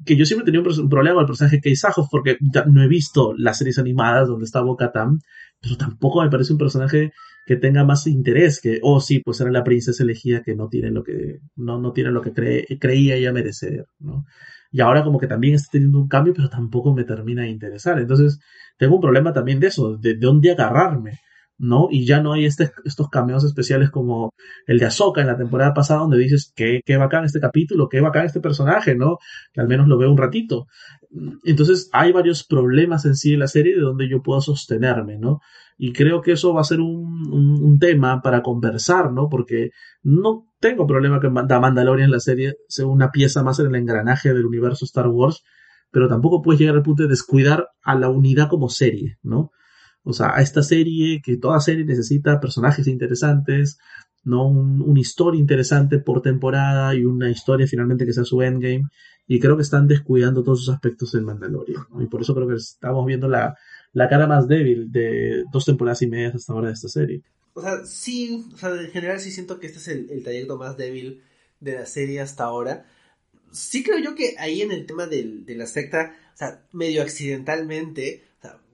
que 0.06 0.14
yo 0.14 0.24
siempre 0.24 0.44
tenía 0.44 0.60
un, 0.60 0.88
problema 0.88 1.16
con 1.16 1.22
el 1.22 1.26
personaje 1.26 1.60
Keisajov 1.60 2.06
porque 2.08 2.38
no 2.40 2.80
he 2.80 2.86
visto 2.86 3.34
las 3.36 3.58
series 3.58 3.80
animadas 3.80 4.28
donde 4.28 4.44
está 4.44 4.60
Bo-Katan, 4.60 5.18
pero 5.60 5.76
tampoco 5.76 6.22
me 6.22 6.30
parece 6.30 6.52
un 6.52 6.60
personaje 6.60 7.10
que 7.44 7.56
tenga 7.56 7.82
más 7.82 8.06
interés 8.06 8.60
que, 8.60 8.78
oh 8.84 9.00
sí, 9.00 9.18
pues 9.18 9.40
era 9.40 9.50
la 9.50 9.64
princesa 9.64 10.04
elegida 10.04 10.44
que 10.44 10.54
no 10.54 10.68
tiene 10.68 10.92
lo 10.92 11.02
que, 11.02 11.40
no, 11.56 11.80
no 11.80 11.92
tiene 11.92 12.12
lo 12.12 12.22
que 12.22 12.78
creía 12.78 13.16
ella 13.16 13.32
merecer, 13.32 13.86
¿no? 13.98 14.26
Y 14.70 14.80
ahora 14.80 15.04
como 15.04 15.18
que 15.18 15.26
también 15.26 15.54
está 15.54 15.70
teniendo 15.72 15.98
un 15.98 16.08
cambio, 16.08 16.34
pero 16.34 16.48
tampoco 16.50 16.94
me 16.94 17.04
termina 17.04 17.42
de 17.42 17.50
interesar. 17.50 17.98
Entonces, 17.98 18.40
tengo 18.76 18.96
un 18.96 19.00
problema 19.00 19.32
también 19.32 19.60
de 19.60 19.68
eso, 19.68 19.96
de, 19.96 20.16
dónde 20.16 20.52
agarrarme, 20.52 21.20
¿no? 21.58 21.88
Y 21.90 22.06
ya 22.06 22.20
no 22.20 22.32
hay 22.32 22.46
este, 22.46 22.70
estos 22.84 23.08
cameos 23.08 23.44
especiales 23.44 23.90
como 23.90 24.32
el 24.66 24.78
de 24.78 24.86
Ahsoka 24.86 25.20
en 25.20 25.26
la 25.26 25.36
temporada 25.36 25.74
pasada, 25.74 26.00
donde 26.00 26.18
dices, 26.18 26.52
qué, 26.54 26.80
qué 26.84 26.96
bacán 26.96 27.24
este 27.24 27.40
capítulo, 27.40 27.88
qué 27.88 28.00
bacán 28.00 28.26
este 28.26 28.40
personaje, 28.40 28.94
¿no? 28.94 29.18
Que 29.52 29.60
al 29.60 29.68
menos 29.68 29.88
lo 29.88 29.98
veo 29.98 30.10
un 30.10 30.16
ratito. 30.16 30.66
Entonces, 31.44 31.90
hay 31.92 32.12
varios 32.12 32.44
problemas 32.44 33.04
en 33.06 33.16
sí 33.16 33.34
en 33.34 33.40
la 33.40 33.48
serie 33.48 33.74
de 33.74 33.82
donde 33.82 34.08
yo 34.08 34.22
puedo 34.22 34.40
sostenerme, 34.40 35.18
¿no? 35.18 35.40
Y 35.76 35.92
creo 35.92 36.22
que 36.22 36.32
eso 36.32 36.52
va 36.54 36.60
a 36.60 36.64
ser 36.64 36.80
un, 36.80 37.32
un, 37.32 37.78
tema 37.78 38.20
para 38.20 38.42
conversar, 38.42 39.12
¿no? 39.12 39.28
Porque 39.28 39.70
no 40.02 40.46
tengo 40.60 40.86
problema 40.86 41.20
que 41.20 41.28
The 41.28 41.60
Mandalorian 41.60 42.10
la 42.10 42.20
serie 42.20 42.54
sea 42.68 42.86
una 42.86 43.10
pieza 43.10 43.42
más 43.42 43.60
en 43.60 43.66
el 43.66 43.76
engranaje 43.76 44.34
del 44.34 44.46
universo 44.46 44.84
Star 44.84 45.06
Wars, 45.08 45.44
pero 45.90 46.08
tampoco 46.08 46.42
puedes 46.42 46.60
llegar 46.60 46.76
al 46.76 46.82
punto 46.82 47.04
de 47.04 47.08
descuidar 47.08 47.68
a 47.82 47.94
la 47.94 48.08
unidad 48.08 48.48
como 48.48 48.68
serie, 48.68 49.18
¿no? 49.22 49.50
O 50.08 50.14
sea, 50.14 50.34
a 50.34 50.40
esta 50.40 50.62
serie, 50.62 51.20
que 51.22 51.36
toda 51.36 51.60
serie 51.60 51.84
necesita 51.84 52.40
personajes 52.40 52.86
interesantes, 52.86 53.78
¿no? 54.24 54.48
Un, 54.48 54.80
una 54.80 55.00
historia 55.00 55.38
interesante 55.38 55.98
por 55.98 56.22
temporada 56.22 56.94
y 56.94 57.04
una 57.04 57.30
historia 57.30 57.66
finalmente 57.66 58.06
que 58.06 58.14
sea 58.14 58.24
su 58.24 58.40
endgame. 58.40 58.84
Y 59.26 59.38
creo 59.38 59.56
que 59.56 59.62
están 59.62 59.86
descuidando 59.86 60.42
todos 60.42 60.62
esos 60.62 60.74
aspectos 60.74 61.12
del 61.12 61.24
Mandalorian. 61.24 61.84
Y 62.00 62.06
por 62.06 62.22
eso 62.22 62.34
creo 62.34 62.48
que 62.48 62.54
estamos 62.54 63.04
viendo 63.04 63.28
la, 63.28 63.54
la 63.92 64.08
cara 64.08 64.26
más 64.26 64.48
débil 64.48 64.90
de 64.90 65.44
dos 65.52 65.66
temporadas 65.66 66.00
y 66.00 66.06
media 66.06 66.32
hasta 66.34 66.54
ahora 66.54 66.68
de 66.68 66.74
esta 66.74 66.88
serie. 66.88 67.22
O 67.52 67.60
sea, 67.60 67.84
sí, 67.84 68.46
o 68.54 68.56
sea, 68.56 68.70
en 68.70 68.90
general 68.90 69.20
sí 69.20 69.30
siento 69.30 69.60
que 69.60 69.66
este 69.66 69.78
es 69.78 69.88
el, 69.88 70.22
trayecto 70.22 70.56
más 70.56 70.78
débil 70.78 71.22
de 71.60 71.74
la 71.74 71.84
serie 71.84 72.22
hasta 72.22 72.44
ahora. 72.44 72.86
Sí 73.52 73.82
creo 73.82 73.98
yo 73.98 74.14
que 74.14 74.36
ahí 74.38 74.62
en 74.62 74.72
el 74.72 74.86
tema 74.86 75.06
de 75.06 75.44
la 75.48 75.66
secta, 75.66 76.16
o 76.32 76.36
sea, 76.38 76.62
medio 76.72 77.02
accidentalmente, 77.02 78.24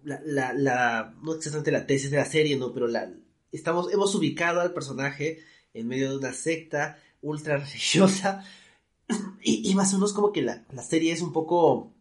la, 0.04 0.52
la, 0.52 1.14
no 1.22 1.34
exactamente 1.34 1.72
la 1.72 1.86
tesis 1.86 2.10
de 2.10 2.18
la 2.18 2.24
serie, 2.24 2.56
no, 2.56 2.72
pero 2.72 2.86
la, 2.86 3.10
estamos, 3.52 3.92
hemos 3.92 4.14
ubicado 4.14 4.60
al 4.60 4.72
personaje 4.72 5.40
en 5.72 5.88
medio 5.88 6.10
de 6.10 6.18
una 6.18 6.32
secta 6.32 6.98
ultra 7.22 7.56
religiosa 7.56 8.44
y, 9.42 9.68
y 9.68 9.74
más 9.74 9.92
o 9.92 9.96
menos 9.96 10.12
como 10.12 10.32
que 10.32 10.42
la, 10.42 10.64
la 10.72 10.82
serie 10.82 11.12
es 11.12 11.22
un 11.22 11.32
poco 11.32 11.92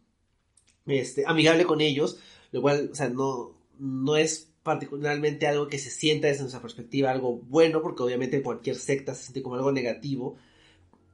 este, 0.86 1.24
amigable 1.26 1.64
con 1.64 1.80
ellos, 1.80 2.18
lo 2.52 2.62
cual, 2.62 2.90
o 2.92 2.94
sea, 2.94 3.08
no, 3.08 3.56
no 3.78 4.16
es 4.16 4.50
particularmente 4.62 5.46
algo 5.46 5.68
que 5.68 5.78
se 5.78 5.90
sienta 5.90 6.28
desde 6.28 6.40
nuestra 6.40 6.62
perspectiva 6.62 7.10
algo 7.10 7.36
bueno, 7.36 7.82
porque 7.82 8.02
obviamente 8.02 8.42
cualquier 8.42 8.76
secta 8.76 9.14
se 9.14 9.24
siente 9.24 9.42
como 9.42 9.56
algo 9.56 9.72
negativo. 9.72 10.36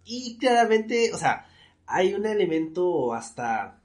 Y 0.05 0.38
claramente, 0.38 1.12
o 1.12 1.18
sea, 1.18 1.46
hay 1.87 2.14
un 2.14 2.26
elemento 2.26 3.12
hasta 3.12 3.79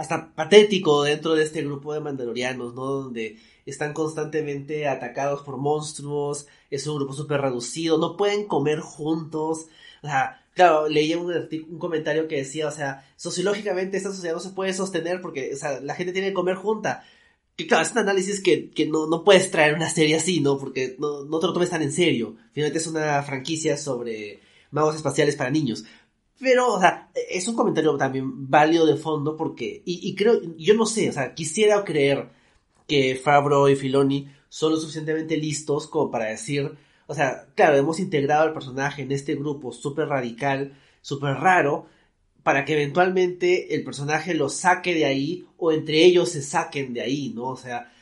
hasta 0.00 0.32
patético 0.34 1.02
dentro 1.02 1.34
de 1.34 1.42
este 1.42 1.62
grupo 1.62 1.92
de 1.92 2.00
mandalorianos, 2.00 2.74
¿no? 2.74 2.86
Donde 2.86 3.36
están 3.66 3.92
constantemente 3.92 4.88
atacados 4.88 5.42
por 5.42 5.58
monstruos, 5.58 6.46
es 6.70 6.86
un 6.86 6.96
grupo 6.96 7.12
súper 7.12 7.42
reducido, 7.42 7.98
no 7.98 8.16
pueden 8.16 8.46
comer 8.46 8.80
juntos, 8.80 9.66
o 10.02 10.06
sea, 10.06 10.42
claro, 10.54 10.88
leía 10.88 11.18
un, 11.18 11.30
un, 11.30 11.78
comentario 11.78 12.28
que 12.28 12.36
decía, 12.36 12.66
o 12.68 12.70
sea, 12.70 13.06
sociológicamente 13.16 13.98
esta 13.98 14.10
sociedad 14.10 14.32
no 14.32 14.40
se 14.40 14.50
puede 14.50 14.72
sostener 14.72 15.20
porque, 15.20 15.50
o 15.52 15.56
sea, 15.58 15.80
la 15.82 15.94
gente 15.94 16.14
tiene 16.14 16.28
que 16.28 16.34
comer 16.34 16.56
junta. 16.56 17.04
Que 17.54 17.66
claro, 17.66 17.82
es 17.82 17.92
un 17.92 17.98
análisis 17.98 18.42
que, 18.42 18.70
que 18.70 18.86
no, 18.86 19.06
no, 19.06 19.22
puedes 19.22 19.50
traer 19.50 19.74
una 19.74 19.90
serie 19.90 20.16
así, 20.16 20.40
¿no? 20.40 20.56
Porque 20.56 20.96
no, 20.98 21.26
no 21.26 21.38
te 21.40 21.46
lo 21.46 21.52
tomes 21.52 21.68
tan 21.68 21.82
en 21.82 21.92
serio. 21.92 22.36
Finalmente 22.52 22.78
es 22.78 22.86
una 22.86 23.22
franquicia 23.22 23.76
sobre 23.76 24.40
magos 24.70 24.96
espaciales 24.96 25.36
para 25.36 25.50
niños. 25.50 25.84
Pero, 26.40 26.74
o 26.74 26.80
sea, 26.80 27.10
es 27.28 27.46
un 27.48 27.54
comentario 27.54 27.96
también 27.96 28.48
válido 28.48 28.86
de 28.86 28.96
fondo 28.96 29.36
porque, 29.36 29.82
y, 29.84 30.14
creo, 30.14 30.40
yo 30.56 30.74
no 30.74 30.86
sé, 30.86 31.10
o 31.10 31.12
sea, 31.12 31.34
quisiera 31.34 31.84
creer 31.84 32.30
que 32.88 33.14
Fabro 33.14 33.68
y 33.68 33.76
Filoni 33.76 34.28
son 34.48 34.72
lo 34.72 34.78
suficientemente 34.78 35.36
listos 35.36 35.86
como 35.86 36.10
para 36.10 36.26
decir, 36.26 36.72
o 37.06 37.14
sea, 37.14 37.46
claro, 37.54 37.76
hemos 37.76 38.00
integrado 38.00 38.44
al 38.44 38.54
personaje 38.54 39.02
en 39.02 39.12
este 39.12 39.34
grupo 39.34 39.70
súper 39.70 40.08
radical, 40.08 40.72
súper 41.02 41.34
raro, 41.34 41.86
para 42.42 42.64
que 42.64 42.72
eventualmente 42.72 43.74
el 43.74 43.84
personaje 43.84 44.32
lo 44.32 44.48
saque 44.48 44.94
de 44.94 45.04
ahí 45.04 45.46
o 45.58 45.72
entre 45.72 46.04
ellos 46.04 46.30
se 46.30 46.40
saquen 46.40 46.94
de 46.94 47.02
ahí, 47.02 47.32
¿no? 47.34 47.48
O 47.48 47.56
sea, 47.56 47.92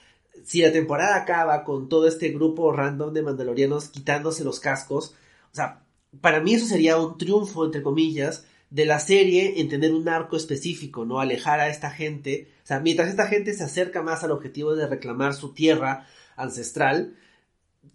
si 0.44 0.62
la 0.62 0.70
temporada 0.70 1.16
acaba 1.16 1.64
con 1.64 1.88
todo 1.88 2.06
este 2.06 2.28
grupo 2.28 2.70
random 2.70 3.12
de 3.12 3.22
mandalorianos 3.22 3.88
quitándose 3.88 4.44
los 4.44 4.60
cascos, 4.60 5.16
o 5.52 5.56
sea, 5.56 5.82
para 6.20 6.40
mí 6.40 6.54
eso 6.54 6.66
sería 6.66 6.98
un 6.98 7.18
triunfo, 7.18 7.64
entre 7.64 7.82
comillas, 7.82 8.44
de 8.70 8.84
la 8.84 9.00
serie 9.00 9.60
en 9.60 9.68
tener 9.68 9.92
un 9.94 10.08
arco 10.08 10.36
específico, 10.36 11.04
¿no? 11.04 11.20
Alejar 11.20 11.60
a 11.60 11.68
esta 11.68 11.90
gente, 11.90 12.48
o 12.64 12.66
sea, 12.66 12.80
mientras 12.80 13.08
esta 13.08 13.26
gente 13.26 13.54
se 13.54 13.64
acerca 13.64 14.02
más 14.02 14.24
al 14.24 14.30
objetivo 14.30 14.74
de 14.74 14.86
reclamar 14.86 15.34
su 15.34 15.54
tierra 15.54 16.06
ancestral, 16.36 17.16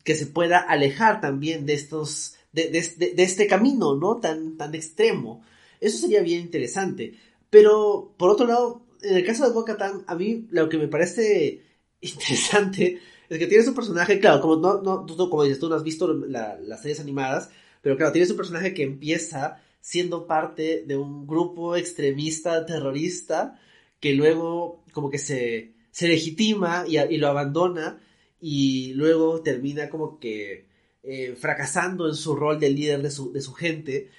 que 0.03 0.15
se 0.15 0.27
pueda 0.27 0.59
alejar 0.59 1.21
también 1.21 1.65
de 1.65 1.73
estos, 1.73 2.35
de, 2.51 2.69
de, 2.69 3.23
este 3.23 3.47
camino, 3.47 3.95
¿no? 3.95 4.17
Tan, 4.17 4.57
tan 4.57 4.73
extremo. 4.75 5.43
Eso 5.79 5.97
sería 5.97 6.21
bien 6.21 6.41
interesante. 6.41 7.13
Pero, 7.49 8.13
por 8.17 8.31
otro 8.31 8.47
lado, 8.47 8.85
en 9.01 9.15
el 9.15 9.25
caso 9.25 9.45
de 9.45 9.53
Boca 9.53 9.77
a 10.07 10.15
mí 10.15 10.47
lo 10.49 10.69
que 10.69 10.77
me 10.77 10.87
parece 10.87 11.61
interesante 12.01 12.99
es 13.29 13.39
que 13.39 13.47
tienes 13.47 13.67
un 13.67 13.75
personaje, 13.75 14.19
claro, 14.19 14.41
como 14.41 14.55
no, 14.57 14.81
no, 14.81 15.05
tú, 15.05 15.15
como 15.29 15.43
dices, 15.43 15.59
tú 15.59 15.69
no 15.69 15.75
has 15.75 15.83
visto 15.83 16.13
las 16.13 16.81
series 16.81 16.99
animadas, 16.99 17.49
pero 17.83 17.97
claro, 17.97 18.13
tienes 18.13 18.31
un 18.31 18.37
personaje 18.37 18.73
que 18.73 18.83
empieza 18.83 19.61
siendo 19.81 20.25
parte 20.25 20.85
de 20.87 20.95
un 20.95 21.27
grupo 21.27 21.75
extremista 21.75 22.65
terrorista 22.65 23.59
que 23.99 24.13
luego 24.13 24.85
como 24.93 25.09
que 25.09 25.19
se, 25.19 25.73
legitima 25.99 26.85
y, 26.87 27.17
lo 27.17 27.27
abandona 27.27 28.01
y 28.39 28.93
luego 28.93 29.41
termina 29.41 29.89
como 29.89 30.17
que 30.17 30.65
eh, 31.03 31.35
fracasando 31.37 32.07
en 32.07 32.15
su 32.15 32.37
rol 32.37 32.57
de 32.57 32.69
líder 32.69 33.01
de 33.01 33.11
su, 33.11 33.53
gente. 33.53 34.09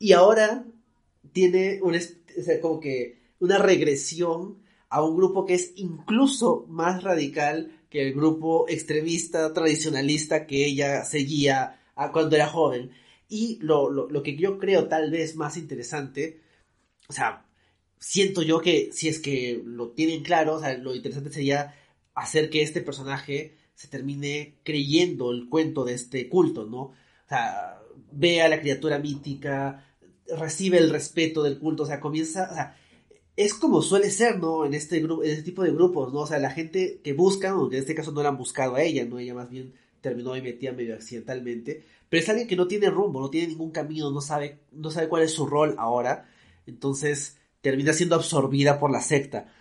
Y 0.00 0.12
ahora 0.12 0.64
tiene 1.32 1.78
como 2.60 2.80
que 2.80 3.20
una 3.38 3.58
regresión 3.58 4.58
a 4.88 5.04
un 5.04 5.16
grupo 5.16 5.46
que 5.46 5.54
es 5.54 5.72
incluso 5.76 6.66
más 6.68 7.04
radical 7.04 7.70
que 7.88 8.02
el 8.02 8.14
grupo 8.14 8.68
extremista 8.68 9.52
tradicionalista 9.52 10.46
que 10.46 10.66
ella 10.66 11.04
seguía 11.04 11.79
cuando 12.08 12.36
era 12.36 12.48
joven. 12.48 12.90
Y 13.28 13.58
lo, 13.60 13.90
lo, 13.90 14.22
que 14.22 14.36
yo 14.36 14.58
creo 14.58 14.88
tal 14.88 15.10
vez 15.10 15.36
más 15.36 15.56
interesante, 15.56 16.40
o 17.08 17.12
sea, 17.12 17.46
siento 17.98 18.42
yo 18.42 18.60
que 18.60 18.90
si 18.92 19.08
es 19.08 19.20
que 19.20 19.62
lo 19.64 19.90
tienen 19.90 20.22
claro, 20.22 20.56
o 20.56 20.60
sea, 20.60 20.76
lo 20.76 20.94
interesante 20.94 21.30
sería 21.32 21.74
hacer 22.14 22.50
que 22.50 22.62
este 22.62 22.80
personaje 22.80 23.56
se 23.74 23.88
termine 23.88 24.56
creyendo 24.64 25.30
el 25.30 25.48
cuento 25.48 25.84
de 25.84 25.94
este 25.94 26.28
culto, 26.28 26.66
¿no? 26.66 26.80
O 26.80 26.94
sea, 27.28 27.80
ve 28.10 28.42
a 28.42 28.48
la 28.48 28.60
criatura 28.60 28.98
mítica, 28.98 29.86
recibe 30.36 30.78
el 30.78 30.90
respeto 30.90 31.42
del 31.42 31.58
culto, 31.58 31.84
o 31.84 31.86
sea, 31.86 32.00
comienza, 32.00 32.48
o 32.50 32.54
sea, 32.54 32.76
es 33.36 33.54
como 33.54 33.80
suele 33.80 34.10
ser, 34.10 34.38
¿no? 34.38 34.66
En 34.66 34.74
este 34.74 35.00
grupo, 35.00 35.22
en 35.22 35.30
este 35.30 35.44
tipo 35.44 35.62
de 35.62 35.70
grupos, 35.70 36.12
¿no? 36.12 36.20
O 36.20 36.26
sea, 36.26 36.38
la 36.38 36.50
gente 36.50 37.00
que 37.02 37.12
busca, 37.12 37.50
aunque 37.50 37.76
en 37.76 37.82
este 37.82 37.94
caso 37.94 38.12
no 38.12 38.22
la 38.22 38.30
han 38.30 38.36
buscado 38.36 38.74
a 38.74 38.82
ella, 38.82 39.04
¿no? 39.04 39.18
Ella 39.18 39.34
más 39.34 39.50
bien 39.50 39.72
terminó 40.00 40.36
y 40.36 40.42
metida 40.42 40.72
medio 40.72 40.94
accidentalmente, 40.94 41.84
pero 42.08 42.22
es 42.22 42.28
alguien 42.28 42.48
que 42.48 42.56
no 42.56 42.66
tiene 42.66 42.90
rumbo, 42.90 43.20
no 43.20 43.30
tiene 43.30 43.48
ningún 43.48 43.70
camino, 43.70 44.10
no 44.10 44.20
sabe, 44.20 44.60
no 44.72 44.90
sabe 44.90 45.08
cuál 45.08 45.22
es 45.22 45.32
su 45.32 45.46
rol 45.46 45.74
ahora, 45.78 46.28
entonces 46.66 47.38
termina 47.60 47.92
siendo 47.92 48.14
absorbida 48.14 48.78
por 48.78 48.90
la 48.90 49.00
secta. 49.00 49.52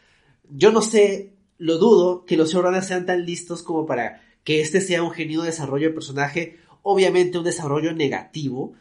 Yo 0.49 0.71
no 0.71 0.81
sé, 0.81 1.33
lo 1.57 1.77
dudo 1.77 2.25
que 2.25 2.37
los 2.37 2.51
showrunners 2.51 2.87
sean 2.87 3.05
tan 3.05 3.25
listos 3.25 3.63
como 3.63 3.85
para 3.85 4.21
que 4.43 4.61
este 4.61 4.81
sea 4.81 5.03
un 5.03 5.11
genuino 5.11 5.43
desarrollo 5.43 5.89
de 5.89 5.93
personaje, 5.93 6.57
obviamente 6.81 7.37
un 7.37 7.43
desarrollo 7.43 7.93
negativo, 7.93 8.73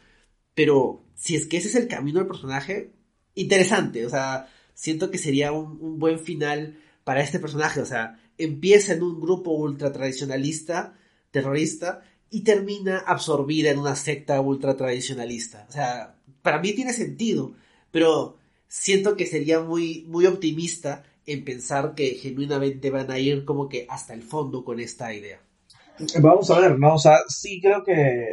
pero 0.55 1.03
si 1.15 1.35
es 1.35 1.45
que 1.45 1.57
ese 1.57 1.67
es 1.67 1.75
el 1.75 1.87
camino 1.87 2.19
del 2.19 2.27
personaje, 2.27 2.93
interesante, 3.35 4.05
o 4.05 4.09
sea, 4.09 4.47
siento 4.73 5.11
que 5.11 5.17
sería 5.17 5.51
un, 5.51 5.99
buen 5.99 6.19
final 6.19 6.77
para 7.03 7.21
este 7.21 7.39
personaje, 7.39 7.81
o 7.81 7.85
sea, 7.85 8.19
empieza 8.37 8.93
en 8.93 9.03
un 9.03 9.19
grupo 9.19 9.51
ultra 9.51 9.91
tradicionalista, 9.91 10.97
terrorista, 11.31 12.01
y 12.31 12.43
termina 12.43 12.99
absorbida 12.99 13.71
en 13.71 13.79
una 13.79 13.95
secta 13.95 14.39
ultra 14.39 14.75
tradicionalista. 14.75 15.65
O 15.67 15.71
sea, 15.71 16.15
para 16.41 16.59
mí 16.59 16.73
tiene 16.73 16.93
sentido, 16.93 17.53
pero 17.91 18.37
siento 18.67 19.15
que 19.15 19.25
sería 19.25 19.61
muy, 19.61 20.05
muy 20.07 20.25
optimista 20.25 21.03
en 21.25 21.43
pensar 21.43 21.95
que 21.95 22.15
genuinamente 22.15 22.89
van 22.91 23.11
a 23.11 23.19
ir 23.19 23.45
como 23.45 23.67
que 23.67 23.85
hasta 23.89 24.13
el 24.13 24.23
fondo 24.23 24.63
con 24.63 24.79
esta 24.79 25.13
idea. 25.13 25.39
Vamos 26.21 26.49
a 26.49 26.59
ver, 26.59 26.79
¿no? 26.79 26.95
O 26.95 26.97
sea, 26.97 27.17
sí 27.27 27.59
creo 27.61 27.83
que, 27.83 28.25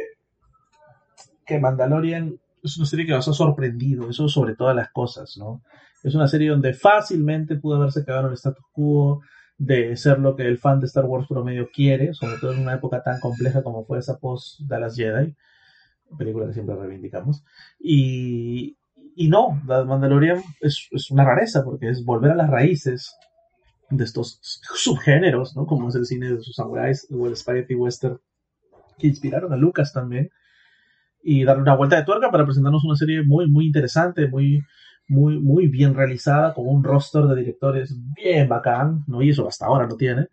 que 1.45 1.59
Mandalorian 1.59 2.39
es 2.63 2.77
una 2.77 2.87
serie 2.87 3.05
que 3.05 3.11
nos 3.11 3.27
ha 3.27 3.33
sorprendido, 3.33 4.09
eso 4.09 4.27
sobre 4.29 4.55
todas 4.55 4.75
las 4.75 4.89
cosas, 4.91 5.35
¿no? 5.37 5.61
Es 6.03 6.15
una 6.15 6.27
serie 6.27 6.49
donde 6.49 6.73
fácilmente 6.73 7.55
pudo 7.55 7.75
haberse 7.75 8.05
quedado 8.05 8.21
en 8.21 8.27
el 8.27 8.33
status 8.33 8.65
quo 8.71 9.21
de 9.57 9.95
ser 9.97 10.19
lo 10.19 10.35
que 10.35 10.43
el 10.43 10.59
fan 10.59 10.79
de 10.79 10.85
Star 10.85 11.05
Wars 11.05 11.27
promedio 11.27 11.69
quiere, 11.73 12.13
sobre 12.13 12.37
todo 12.37 12.53
en 12.53 12.59
una 12.59 12.75
época 12.75 13.01
tan 13.01 13.19
compleja 13.19 13.63
como 13.63 13.85
fue 13.85 13.99
esa 13.99 14.19
post 14.19 14.61
Dallas 14.61 14.95
Jedi, 14.95 15.35
película 16.17 16.47
que 16.47 16.53
siempre 16.53 16.75
reivindicamos. 16.75 17.43
Y, 17.79 18.77
y 19.15 19.27
no, 19.29 19.61
The 19.65 19.83
Mandalorian 19.85 20.41
es, 20.61 20.87
es, 20.91 21.11
una 21.11 21.25
rareza 21.25 21.63
porque 21.63 21.89
es 21.89 22.05
volver 22.05 22.31
a 22.31 22.35
las 22.35 22.49
raíces 22.49 23.15
de 23.89 24.03
estos 24.03 24.39
subgéneros, 24.75 25.55
¿no? 25.55 25.65
Como 25.65 25.89
es 25.89 25.95
el 25.95 26.05
cine 26.05 26.33
de 26.33 26.41
sus 26.41 26.55
samuráis 26.55 27.07
o 27.09 27.27
el 27.27 27.35
spaghetti 27.35 27.73
western 27.73 28.19
que 28.99 29.07
inspiraron 29.07 29.53
a 29.53 29.57
Lucas 29.57 29.93
también 29.93 30.29
y 31.23 31.43
darle 31.43 31.63
una 31.63 31.75
vuelta 31.75 31.97
de 31.97 32.03
tuerca 32.03 32.29
para 32.31 32.45
presentarnos 32.45 32.83
una 32.85 32.95
serie 32.95 33.23
muy, 33.23 33.49
muy 33.49 33.65
interesante, 33.65 34.27
muy, 34.27 34.61
muy, 35.07 35.39
muy 35.39 35.67
bien 35.67 35.95
realizada, 35.95 36.53
con 36.53 36.67
un 36.67 36.83
roster 36.83 37.23
de 37.23 37.35
directores 37.35 37.95
bien 38.15 38.49
bacán, 38.49 39.03
¿no? 39.07 39.21
Y 39.21 39.29
eso 39.29 39.47
hasta 39.47 39.65
ahora 39.65 39.87
no 39.87 39.95
tiene. 39.95 40.27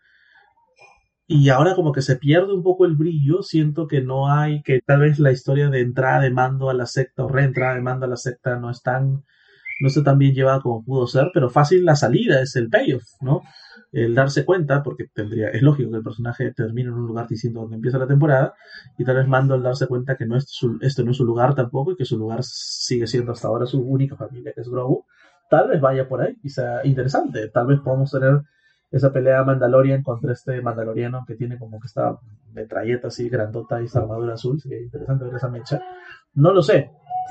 Y 1.27 1.49
ahora 1.49 1.75
como 1.75 1.93
que 1.93 2.03
se 2.03 2.17
pierde 2.17 2.53
un 2.53 2.63
poco 2.63 2.85
el 2.85 2.97
brillo, 2.97 3.43
siento 3.43 3.87
que 3.87 4.03
no 4.03 4.31
hay, 4.31 4.63
que 4.63 4.81
tal 4.85 5.01
vez 5.01 5.19
la 5.19 5.33
historia 5.33 5.71
de 5.71 5.81
entrada 5.81 6.21
de 6.21 6.31
mando 6.31 6.69
a 6.69 6.75
la 6.75 6.87
secta 6.87 7.25
o 7.25 7.29
reentrada 7.29 7.77
de 7.77 7.81
mando 7.81 8.05
a 8.05 8.09
la 8.09 8.17
secta 8.17 8.57
no 8.57 8.71
es 8.71 8.83
tan, 8.83 9.25
no 9.81 9.89
está 9.89 10.03
tan 10.03 10.19
bien 10.19 10.35
llevada 10.35 10.61
como 10.61 10.85
pudo 10.85 11.07
ser, 11.07 11.31
pero 11.33 11.49
fácil 11.49 11.85
la 11.85 11.97
salida 11.97 12.43
es 12.43 12.57
el 12.57 12.69
payoff, 12.69 13.05
¿no? 13.23 13.43
El 13.95 14.15
darse 14.15 14.45
cuenta, 14.45 14.83
porque 14.83 15.07
tendría, 15.13 15.49
es 15.51 15.63
lógico 15.63 15.91
que 15.91 15.99
el 15.99 16.03
personaje 16.03 16.53
termine 16.53 16.89
en 16.89 16.95
un 16.95 17.07
lugar 17.07 17.29
distinto 17.29 17.61
donde 17.61 17.77
empieza 17.77 17.99
la 17.99 18.07
temporada, 18.07 18.55
y 18.99 19.05
tal 19.05 19.17
vez 19.17 19.29
Mando 19.29 19.55
el 19.55 19.63
darse 19.63 19.87
cuenta 19.87 20.17
que 20.17 20.27
no 20.27 20.37
es 20.37 20.47
su, 20.49 20.79
este 20.81 21.05
no 21.05 21.13
es 21.13 21.17
su 21.17 21.25
lugar 21.25 21.55
tampoco, 21.55 21.93
y 21.93 21.97
que 21.97 22.05
su 22.05 22.19
lugar 22.19 22.41
sigue 22.43 23.07
siendo 23.07 23.33
hasta 23.33 23.49
ahora 23.49 23.67
su 23.67 23.81
única 23.81 24.17
familia, 24.17 24.53
que 24.53 24.61
es 24.61 24.69
Grogu, 24.69 25.05
tal 25.49 25.69
vez 25.69 25.81
vaya 25.81 26.09
por 26.09 26.21
ahí 26.21 26.37
y 26.43 26.49
sea 26.49 26.85
interesante. 26.85 27.49
Tal 27.49 27.67
vez 27.67 27.81
podamos 27.81 28.11
tener 28.11 28.43
esa 28.91 29.13
pelea 29.13 29.45
Mandalorian 29.45 30.03
contra 30.03 30.33
este 30.33 30.61
Mandaloriano 30.61 31.25
que 31.27 31.35
tiene 31.35 31.59
como 31.59 31.81
que 31.81 31.87
esta 31.87 32.19
metralleta 32.53 33.09
así 33.09 33.29
grandota 33.29 33.81
y 33.81 33.85
esta 33.85 34.01
armadura 34.01 34.35
azul. 34.35 34.61
Sería 34.61 34.81
interesante 34.81 35.25
ver 35.25 35.35
esa 35.35 35.49
mecha. 35.49 35.81
No 36.35 36.53
lo 36.53 36.63
sé. 36.63 36.91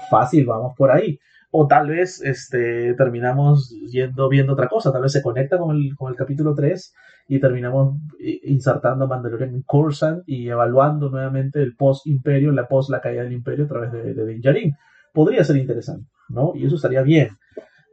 Fácil, 0.10 0.46
vamos 0.46 0.74
por 0.78 0.92
ahí 0.92 1.20
o 1.56 1.68
tal 1.68 1.88
vez 1.88 2.20
este, 2.24 2.96
terminamos 2.96 3.70
yendo 3.92 4.28
viendo 4.28 4.54
otra 4.54 4.68
cosa, 4.68 4.92
tal 4.92 5.04
vez 5.04 5.12
se 5.12 5.22
conecta 5.22 5.60
con 5.60 5.76
el, 5.76 5.96
con 5.96 6.10
el 6.10 6.18
capítulo 6.18 6.56
3 6.56 6.96
y 7.28 7.40
terminamos 7.40 7.96
insertando 8.44 9.08
Mandalorian 9.08 9.54
en 9.54 9.62
Coruscant 9.62 10.24
y 10.26 10.50
evaluando 10.50 11.12
nuevamente 11.12 11.62
el 11.62 11.76
post-imperio, 11.76 12.52
la 12.52 12.68
post 12.68 12.90
la 12.90 13.02
caída 13.02 13.22
del 13.22 13.34
imperio 13.34 13.66
a 13.66 13.68
través 13.68 13.92
de, 13.92 14.16
de 14.16 14.26
Din 14.26 14.76
Podría 15.14 15.44
ser 15.44 15.58
interesante, 15.58 16.10
¿no? 16.30 16.54
Y 16.56 16.66
eso 16.66 16.76
estaría 16.76 17.04
bien, 17.04 17.30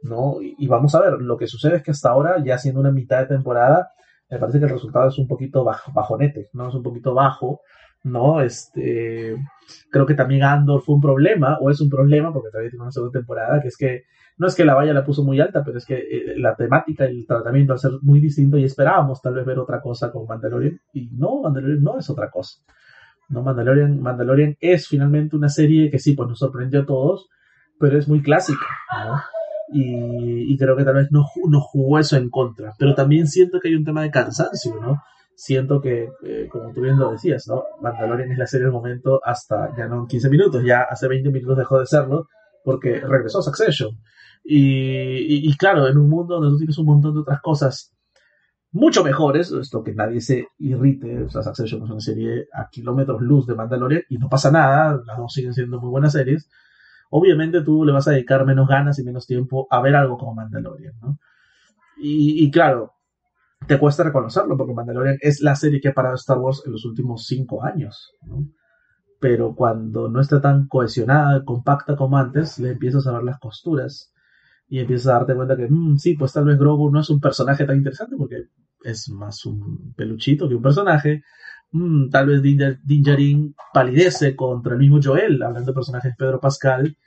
¿no? 0.01 0.37
Y, 0.41 0.65
vamos 0.65 0.95
a 0.95 1.01
ver, 1.01 1.13
lo 1.21 1.37
que 1.37 1.45
sucede 1.45 1.75
es 1.75 1.83
que 1.83 1.91
hasta 1.91 2.09
ahora, 2.09 2.43
ya 2.43 2.57
siendo 2.57 2.81
una 2.81 2.91
mitad 2.91 3.19
de 3.19 3.27
temporada, 3.27 3.91
me 4.27 4.39
parece 4.39 4.57
que 4.57 4.65
el 4.65 4.71
resultado 4.71 5.07
es 5.09 5.19
un 5.19 5.27
poquito 5.27 5.63
bajonete, 5.63 6.49
¿no? 6.53 6.69
Es 6.69 6.73
un 6.73 6.81
poquito 6.81 7.13
bajo, 7.13 7.61
¿no? 8.03 8.41
Este, 8.41 9.35
creo 9.89 10.05
que 10.05 10.15
también 10.15 10.43
Andor 10.43 10.81
fue 10.81 10.95
un 10.95 11.01
problema, 11.01 11.57
o 11.59 11.69
es 11.69 11.81
un 11.81 11.89
problema, 11.89 12.33
porque 12.33 12.49
todavía 12.49 12.71
tiene 12.71 12.83
una 12.83 12.91
segunda 12.91 13.19
temporada, 13.19 13.61
que 13.61 13.67
es 13.67 13.77
que 13.77 14.03
no 14.37 14.47
es 14.47 14.55
que 14.55 14.65
la 14.65 14.73
valla 14.73 14.93
la 14.93 15.05
puso 15.05 15.23
muy 15.23 15.39
alta, 15.39 15.63
pero 15.63 15.77
es 15.77 15.85
que 15.85 15.95
eh, 15.95 16.33
la 16.37 16.55
temática 16.55 17.05
el 17.05 17.27
tratamiento 17.27 17.73
al 17.73 17.79
ser 17.79 17.91
muy 18.01 18.19
distinto 18.19 18.57
y 18.57 18.63
esperábamos 18.63 19.21
tal 19.21 19.35
vez 19.35 19.45
ver 19.45 19.59
otra 19.59 19.81
cosa 19.81 20.11
con 20.11 20.25
Mandalorian, 20.25 20.79
y 20.93 21.09
no, 21.11 21.41
Mandalorian 21.41 21.83
no 21.83 21.99
es 21.99 22.09
otra 22.09 22.29
cosa. 22.29 22.59
No, 23.29 23.43
Mandalorian, 23.43 24.01
Mandalorian 24.01 24.57
es 24.59 24.87
finalmente 24.87 25.35
una 25.35 25.49
serie 25.49 25.89
que 25.89 25.99
sí, 25.99 26.13
pues 26.13 26.27
nos 26.27 26.39
sorprendió 26.39 26.81
a 26.81 26.85
todos, 26.85 27.29
pero 27.79 27.97
es 27.97 28.07
muy 28.07 28.21
clásica. 28.21 28.65
Y, 29.71 30.51
y 30.53 30.57
creo 30.57 30.75
que 30.75 30.83
tal 30.83 30.95
vez 30.95 31.11
no, 31.11 31.25
no 31.47 31.61
jugó 31.61 31.97
eso 31.97 32.17
en 32.17 32.29
contra, 32.29 32.73
pero 32.77 32.93
también 32.93 33.27
siento 33.27 33.59
que 33.59 33.69
hay 33.69 33.75
un 33.75 33.85
tema 33.85 34.01
de 34.01 34.11
cansancio, 34.11 34.75
¿no? 34.81 35.01
Siento 35.41 35.81
que, 35.81 36.11
eh, 36.21 36.47
como 36.51 36.71
tú 36.71 36.81
bien 36.81 36.99
lo 36.99 37.11
decías, 37.11 37.47
¿no? 37.47 37.63
Mandalorian 37.81 38.31
es 38.31 38.37
la 38.37 38.45
serie 38.45 38.65
del 38.65 38.73
momento 38.73 39.19
hasta 39.23 39.75
ya 39.75 39.87
no 39.87 40.05
15 40.05 40.29
minutos, 40.29 40.63
ya 40.63 40.81
hace 40.83 41.07
20 41.07 41.31
minutos 41.31 41.57
dejó 41.57 41.79
de 41.79 41.87
serlo 41.87 42.27
porque 42.63 42.99
regresó 42.99 43.41
Succession. 43.41 43.89
Y, 44.43 45.49
y, 45.49 45.57
claro, 45.57 45.87
en 45.87 45.97
un 45.97 46.07
mundo 46.09 46.35
donde 46.35 46.51
tú 46.51 46.57
tienes 46.57 46.77
un 46.77 46.85
montón 46.85 47.15
de 47.15 47.21
otras 47.21 47.41
cosas 47.41 47.91
mucho 48.71 49.03
mejores, 49.03 49.51
esto 49.51 49.83
que 49.83 49.95
nadie 49.95 50.21
se 50.21 50.47
irrite, 50.59 51.23
o 51.23 51.29
sea, 51.29 51.41
Succession 51.41 51.85
es 51.85 51.89
una 51.89 51.99
serie 52.01 52.45
a 52.53 52.69
kilómetros 52.69 53.19
luz 53.21 53.47
de 53.47 53.55
Mandalorian 53.55 54.03
y 54.09 54.19
no 54.19 54.29
pasa 54.29 54.51
nada, 54.51 55.01
las 55.03 55.17
dos 55.17 55.33
siguen 55.33 55.55
siendo 55.55 55.79
muy 55.81 55.89
buenas 55.89 56.11
series, 56.13 56.51
obviamente 57.09 57.63
tú 57.63 57.83
le 57.83 57.93
vas 57.93 58.07
a 58.07 58.11
dedicar 58.11 58.45
menos 58.45 58.67
ganas 58.67 58.99
y 58.99 59.03
menos 59.03 59.25
tiempo 59.25 59.65
a 59.71 59.81
ver 59.81 59.95
algo 59.95 60.19
como 60.19 60.35
Mandalorian, 60.35 60.93
¿no? 61.01 61.17
Y, 61.97 62.45
y 62.45 62.51
claro, 62.51 62.93
te 63.67 63.79
cuesta 63.79 64.03
reconocerlo, 64.03 64.57
porque 64.57 64.73
Mandalorian 64.73 65.17
es 65.21 65.41
la 65.41 65.55
serie 65.55 65.79
que 65.79 65.89
ha 65.89 65.93
parado 65.93 66.15
Star 66.15 66.37
Wars 66.39 66.63
en 66.65 66.71
los 66.71 66.85
últimos 66.85 67.25
cinco 67.25 67.63
años. 67.63 68.11
Pero 69.19 69.55
cuando 69.55 70.09
no 70.09 70.19
está 70.19 70.41
tan 70.41 70.67
cohesionada, 70.67 71.43
compacta 71.45 71.95
como 71.95 72.17
antes, 72.17 72.59
le 72.59 72.71
empiezas 72.71 73.05
a 73.07 73.13
ver 73.13 73.23
las 73.23 73.39
costuras 73.39 74.11
y 74.67 74.79
empiezas 74.79 75.07
a 75.07 75.13
darte 75.13 75.35
cuenta 75.35 75.55
que, 75.55 75.67
mm, 75.69 75.97
sí, 75.97 76.15
pues 76.15 76.33
tal 76.33 76.45
vez 76.45 76.57
Grogu 76.57 76.89
no 76.91 77.01
es 77.01 77.09
un 77.09 77.19
personaje 77.19 77.65
tan 77.65 77.77
interesante 77.77 78.15
porque 78.17 78.45
es 78.83 79.09
más 79.09 79.45
un 79.45 79.93
peluchito 79.95 80.49
que 80.49 80.55
un 80.55 80.61
personaje. 80.61 81.23
Mm, 81.71 82.09
tal 82.09 82.27
vez 82.27 82.41
Din 82.41 83.03
Djarin 83.03 83.55
palidece 83.73 84.35
contra 84.35 84.73
el 84.73 84.79
mismo 84.79 84.99
Joel, 85.03 85.41
hablando 85.43 85.71
de 85.71 85.75
personajes 85.75 86.15
Pedro 86.17 86.39
Pascal. 86.39 86.97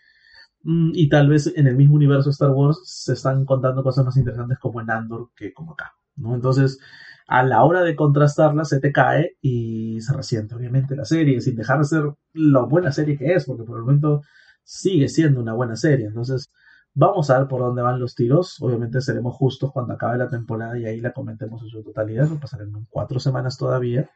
Mm, 0.62 0.92
y 0.94 1.08
tal 1.08 1.28
vez 1.28 1.52
en 1.56 1.66
el 1.66 1.76
mismo 1.76 1.96
universo 1.96 2.30
Star 2.30 2.50
Wars 2.50 2.80
se 2.84 3.14
están 3.14 3.44
contando 3.44 3.82
cosas 3.82 4.04
más 4.04 4.16
interesantes 4.16 4.58
como 4.58 4.80
en 4.80 4.90
Andor 4.90 5.30
que 5.36 5.52
como 5.52 5.72
acá. 5.72 5.92
¿No? 6.16 6.34
Entonces, 6.34 6.78
a 7.26 7.42
la 7.42 7.64
hora 7.64 7.82
de 7.82 7.96
contrastarla, 7.96 8.64
se 8.64 8.80
te 8.80 8.92
cae 8.92 9.36
y 9.40 10.00
se 10.00 10.12
resiente, 10.14 10.54
obviamente, 10.54 10.96
la 10.96 11.04
serie, 11.04 11.40
sin 11.40 11.56
dejar 11.56 11.78
de 11.78 11.84
ser 11.84 12.04
la 12.34 12.60
buena 12.60 12.92
serie 12.92 13.16
que 13.16 13.32
es, 13.34 13.46
porque 13.46 13.64
por 13.64 13.78
el 13.78 13.84
momento 13.84 14.22
sigue 14.62 15.08
siendo 15.08 15.40
una 15.40 15.54
buena 15.54 15.76
serie. 15.76 16.06
Entonces, 16.06 16.50
vamos 16.94 17.30
a 17.30 17.38
ver 17.38 17.48
por 17.48 17.60
dónde 17.60 17.82
van 17.82 18.00
los 18.00 18.14
tiros. 18.14 18.60
Obviamente 18.60 19.00
seremos 19.00 19.34
justos 19.34 19.72
cuando 19.72 19.94
acabe 19.94 20.18
la 20.18 20.28
temporada 20.28 20.78
y 20.78 20.86
ahí 20.86 21.00
la 21.00 21.12
comentemos 21.12 21.62
en 21.62 21.68
su 21.68 21.82
totalidad. 21.82 22.28
Nos 22.28 22.40
pasarán 22.40 22.72
cuatro 22.90 23.20
semanas 23.20 23.56
todavía. 23.58 24.08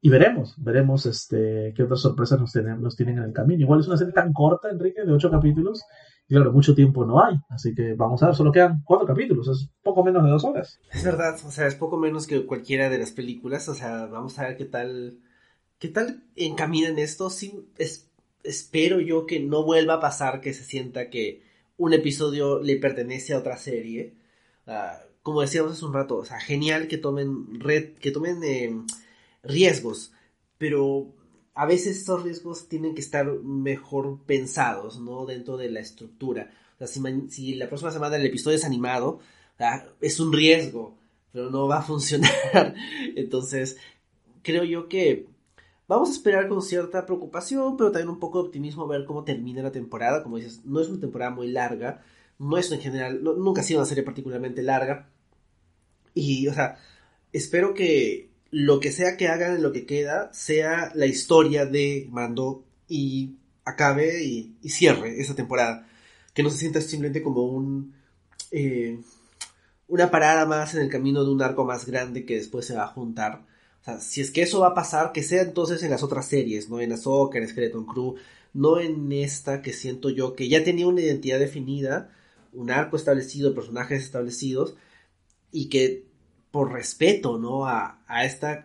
Y 0.00 0.10
veremos, 0.10 0.54
veremos 0.58 1.06
este, 1.06 1.72
qué 1.74 1.82
otras 1.82 2.00
sorpresas 2.00 2.38
nos 2.38 2.52
tienen, 2.52 2.80
nos 2.80 2.96
tienen 2.96 3.18
en 3.18 3.24
el 3.24 3.32
camino. 3.32 3.62
Igual 3.62 3.80
es 3.80 3.88
una 3.88 3.96
serie 3.96 4.12
tan 4.12 4.32
corta, 4.32 4.70
Enrique, 4.70 5.04
de 5.04 5.12
ocho 5.12 5.30
capítulos. 5.30 5.82
Claro, 6.28 6.52
mucho 6.52 6.74
tiempo 6.74 7.04
no 7.04 7.22
hay. 7.22 7.36
Así 7.48 7.74
que 7.74 7.94
vamos 7.94 8.22
a 8.22 8.26
ver, 8.26 8.34
solo 8.34 8.50
quedan 8.50 8.82
cuatro 8.84 9.06
capítulos. 9.06 9.48
Es 9.48 9.70
poco 9.82 10.02
menos 10.02 10.24
de 10.24 10.30
dos 10.30 10.44
horas. 10.44 10.80
Es 10.92 11.04
verdad, 11.04 11.36
o 11.44 11.50
sea, 11.50 11.66
es 11.66 11.76
poco 11.76 11.96
menos 11.96 12.26
que 12.26 12.44
cualquiera 12.46 12.90
de 12.90 12.98
las 12.98 13.12
películas. 13.12 13.68
O 13.68 13.74
sea, 13.74 14.06
vamos 14.06 14.38
a 14.38 14.48
ver 14.48 14.56
qué 14.56 14.64
tal, 14.64 15.18
qué 15.78 15.88
tal 15.88 16.24
encaminan 16.34 16.98
esto. 16.98 17.30
Sí, 17.30 17.68
es, 17.78 18.10
espero 18.42 19.00
yo 19.00 19.26
que 19.26 19.40
no 19.40 19.64
vuelva 19.64 19.94
a 19.94 20.00
pasar 20.00 20.40
que 20.40 20.52
se 20.52 20.64
sienta 20.64 21.10
que 21.10 21.42
un 21.76 21.92
episodio 21.92 22.60
le 22.60 22.76
pertenece 22.76 23.34
a 23.34 23.38
otra 23.38 23.56
serie. 23.56 24.14
Ah, 24.66 24.98
como 25.22 25.40
decíamos 25.40 25.72
hace 25.72 25.84
un 25.84 25.94
rato, 25.94 26.18
o 26.18 26.24
sea, 26.24 26.40
genial 26.40 26.88
que 26.88 26.98
tomen 26.98 27.60
red, 27.60 27.94
que 27.94 28.12
tomen 28.12 28.42
eh, 28.44 28.80
riesgos, 29.42 30.12
pero 30.58 31.12
a 31.56 31.64
veces 31.64 32.02
esos 32.02 32.22
riesgos 32.22 32.68
tienen 32.68 32.94
que 32.94 33.00
estar 33.00 33.26
mejor 33.26 34.20
pensados, 34.26 35.00
¿no? 35.00 35.24
Dentro 35.24 35.56
de 35.56 35.70
la 35.70 35.80
estructura. 35.80 36.50
O 36.74 36.86
sea, 36.86 36.86
si, 37.30 37.54
la 37.54 37.66
próxima 37.66 37.90
semana 37.90 38.16
el 38.16 38.26
episodio 38.26 38.58
es 38.58 38.64
animado, 38.66 39.20
es 40.02 40.20
un 40.20 40.34
riesgo, 40.34 40.98
pero 41.32 41.48
no 41.48 41.66
va 41.66 41.78
a 41.78 41.82
funcionar. 41.90 42.74
Entonces, 43.16 43.78
creo 44.42 44.64
yo 44.64 44.86
que 44.86 45.28
vamos 45.88 46.10
a 46.10 46.12
esperar 46.12 46.46
con 46.46 46.60
cierta 46.60 47.06
preocupación, 47.06 47.78
pero 47.78 47.90
también 47.90 48.10
un 48.10 48.20
poco 48.20 48.42
de 48.42 48.48
optimismo 48.48 48.84
a 48.84 48.88
ver 48.88 49.06
cómo 49.06 49.24
termina 49.24 49.62
la 49.62 49.72
temporada. 49.72 50.22
Como 50.22 50.36
dices, 50.36 50.60
no 50.66 50.78
es 50.82 50.88
una 50.88 51.00
temporada 51.00 51.30
muy 51.30 51.48
larga, 51.48 52.02
no 52.38 52.58
es 52.58 52.70
en 52.70 52.80
general, 52.80 53.24
nunca 53.24 53.62
ha 53.62 53.64
sido 53.64 53.80
una 53.80 53.88
serie 53.88 54.04
particularmente 54.04 54.62
larga. 54.62 55.08
Y, 56.12 56.48
o 56.48 56.52
sea, 56.52 56.76
espero 57.32 57.72
que 57.72 58.35
lo 58.58 58.80
que 58.80 58.90
sea 58.90 59.18
que 59.18 59.28
hagan 59.28 59.56
en 59.56 59.62
lo 59.62 59.70
que 59.70 59.84
queda 59.84 60.32
sea 60.32 60.90
la 60.94 61.04
historia 61.04 61.66
de 61.66 62.08
Mando 62.10 62.64
y 62.88 63.36
acabe 63.66 64.24
y, 64.24 64.56
cierre 64.66 65.20
esa 65.20 65.34
temporada. 65.34 65.86
Que 66.32 66.42
no 66.42 66.48
se 66.48 66.56
sienta 66.56 66.80
simplemente 66.80 67.22
como 67.22 67.42
un... 67.42 67.94
Eh, 68.50 68.98
una 69.88 70.10
parada 70.10 70.46
más 70.46 70.74
en 70.74 70.80
el 70.80 70.88
camino 70.88 71.22
de 71.22 71.32
un 71.32 71.42
arco 71.42 71.66
más 71.66 71.84
grande 71.84 72.24
que 72.24 72.36
después 72.36 72.64
se 72.64 72.74
va 72.74 72.84
a 72.84 72.88
juntar. 72.88 73.44
O 73.82 73.84
sea, 73.84 74.00
si 74.00 74.22
es 74.22 74.30
que 74.30 74.40
eso 74.40 74.60
va 74.60 74.68
a 74.68 74.74
pasar, 74.74 75.12
que 75.12 75.22
sea 75.22 75.42
entonces 75.42 75.82
en 75.82 75.90
las 75.90 76.02
otras 76.02 76.26
series, 76.26 76.70
no 76.70 76.80
en 76.80 76.92
Ahsoka, 76.92 77.36
en 77.36 77.46
Skeleton 77.46 77.84
Crew, 77.84 78.14
no 78.54 78.80
en 78.80 79.12
esta 79.12 79.60
que 79.60 79.74
siento 79.74 80.08
yo 80.08 80.34
que 80.34 80.48
ya 80.48 80.64
tenía 80.64 80.86
una 80.86 81.02
identidad 81.02 81.38
definida, 81.38 82.10
un 82.54 82.70
arco 82.70 82.96
establecido, 82.96 83.54
personajes 83.54 84.02
establecidos, 84.02 84.76
y 85.52 85.68
que 85.68 86.05
por 86.56 86.72
respeto, 86.72 87.36
¿no? 87.36 87.66
A, 87.66 87.98
esta, 88.24 88.64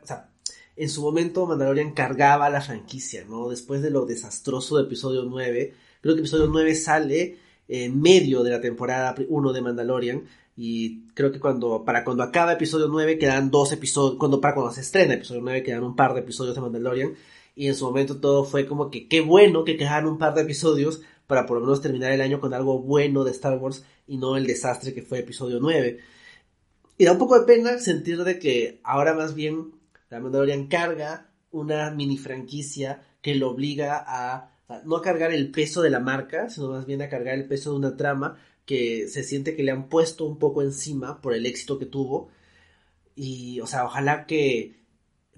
en 0.77 0.89
su 0.89 1.01
momento 1.01 1.45
Mandalorian 1.45 1.91
cargaba 1.91 2.49
la 2.49 2.61
franquicia, 2.61 3.25
¿no? 3.27 3.49
Después 3.49 3.81
de 3.81 3.89
lo 3.89 4.05
desastroso 4.05 4.77
de 4.77 4.83
episodio 4.83 5.25
9, 5.25 5.73
creo 5.99 6.15
que 6.15 6.21
episodio 6.21 6.47
9 6.47 6.73
sale 6.75 7.37
en 7.67 8.01
medio 8.01 8.43
de 8.43 8.51
la 8.51 8.61
temporada 8.61 9.13
1 9.27 9.51
de 9.51 9.61
Mandalorian 9.61 10.23
y 10.55 11.01
creo 11.15 11.33
que 11.33 11.41
cuando 11.41 11.83
para 11.83 12.05
cuando 12.05 12.23
acaba 12.23 12.53
episodio 12.53 12.87
9 12.87 13.17
quedan 13.17 13.51
dos 13.51 13.73
episodios, 13.73 14.17
cuando 14.17 14.39
para 14.39 14.53
cuando 14.55 14.71
se 14.71 14.79
estrena 14.79 15.15
episodio 15.15 15.41
9 15.41 15.61
quedan 15.61 15.83
un 15.83 15.97
par 15.97 16.13
de 16.13 16.21
episodios 16.21 16.55
de 16.55 16.61
Mandalorian 16.61 17.15
y 17.57 17.67
en 17.67 17.75
su 17.75 17.83
momento 17.83 18.21
todo 18.21 18.45
fue 18.45 18.67
como 18.67 18.89
que 18.89 19.09
qué 19.09 19.19
bueno 19.19 19.65
que 19.65 19.75
quedaran 19.75 20.07
un 20.07 20.17
par 20.17 20.33
de 20.33 20.43
episodios 20.43 21.01
para 21.27 21.45
por 21.45 21.57
lo 21.57 21.65
menos 21.65 21.81
terminar 21.81 22.13
el 22.13 22.21
año 22.21 22.39
con 22.39 22.53
algo 22.53 22.79
bueno 22.79 23.25
de 23.25 23.31
Star 23.31 23.57
Wars 23.57 23.83
y 24.07 24.15
no 24.15 24.37
el 24.37 24.47
desastre 24.47 24.93
que 24.93 25.01
fue 25.01 25.19
episodio 25.19 25.59
9. 25.59 25.99
Y 27.01 27.05
da 27.05 27.13
un 27.13 27.17
poco 27.17 27.39
de 27.39 27.47
pena 27.47 27.79
sentir 27.79 28.23
de 28.23 28.37
que 28.37 28.79
ahora 28.83 29.15
más 29.15 29.33
bien 29.33 29.71
la 30.11 30.19
Mandalorian 30.19 30.67
carga 30.67 31.31
una 31.49 31.89
mini 31.89 32.19
franquicia 32.19 33.01
que 33.23 33.33
lo 33.33 33.49
obliga 33.49 34.05
a, 34.05 34.51
no 34.85 34.97
a 34.97 35.01
cargar 35.01 35.33
el 35.33 35.49
peso 35.49 35.81
de 35.81 35.89
la 35.89 35.99
marca, 35.99 36.51
sino 36.51 36.69
más 36.69 36.85
bien 36.85 37.01
a 37.01 37.09
cargar 37.09 37.33
el 37.33 37.47
peso 37.47 37.71
de 37.71 37.77
una 37.77 37.97
trama 37.97 38.37
que 38.67 39.07
se 39.07 39.23
siente 39.23 39.55
que 39.55 39.63
le 39.63 39.71
han 39.71 39.89
puesto 39.89 40.25
un 40.25 40.37
poco 40.37 40.61
encima 40.61 41.21
por 41.21 41.33
el 41.33 41.47
éxito 41.47 41.79
que 41.79 41.87
tuvo. 41.87 42.29
Y, 43.15 43.59
o 43.61 43.65
sea, 43.65 43.83
ojalá 43.83 44.27
que 44.27 44.75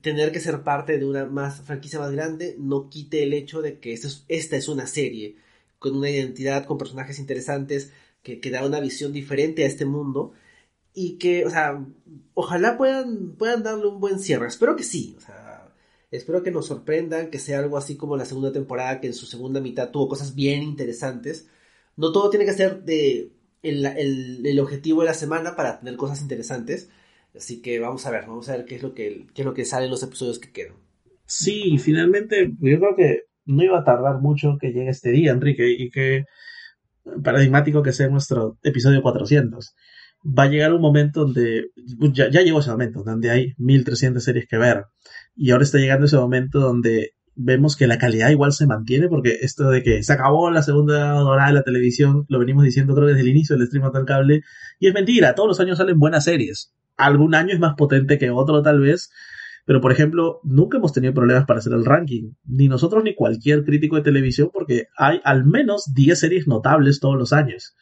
tener 0.02 0.34
que 0.34 0.42
ser 0.42 0.64
parte 0.64 0.98
de 0.98 1.06
una 1.06 1.24
más 1.28 1.62
franquicia 1.62 1.98
más 1.98 2.12
grande 2.12 2.58
no 2.60 2.90
quite 2.90 3.24
el 3.24 3.34
hecho 3.34 3.62
de 3.62 3.80
que 3.80 3.94
esta 3.94 4.58
es 4.58 4.68
una 4.68 4.86
serie 4.86 5.38
con 5.80 5.96
una 5.96 6.10
identidad, 6.10 6.66
con 6.66 6.78
personajes 6.78 7.20
interesantes, 7.20 7.94
que, 8.22 8.42
que 8.42 8.52
da 8.52 8.66
una 8.66 8.82
visión 8.82 9.14
diferente 9.14 9.64
a 9.64 9.68
este 9.68 9.86
mundo 9.86 10.34
y 10.94 11.18
que, 11.18 11.46
o 11.46 11.50
sea, 11.50 11.84
ojalá 12.34 12.78
puedan, 12.78 13.36
puedan 13.36 13.64
darle 13.64 13.88
un 13.88 14.00
buen 14.00 14.20
cierre. 14.20 14.48
Espero 14.48 14.76
que 14.76 14.84
sí, 14.84 15.16
o 15.18 15.22
sea, 15.22 15.74
espero 16.12 16.44
que 16.44 16.52
nos 16.52 16.68
sorprendan, 16.68 17.30
que 17.30 17.40
sea 17.40 17.60
algo 17.60 17.78
así 17.78 17.98
como 17.98 18.18
la 18.18 18.26
segunda 18.26 18.52
temporada, 18.52 19.02
que 19.02 19.08
en 19.08 19.14
su 19.14 19.26
segunda 19.26 19.60
mitad 19.60 19.92
tuvo 19.92 20.08
cosas 20.08 20.36
bien 20.36 20.62
interesantes. 20.62 21.50
No 21.96 22.12
todo 22.12 22.30
tiene 22.30 22.46
que 22.46 22.54
ser 22.54 22.84
de 22.84 23.32
el, 23.64 23.86
el, 24.46 24.60
objetivo 24.60 25.02
de 25.02 25.08
la 25.08 25.14
semana 25.14 25.56
para 25.56 25.80
tener 25.80 25.96
cosas 25.96 26.22
interesantes. 26.22 26.90
Así 27.36 27.62
que 27.62 27.80
vamos 27.80 28.06
a 28.06 28.12
ver, 28.12 28.26
vamos 28.28 28.48
a 28.50 28.58
ver 28.58 28.66
qué 28.66 28.76
es 28.76 28.84
lo 28.84 28.94
que, 28.94 29.26
qué 29.34 29.42
es 29.42 29.46
lo 29.46 29.54
que 29.54 29.66
sale 29.66 29.86
en 29.86 29.92
los 29.92 30.04
episodios 30.04 30.38
que 30.38 30.52
quedan. 30.52 30.76
Sí, 31.26 31.78
finalmente, 31.80 32.52
yo 32.60 32.80
creo 32.80 32.96
que 32.96 33.22
no 33.46 33.64
iba 33.64 33.80
a 33.80 33.84
tardar 33.84 34.20
mucho 34.22 34.58
que 34.60 34.68
llegue 34.68 34.90
este 34.90 35.12
día, 35.12 35.32
Enrique, 35.32 35.68
y 35.70 35.90
que 35.90 36.26
paradigmático 37.24 37.82
que 37.82 37.92
sea 37.92 38.08
nuestro 38.08 38.58
episodio 38.64 39.02
400 39.02 39.76
va 40.24 40.44
a 40.44 40.48
llegar 40.48 40.74
un 40.74 40.82
momento 40.82 41.22
donde, 41.22 41.72
ya, 42.14 42.30
llegó 42.30 42.60
ese 42.60 42.72
momento, 42.72 43.04
donde 43.04 43.30
hay 43.30 43.54
1300 43.58 44.24
series 44.24 44.48
que 44.48 44.58
ver. 44.58 44.86
Y 45.36 45.52
ahora 45.52 45.64
está 45.64 45.78
llegando 45.78 46.06
ese 46.06 46.18
momento 46.18 46.60
donde 46.60 47.14
vemos 47.36 47.76
que 47.76 47.88
la 47.88 47.98
calidad 47.98 48.30
igual 48.30 48.54
se 48.54 48.68
mantiene, 48.68 49.08
porque 49.10 49.40
esto 49.42 49.70
de 49.70 49.84
que 49.84 50.04
se 50.04 50.14
acabó 50.14 50.52
la 50.52 50.62
segunda 50.62 51.24
hora 51.24 51.48
de 51.48 51.54
la 51.54 51.64
televisión, 51.64 52.26
lo 52.30 52.40
venimos 52.40 52.64
diciendo 52.64 52.96
creo 52.96 53.08
desde 53.08 53.22
el 53.22 53.28
inicio 53.28 53.58
del 53.58 53.68
stream 53.68 53.92
del 53.92 54.06
cable, 54.06 54.42
y 54.80 54.88
es 54.88 54.94
mentira, 54.94 55.36
todos 55.36 55.50
los 55.50 55.60
años 55.60 55.78
salen 55.78 56.00
buenas 56.00 56.26
series. 56.26 56.74
Algún 56.96 57.34
año 57.34 57.54
es 57.54 57.60
más 57.60 57.74
potente 57.76 58.20
que 58.20 58.30
otro 58.30 58.62
tal 58.62 58.80
vez, 58.80 59.10
pero 59.66 59.82
por 59.82 59.92
ejemplo, 59.92 60.42
nunca 60.44 60.78
hemos 60.78 60.94
tenido 60.94 61.14
problemas 61.14 61.46
para 61.46 61.60
hacer 61.60 61.74
el 61.74 61.86
ranking, 61.86 62.34
ni 62.46 62.68
nosotros 62.68 63.04
ni 63.04 63.16
cualquier 63.16 63.64
crítico 63.64 63.96
de 63.96 64.04
televisión, 64.04 64.50
porque 64.54 64.88
hay 64.98 65.20
al 65.24 65.46
menos 65.46 65.92
10 65.94 66.20
series 66.20 66.48
notables 66.48 67.00
todos 67.00 67.18
los 67.18 67.34
años. 67.34 67.76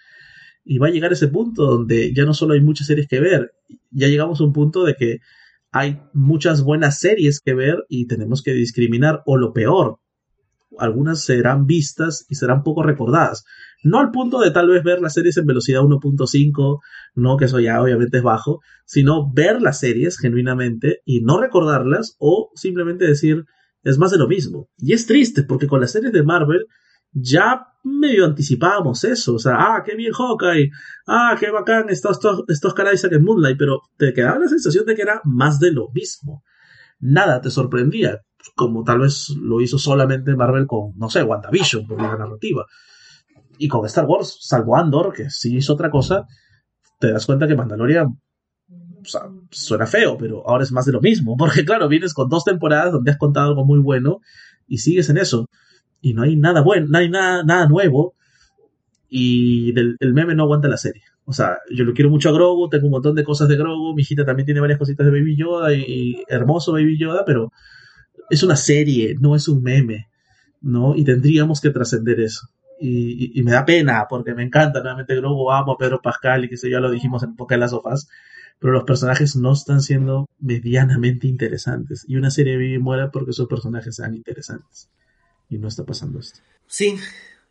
Y 0.63 0.77
va 0.77 0.87
a 0.87 0.91
llegar 0.91 1.11
ese 1.11 1.27
punto 1.27 1.65
donde 1.65 2.13
ya 2.13 2.25
no 2.25 2.33
solo 2.33 2.53
hay 2.53 2.61
muchas 2.61 2.87
series 2.87 3.07
que 3.07 3.19
ver, 3.19 3.51
ya 3.89 4.07
llegamos 4.07 4.39
a 4.39 4.43
un 4.43 4.53
punto 4.53 4.83
de 4.83 4.95
que 4.95 5.19
hay 5.71 6.01
muchas 6.13 6.63
buenas 6.63 6.99
series 6.99 7.39
que 7.39 7.53
ver 7.53 7.85
y 7.87 8.07
tenemos 8.07 8.41
que 8.43 8.53
discriminar, 8.53 9.21
o 9.25 9.37
lo 9.37 9.53
peor, 9.53 9.99
algunas 10.77 11.23
serán 11.23 11.65
vistas 11.65 12.25
y 12.29 12.35
serán 12.35 12.63
poco 12.63 12.83
recordadas. 12.83 13.43
No 13.83 13.99
al 13.99 14.11
punto 14.11 14.39
de 14.39 14.51
tal 14.51 14.69
vez 14.69 14.83
ver 14.83 15.01
las 15.01 15.13
series 15.13 15.37
en 15.37 15.45
velocidad 15.45 15.81
1.5, 15.81 16.79
no 17.15 17.37
que 17.37 17.45
eso 17.45 17.59
ya 17.59 17.81
obviamente 17.81 18.17
es 18.17 18.23
bajo, 18.23 18.61
sino 18.85 19.31
ver 19.31 19.61
las 19.61 19.79
series 19.79 20.17
genuinamente 20.17 21.01
y 21.05 21.21
no 21.21 21.39
recordarlas 21.39 22.15
o 22.19 22.51
simplemente 22.55 23.05
decir 23.05 23.45
es 23.83 23.97
más 23.97 24.11
de 24.11 24.17
lo 24.17 24.27
mismo. 24.27 24.69
Y 24.77 24.93
es 24.93 25.05
triste 25.07 25.43
porque 25.43 25.67
con 25.67 25.81
las 25.81 25.91
series 25.91 26.13
de 26.13 26.23
Marvel 26.23 26.65
ya 27.13 27.67
medio 27.83 28.25
anticipábamos 28.25 29.03
eso, 29.03 29.35
o 29.35 29.39
sea, 29.39 29.55
ah, 29.57 29.83
qué 29.83 29.95
bien 29.95 30.13
Hawkeye, 30.13 30.69
ah, 31.07 31.35
qué 31.39 31.49
bacán 31.49 31.89
estos, 31.89 32.17
estos, 32.17 32.43
estos 32.47 32.73
caras 32.73 33.03
en 33.03 33.23
Moonlight, 33.23 33.57
pero 33.57 33.81
te 33.97 34.13
quedaba 34.13 34.39
la 34.39 34.47
sensación 34.47 34.85
de 34.85 34.95
que 34.95 35.01
era 35.01 35.21
más 35.23 35.59
de 35.59 35.71
lo 35.71 35.89
mismo. 35.93 36.43
Nada 36.99 37.41
te 37.41 37.49
sorprendía, 37.49 38.21
como 38.55 38.83
tal 38.83 38.99
vez 38.99 39.29
lo 39.29 39.61
hizo 39.61 39.79
solamente 39.79 40.35
Marvel 40.35 40.67
con, 40.67 40.93
no 40.97 41.09
sé, 41.09 41.23
WandaVision, 41.23 41.87
por 41.87 42.01
la 42.01 42.15
narrativa. 42.15 42.65
Y 43.57 43.67
con 43.67 43.85
Star 43.85 44.05
Wars, 44.05 44.37
salvo 44.41 44.77
Andor, 44.77 45.13
que 45.13 45.29
sí 45.29 45.57
hizo 45.57 45.73
otra 45.73 45.89
cosa, 45.89 46.25
te 46.99 47.11
das 47.11 47.25
cuenta 47.25 47.47
que 47.47 47.55
Mandalorian 47.55 48.19
suena 49.49 49.87
feo, 49.87 50.15
pero 50.17 50.47
ahora 50.47 50.63
es 50.63 50.71
más 50.71 50.85
de 50.85 50.91
lo 50.91 51.01
mismo, 51.01 51.35
porque 51.39 51.65
claro, 51.65 51.87
vienes 51.87 52.13
con 52.13 52.29
dos 52.29 52.43
temporadas 52.43 52.91
donde 52.91 53.11
has 53.11 53.17
contado 53.17 53.49
algo 53.49 53.65
muy 53.65 53.79
bueno 53.79 54.19
y 54.67 54.77
sigues 54.77 55.09
en 55.09 55.17
eso 55.17 55.47
y 56.01 56.13
no 56.13 56.23
hay 56.23 56.35
nada 56.35 56.61
bueno, 56.61 56.87
no 56.89 56.97
hay 56.97 57.09
nada, 57.09 57.43
nada 57.43 57.67
nuevo 57.67 58.15
y 59.09 59.73
el 59.77 60.13
meme 60.13 60.35
no 60.35 60.43
aguanta 60.43 60.67
la 60.67 60.77
serie. 60.77 61.03
O 61.25 61.33
sea, 61.33 61.59
yo 61.69 61.83
lo 61.83 61.93
quiero 61.93 62.09
mucho 62.09 62.29
a 62.29 62.33
Grogu, 62.33 62.69
tengo 62.69 62.87
un 62.87 62.91
montón 62.91 63.15
de 63.15 63.23
cosas 63.23 63.47
de 63.47 63.55
Grogu, 63.55 63.93
mi 63.93 64.01
hijita 64.01 64.25
también 64.25 64.45
tiene 64.45 64.59
varias 64.59 64.79
cositas 64.79 65.05
de 65.05 65.11
Baby 65.11 65.35
Yoda 65.37 65.73
y, 65.73 66.23
hermoso 66.27 66.73
Baby 66.73 66.97
Yoda, 66.97 67.23
pero 67.25 67.51
es 68.29 68.43
una 68.43 68.55
serie, 68.55 69.15
no 69.19 69.35
es 69.35 69.47
un 69.47 69.61
meme, 69.61 70.07
¿no? 70.61 70.95
Y 70.95 71.03
tendríamos 71.03 71.61
que 71.61 71.69
trascender 71.69 72.19
eso. 72.19 72.47
Y, 72.79 73.41
me 73.43 73.51
da 73.51 73.65
pena 73.65 74.07
porque 74.09 74.33
me 74.33 74.43
encanta 74.43 74.81
nuevamente 74.81 75.15
Grogu, 75.15 75.51
amo 75.51 75.73
a 75.73 75.77
Pedro 75.77 76.01
Pascal 76.01 76.45
y 76.45 76.49
que 76.49 76.57
sé 76.57 76.69
ya 76.69 76.79
lo 76.79 76.89
dijimos 76.89 77.23
en 77.23 77.35
Poca 77.35 77.55
de 77.55 77.59
las 77.59 77.71
Sofás, 77.71 78.09
pero 78.59 78.73
los 78.73 78.83
personajes 78.83 79.35
no 79.35 79.53
están 79.53 79.81
siendo 79.81 80.27
medianamente 80.39 81.27
interesantes. 81.27 82.05
Y 82.07 82.15
una 82.17 82.31
serie 82.31 82.57
vive 82.57 82.75
y 82.75 82.79
muere 82.79 83.09
porque 83.11 83.33
sus 83.33 83.47
personajes 83.47 83.95
sean 83.95 84.15
interesantes 84.15 84.89
y 85.51 85.57
no 85.57 85.67
está 85.67 85.85
pasando 85.85 86.19
esto. 86.19 86.39
Sí, 86.65 86.95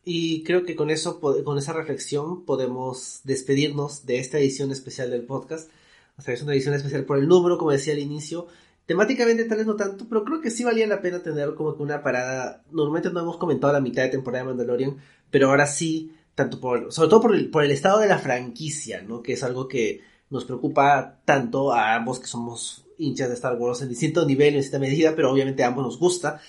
Y 0.03 0.43
creo 0.45 0.65
que 0.65 0.75
con 0.75 0.89
eso, 0.89 1.21
con 1.21 1.59
esa 1.59 1.75
reflexión, 1.75 2.47
podemos 2.47 3.21
despedirnos 3.25 4.07
de 4.07 4.19
esta 4.19 4.39
edición 4.39 4.73
especial 4.73 5.11
del 5.11 5.25
podcast. 5.25 5.71
O 6.17 6.23
sea, 6.23 6.33
es 6.33 6.43
una 6.43 6.55
edición 6.55 6.75
especial 6.75 7.05
por 7.05 7.19
el 7.19 7.29
número, 7.29 7.59
como 7.59 7.71
decía 7.71 7.93
al 7.93 7.99
inicio. 7.99 8.47
Temáticamente 8.87 9.45
tal 9.45 9.59
vez 9.59 9.67
no 9.67 9.77
tanto, 9.77 10.07
pero 10.09 10.25
creo 10.25 10.41
que 10.41 10.51
sí 10.51 10.65
valía 10.65 10.87
la 10.87 11.03
pena 11.03 11.23
tener 11.23 11.55
como 11.55 11.77
que 11.77 11.83
una 11.83 12.03
parada. 12.03 12.65
Normalmente 12.73 13.11
no 13.11 13.21
hemos 13.21 13.37
comentado 13.37 13.75
la 13.75 13.81
mitad 13.81 14.03
de 14.03 14.09
temporada 14.09 14.43
de 14.43 14.49
Mandalorian, 14.49 14.97
pero 15.31 15.51
ahora 15.51 15.67
sí, 15.67 16.13
tanto 16.35 16.59
por, 16.61 16.91
sobre 16.91 17.11
todo 17.11 17.21
por 17.21 17.35
el, 17.35 17.51
por 17.51 17.63
el 17.63 17.71
estado 17.71 18.01
de 18.01 18.09
la 18.09 18.19
franquicia, 18.19 19.03
¿no? 19.03 19.23
Que 19.23 19.35
es 19.35 19.43
algo 19.43 19.69
que 19.69 20.01
nos 20.31 20.47
preocupa 20.47 21.21
tanto 21.27 21.73
a 21.73 21.95
ambos 21.95 22.19
que 22.19 22.27
somos 22.27 22.87
hinchas 22.97 23.29
de 23.29 23.35
Star 23.35 23.57
Wars 23.57 23.83
en 23.83 23.91
distinto 23.91 24.25
nivel, 24.25 24.55
en 24.55 24.61
distinta 24.61 24.79
medida, 24.79 25.15
pero 25.15 25.31
obviamente 25.31 25.63
a 25.63 25.69
ambos 25.69 25.85
nos 25.85 25.99
gusta. 25.99 26.41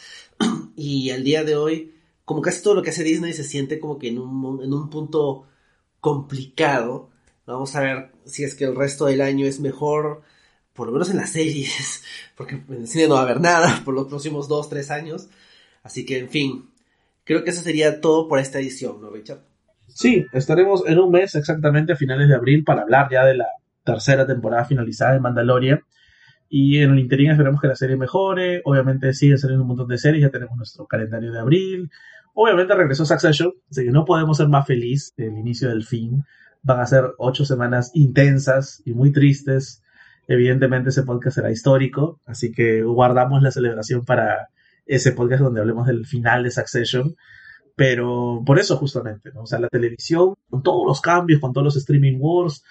y 0.75 1.09
el 1.09 1.23
día 1.23 1.43
de 1.43 1.55
hoy, 1.55 1.93
como 2.25 2.41
casi 2.41 2.63
todo 2.63 2.75
lo 2.75 2.81
que 2.81 2.91
hace 2.91 3.03
Disney 3.03 3.33
se 3.33 3.43
siente 3.43 3.79
como 3.79 3.97
que 3.97 4.09
en 4.09 4.19
un, 4.19 4.63
en 4.63 4.73
un 4.73 4.89
punto 4.89 5.47
complicado. 5.99 7.09
Vamos 7.45 7.75
a 7.75 7.81
ver 7.81 8.11
si 8.25 8.43
es 8.43 8.55
que 8.55 8.65
el 8.65 8.75
resto 8.75 9.05
del 9.05 9.21
año 9.21 9.45
es 9.45 9.59
mejor, 9.59 10.21
por 10.73 10.87
lo 10.87 10.93
menos 10.93 11.09
en 11.09 11.17
las 11.17 11.31
series, 11.31 12.03
porque 12.35 12.55
en 12.55 12.81
el 12.81 12.87
cine 12.87 13.07
no 13.07 13.15
va 13.15 13.21
a 13.21 13.23
haber 13.23 13.39
nada 13.39 13.81
por 13.85 13.93
los 13.93 14.07
próximos 14.07 14.47
dos, 14.47 14.69
tres 14.69 14.91
años. 14.91 15.29
Así 15.83 16.05
que, 16.05 16.19
en 16.19 16.29
fin, 16.29 16.69
creo 17.23 17.43
que 17.43 17.49
eso 17.51 17.61
sería 17.61 18.01
todo 18.01 18.27
por 18.27 18.39
esta 18.39 18.59
edición, 18.59 19.01
¿no, 19.01 19.09
Richard? 19.09 19.41
Sí, 19.87 20.25
estaremos 20.31 20.83
en 20.87 20.99
un 20.99 21.11
mes 21.11 21.35
exactamente 21.35 21.93
a 21.93 21.95
finales 21.95 22.29
de 22.29 22.35
abril 22.35 22.63
para 22.63 22.83
hablar 22.83 23.09
ya 23.11 23.25
de 23.25 23.35
la 23.35 23.47
tercera 23.83 24.25
temporada 24.25 24.65
finalizada 24.65 25.13
de 25.13 25.19
Mandalorian. 25.19 25.81
Y 26.54 26.80
en 26.80 26.91
el 26.91 26.99
interín 26.99 27.32
esperamos 27.32 27.62
que 27.62 27.70
la 27.70 27.78
serie 27.78 27.95
mejore. 27.95 28.62
Obviamente 28.66 29.14
sigue 29.14 29.38
saliendo 29.38 29.64
un 29.64 29.70
montón 29.70 29.88
de 29.88 29.97
series. 29.97 30.22
Ya 30.22 30.32
tenemos 30.32 30.58
nuestro 30.58 30.86
calendario 30.86 31.32
de 31.32 31.39
abril. 31.39 31.89
Obviamente 32.34 32.76
regresó 32.76 33.06
Succession. 33.06 33.54
Así 33.70 33.86
que 33.86 33.91
no 33.91 34.04
podemos 34.04 34.36
ser 34.36 34.49
más 34.49 34.68
feliz 34.68 35.14
del 35.16 35.38
inicio 35.38 35.70
del 35.70 35.86
fin. 35.86 36.26
Van 36.62 36.82
a 36.82 36.86
ser 36.86 37.06
ocho 37.20 37.45
semanas 37.45 37.91
intensas 37.93 38.84
y 38.84 38.91
muy 38.91 39.14
tristes. 39.14 39.82
Evidentemente 40.28 40.89
ese 40.89 41.04
podcast 41.04 41.36
será 41.36 41.52
histórico. 41.52 42.20
Así 42.26 42.52
que 42.52 42.84
guardamos 42.84 43.41
la 43.41 43.52
celebración 43.52 44.04
para 44.04 44.49
ese 44.86 45.14
podcast 45.14 45.43
donde 45.43 45.62
hablemos 45.62 45.88
del 45.88 46.06
final 46.06 46.43
de 46.43 46.52
Succession. 46.52 47.16
Pero 47.78 48.43
por 48.45 48.60
eso 48.60 48.76
justamente, 48.76 49.32
¿no? 49.34 49.43
O 49.43 49.47
sea, 49.47 49.60
la 49.60 49.70
televisión, 49.70 50.36
con 50.49 50.64
todos 50.64 50.86
los 50.86 50.99
cambios, 50.99 51.39
con 51.39 51.54
todos 51.54 51.64
los 51.64 51.78
streaming 51.78 52.18
wars, 52.20 52.62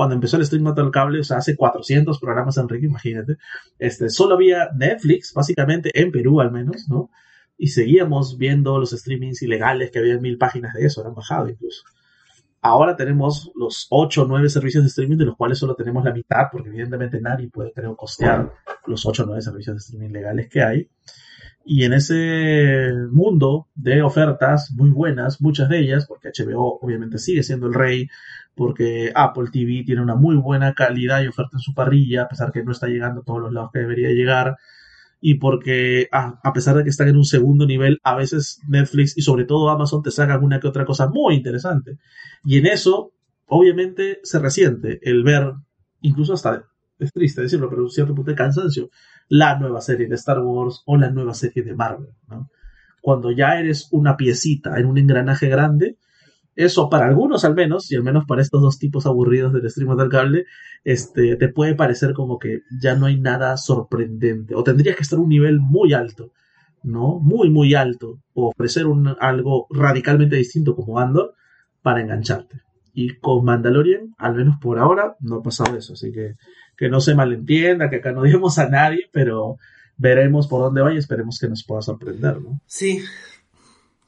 cuando 0.00 0.14
empezó 0.14 0.38
el 0.38 0.46
stream 0.46 0.66
al 0.66 0.90
cable, 0.90 1.20
o 1.20 1.24
sea, 1.24 1.36
hace 1.36 1.54
400 1.54 2.18
programas, 2.18 2.56
Enrique, 2.56 2.86
imagínate, 2.86 3.36
este, 3.78 4.08
solo 4.08 4.36
había 4.36 4.70
Netflix, 4.74 5.34
básicamente, 5.34 5.90
en 5.92 6.10
Perú 6.10 6.40
al 6.40 6.50
menos, 6.50 6.88
¿no? 6.88 7.10
Y 7.58 7.66
seguíamos 7.66 8.38
viendo 8.38 8.78
los 8.78 8.92
streamings 8.92 9.42
ilegales 9.42 9.90
que 9.90 9.98
había 9.98 10.16
mil 10.16 10.38
páginas 10.38 10.72
de 10.72 10.86
eso, 10.86 11.06
han 11.06 11.14
bajado 11.14 11.50
incluso. 11.50 11.82
Ahora 12.62 12.96
tenemos 12.96 13.52
los 13.54 13.88
8 13.90 14.22
o 14.22 14.24
9 14.24 14.48
servicios 14.48 14.84
de 14.84 14.88
streaming, 14.88 15.18
de 15.18 15.26
los 15.26 15.36
cuales 15.36 15.58
solo 15.58 15.74
tenemos 15.74 16.02
la 16.02 16.14
mitad, 16.14 16.44
porque 16.50 16.70
evidentemente 16.70 17.20
nadie 17.20 17.50
puede, 17.50 17.70
creo, 17.74 17.94
costear 17.94 18.54
los 18.86 19.04
8 19.04 19.24
o 19.24 19.26
9 19.26 19.42
servicios 19.42 19.76
de 19.76 19.80
streaming 19.80 20.14
legales 20.14 20.48
que 20.48 20.62
hay. 20.62 20.88
Y 21.72 21.84
en 21.84 21.92
ese 21.92 22.92
mundo 23.12 23.68
de 23.76 24.02
ofertas 24.02 24.72
muy 24.72 24.90
buenas, 24.90 25.40
muchas 25.40 25.68
de 25.68 25.78
ellas, 25.78 26.04
porque 26.04 26.32
HBO 26.36 26.80
obviamente 26.82 27.16
sigue 27.16 27.44
siendo 27.44 27.68
el 27.68 27.74
rey, 27.74 28.08
porque 28.56 29.12
Apple 29.14 29.50
TV 29.52 29.84
tiene 29.86 30.02
una 30.02 30.16
muy 30.16 30.34
buena 30.34 30.74
calidad 30.74 31.22
y 31.22 31.28
oferta 31.28 31.58
en 31.58 31.60
su 31.60 31.72
parrilla, 31.72 32.22
a 32.22 32.28
pesar 32.28 32.50
que 32.50 32.64
no 32.64 32.72
está 32.72 32.88
llegando 32.88 33.20
a 33.20 33.24
todos 33.24 33.42
los 33.42 33.52
lados 33.52 33.70
que 33.72 33.78
debería 33.78 34.08
llegar, 34.08 34.56
y 35.20 35.34
porque 35.34 36.08
a, 36.10 36.52
pesar 36.52 36.74
de 36.74 36.82
que 36.82 36.90
están 36.90 37.06
en 37.06 37.16
un 37.16 37.24
segundo 37.24 37.64
nivel, 37.66 38.00
a 38.02 38.16
veces 38.16 38.60
Netflix 38.66 39.16
y 39.16 39.22
sobre 39.22 39.44
todo 39.44 39.70
Amazon 39.70 40.02
te 40.02 40.10
sacan 40.10 40.42
una 40.42 40.58
que 40.58 40.66
otra 40.66 40.84
cosa 40.84 41.06
muy 41.06 41.36
interesante. 41.36 41.98
Y 42.42 42.58
en 42.58 42.66
eso, 42.66 43.12
obviamente, 43.46 44.18
se 44.24 44.40
resiente 44.40 44.98
el 45.08 45.22
ver, 45.22 45.52
incluso 46.00 46.32
hasta, 46.32 46.64
es 46.98 47.12
triste 47.12 47.42
decirlo, 47.42 47.70
pero 47.70 47.84
un 47.84 47.90
cierto 47.90 48.12
punto 48.12 48.32
de 48.32 48.36
cansancio, 48.36 48.90
la 49.30 49.58
nueva 49.58 49.80
serie 49.80 50.08
de 50.08 50.16
Star 50.16 50.40
Wars 50.40 50.82
o 50.86 50.96
la 50.96 51.10
nueva 51.10 51.34
serie 51.34 51.62
de 51.62 51.72
Marvel. 51.72 52.08
Cuando 53.00 53.30
ya 53.30 53.58
eres 53.58 53.88
una 53.92 54.16
piecita 54.16 54.78
en 54.78 54.86
un 54.86 54.98
engranaje 54.98 55.48
grande, 55.48 55.96
eso 56.56 56.90
para 56.90 57.06
algunos 57.06 57.44
al 57.44 57.54
menos, 57.54 57.90
y 57.92 57.96
al 57.96 58.02
menos 58.02 58.24
para 58.26 58.42
estos 58.42 58.60
dos 58.60 58.78
tipos 58.78 59.06
aburridos 59.06 59.52
del 59.52 59.70
stream 59.70 59.96
del 59.96 60.08
cable, 60.08 60.46
este, 60.84 61.36
te 61.36 61.48
puede 61.48 61.76
parecer 61.76 62.12
como 62.12 62.38
que 62.38 62.62
ya 62.82 62.96
no 62.96 63.06
hay 63.06 63.20
nada 63.20 63.56
sorprendente, 63.56 64.56
o 64.56 64.64
tendrías 64.64 64.96
que 64.96 65.04
estar 65.04 65.20
un 65.20 65.28
nivel 65.28 65.60
muy 65.60 65.92
alto, 65.94 66.32
¿no? 66.82 67.20
Muy, 67.20 67.50
muy 67.50 67.74
alto, 67.74 68.18
o 68.34 68.48
ofrecer 68.48 68.86
un, 68.86 69.14
algo 69.20 69.68
radicalmente 69.70 70.36
distinto 70.36 70.74
como 70.74 70.98
Andor 70.98 71.34
para 71.82 72.00
engancharte. 72.00 72.62
Y 72.92 73.16
con 73.20 73.44
Mandalorian, 73.44 74.12
al 74.18 74.34
menos 74.34 74.56
por 74.60 74.80
ahora, 74.80 75.14
no 75.20 75.36
ha 75.36 75.42
pasado 75.42 75.76
eso, 75.76 75.92
así 75.92 76.10
que 76.10 76.34
que 76.80 76.88
no 76.88 77.00
se 77.00 77.14
malentienda, 77.14 77.88
que 77.88 77.96
acá 77.96 78.10
no 78.10 78.22
digamos 78.24 78.58
a 78.58 78.68
nadie, 78.68 79.08
pero 79.12 79.58
veremos 79.96 80.48
por 80.48 80.62
dónde 80.62 80.80
va 80.80 80.92
y 80.92 80.96
esperemos 80.96 81.38
que 81.38 81.48
nos 81.48 81.62
pueda 81.62 81.82
sorprender, 81.82 82.40
¿no? 82.40 82.60
Sí, 82.66 83.04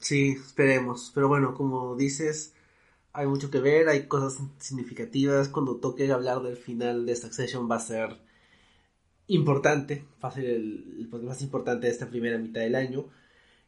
Sí, 0.03 0.31
esperemos. 0.31 1.11
Pero 1.15 1.29
bueno, 1.29 1.53
como 1.55 1.95
dices, 1.95 2.53
hay 3.13 3.25
mucho 3.25 3.49
que 3.49 3.61
ver, 3.61 3.87
hay 3.87 4.07
cosas 4.07 4.37
significativas. 4.59 5.47
Cuando 5.47 5.77
toque 5.77 6.11
hablar 6.11 6.41
del 6.43 6.57
final 6.57 7.05
de 7.05 7.15
Succession 7.15 7.71
va 7.71 7.77
a 7.77 7.79
ser 7.79 8.17
importante, 9.27 10.05
va 10.21 10.27
a 10.27 10.33
ser 10.33 10.45
el, 10.45 11.09
el 11.13 11.23
más 11.23 11.41
importante 11.41 11.87
de 11.87 11.93
esta 11.93 12.09
primera 12.09 12.37
mitad 12.37 12.59
del 12.61 12.75
año. 12.75 13.05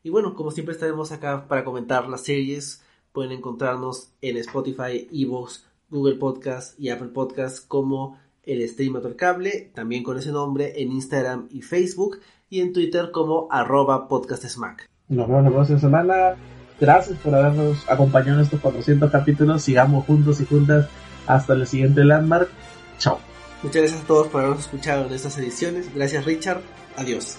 Y 0.03 0.10
bueno, 0.10 0.36
como 0.36 0.51
siempre 0.51 0.74
estaremos 0.74 1.14
acá 1.14 1.47
para 1.47 1.64
comentar 1.64 2.10
las 2.10 2.24
series. 2.26 2.84
Pueden 3.14 3.32
encontrarnos 3.32 4.12
en 4.22 4.36
Spotify, 4.36 5.08
Evox, 5.14 5.66
Google 5.89 6.16
Podcast 6.16 6.78
y 6.78 6.89
Apple 6.89 7.10
Podcast 7.10 7.66
como 7.66 8.20
el 8.45 8.67
Streamator 8.67 9.15
Cable, 9.15 9.71
también 9.73 10.03
con 10.03 10.17
ese 10.17 10.31
nombre 10.31 10.73
en 10.81 10.91
Instagram 10.91 11.47
y 11.51 11.61
Facebook 11.61 12.19
y 12.49 12.61
en 12.61 12.73
Twitter 12.73 13.11
como 13.11 13.47
arroba 13.51 14.07
podcastsmack. 14.07 14.89
Nos 15.09 15.27
vemos 15.27 15.43
la 15.43 15.51
próxima 15.51 15.79
semana. 15.79 16.35
Gracias 16.79 17.17
por 17.19 17.33
habernos 17.33 17.89
acompañado 17.89 18.39
en 18.39 18.45
estos 18.45 18.59
400 18.59 19.11
capítulos. 19.11 19.61
Sigamos 19.61 20.05
juntos 20.05 20.41
y 20.41 20.45
juntas 20.45 20.87
hasta 21.27 21.53
el 21.53 21.65
siguiente 21.67 22.03
Landmark. 22.03 22.49
Chao. 22.97 23.19
Muchas 23.63 23.81
gracias 23.81 24.01
a 24.01 24.07
todos 24.07 24.27
por 24.27 24.41
habernos 24.41 24.65
escuchado 24.65 25.07
en 25.07 25.13
estas 25.13 25.37
ediciones. 25.37 25.93
Gracias 25.93 26.25
Richard. 26.25 26.61
Adiós. 26.97 27.37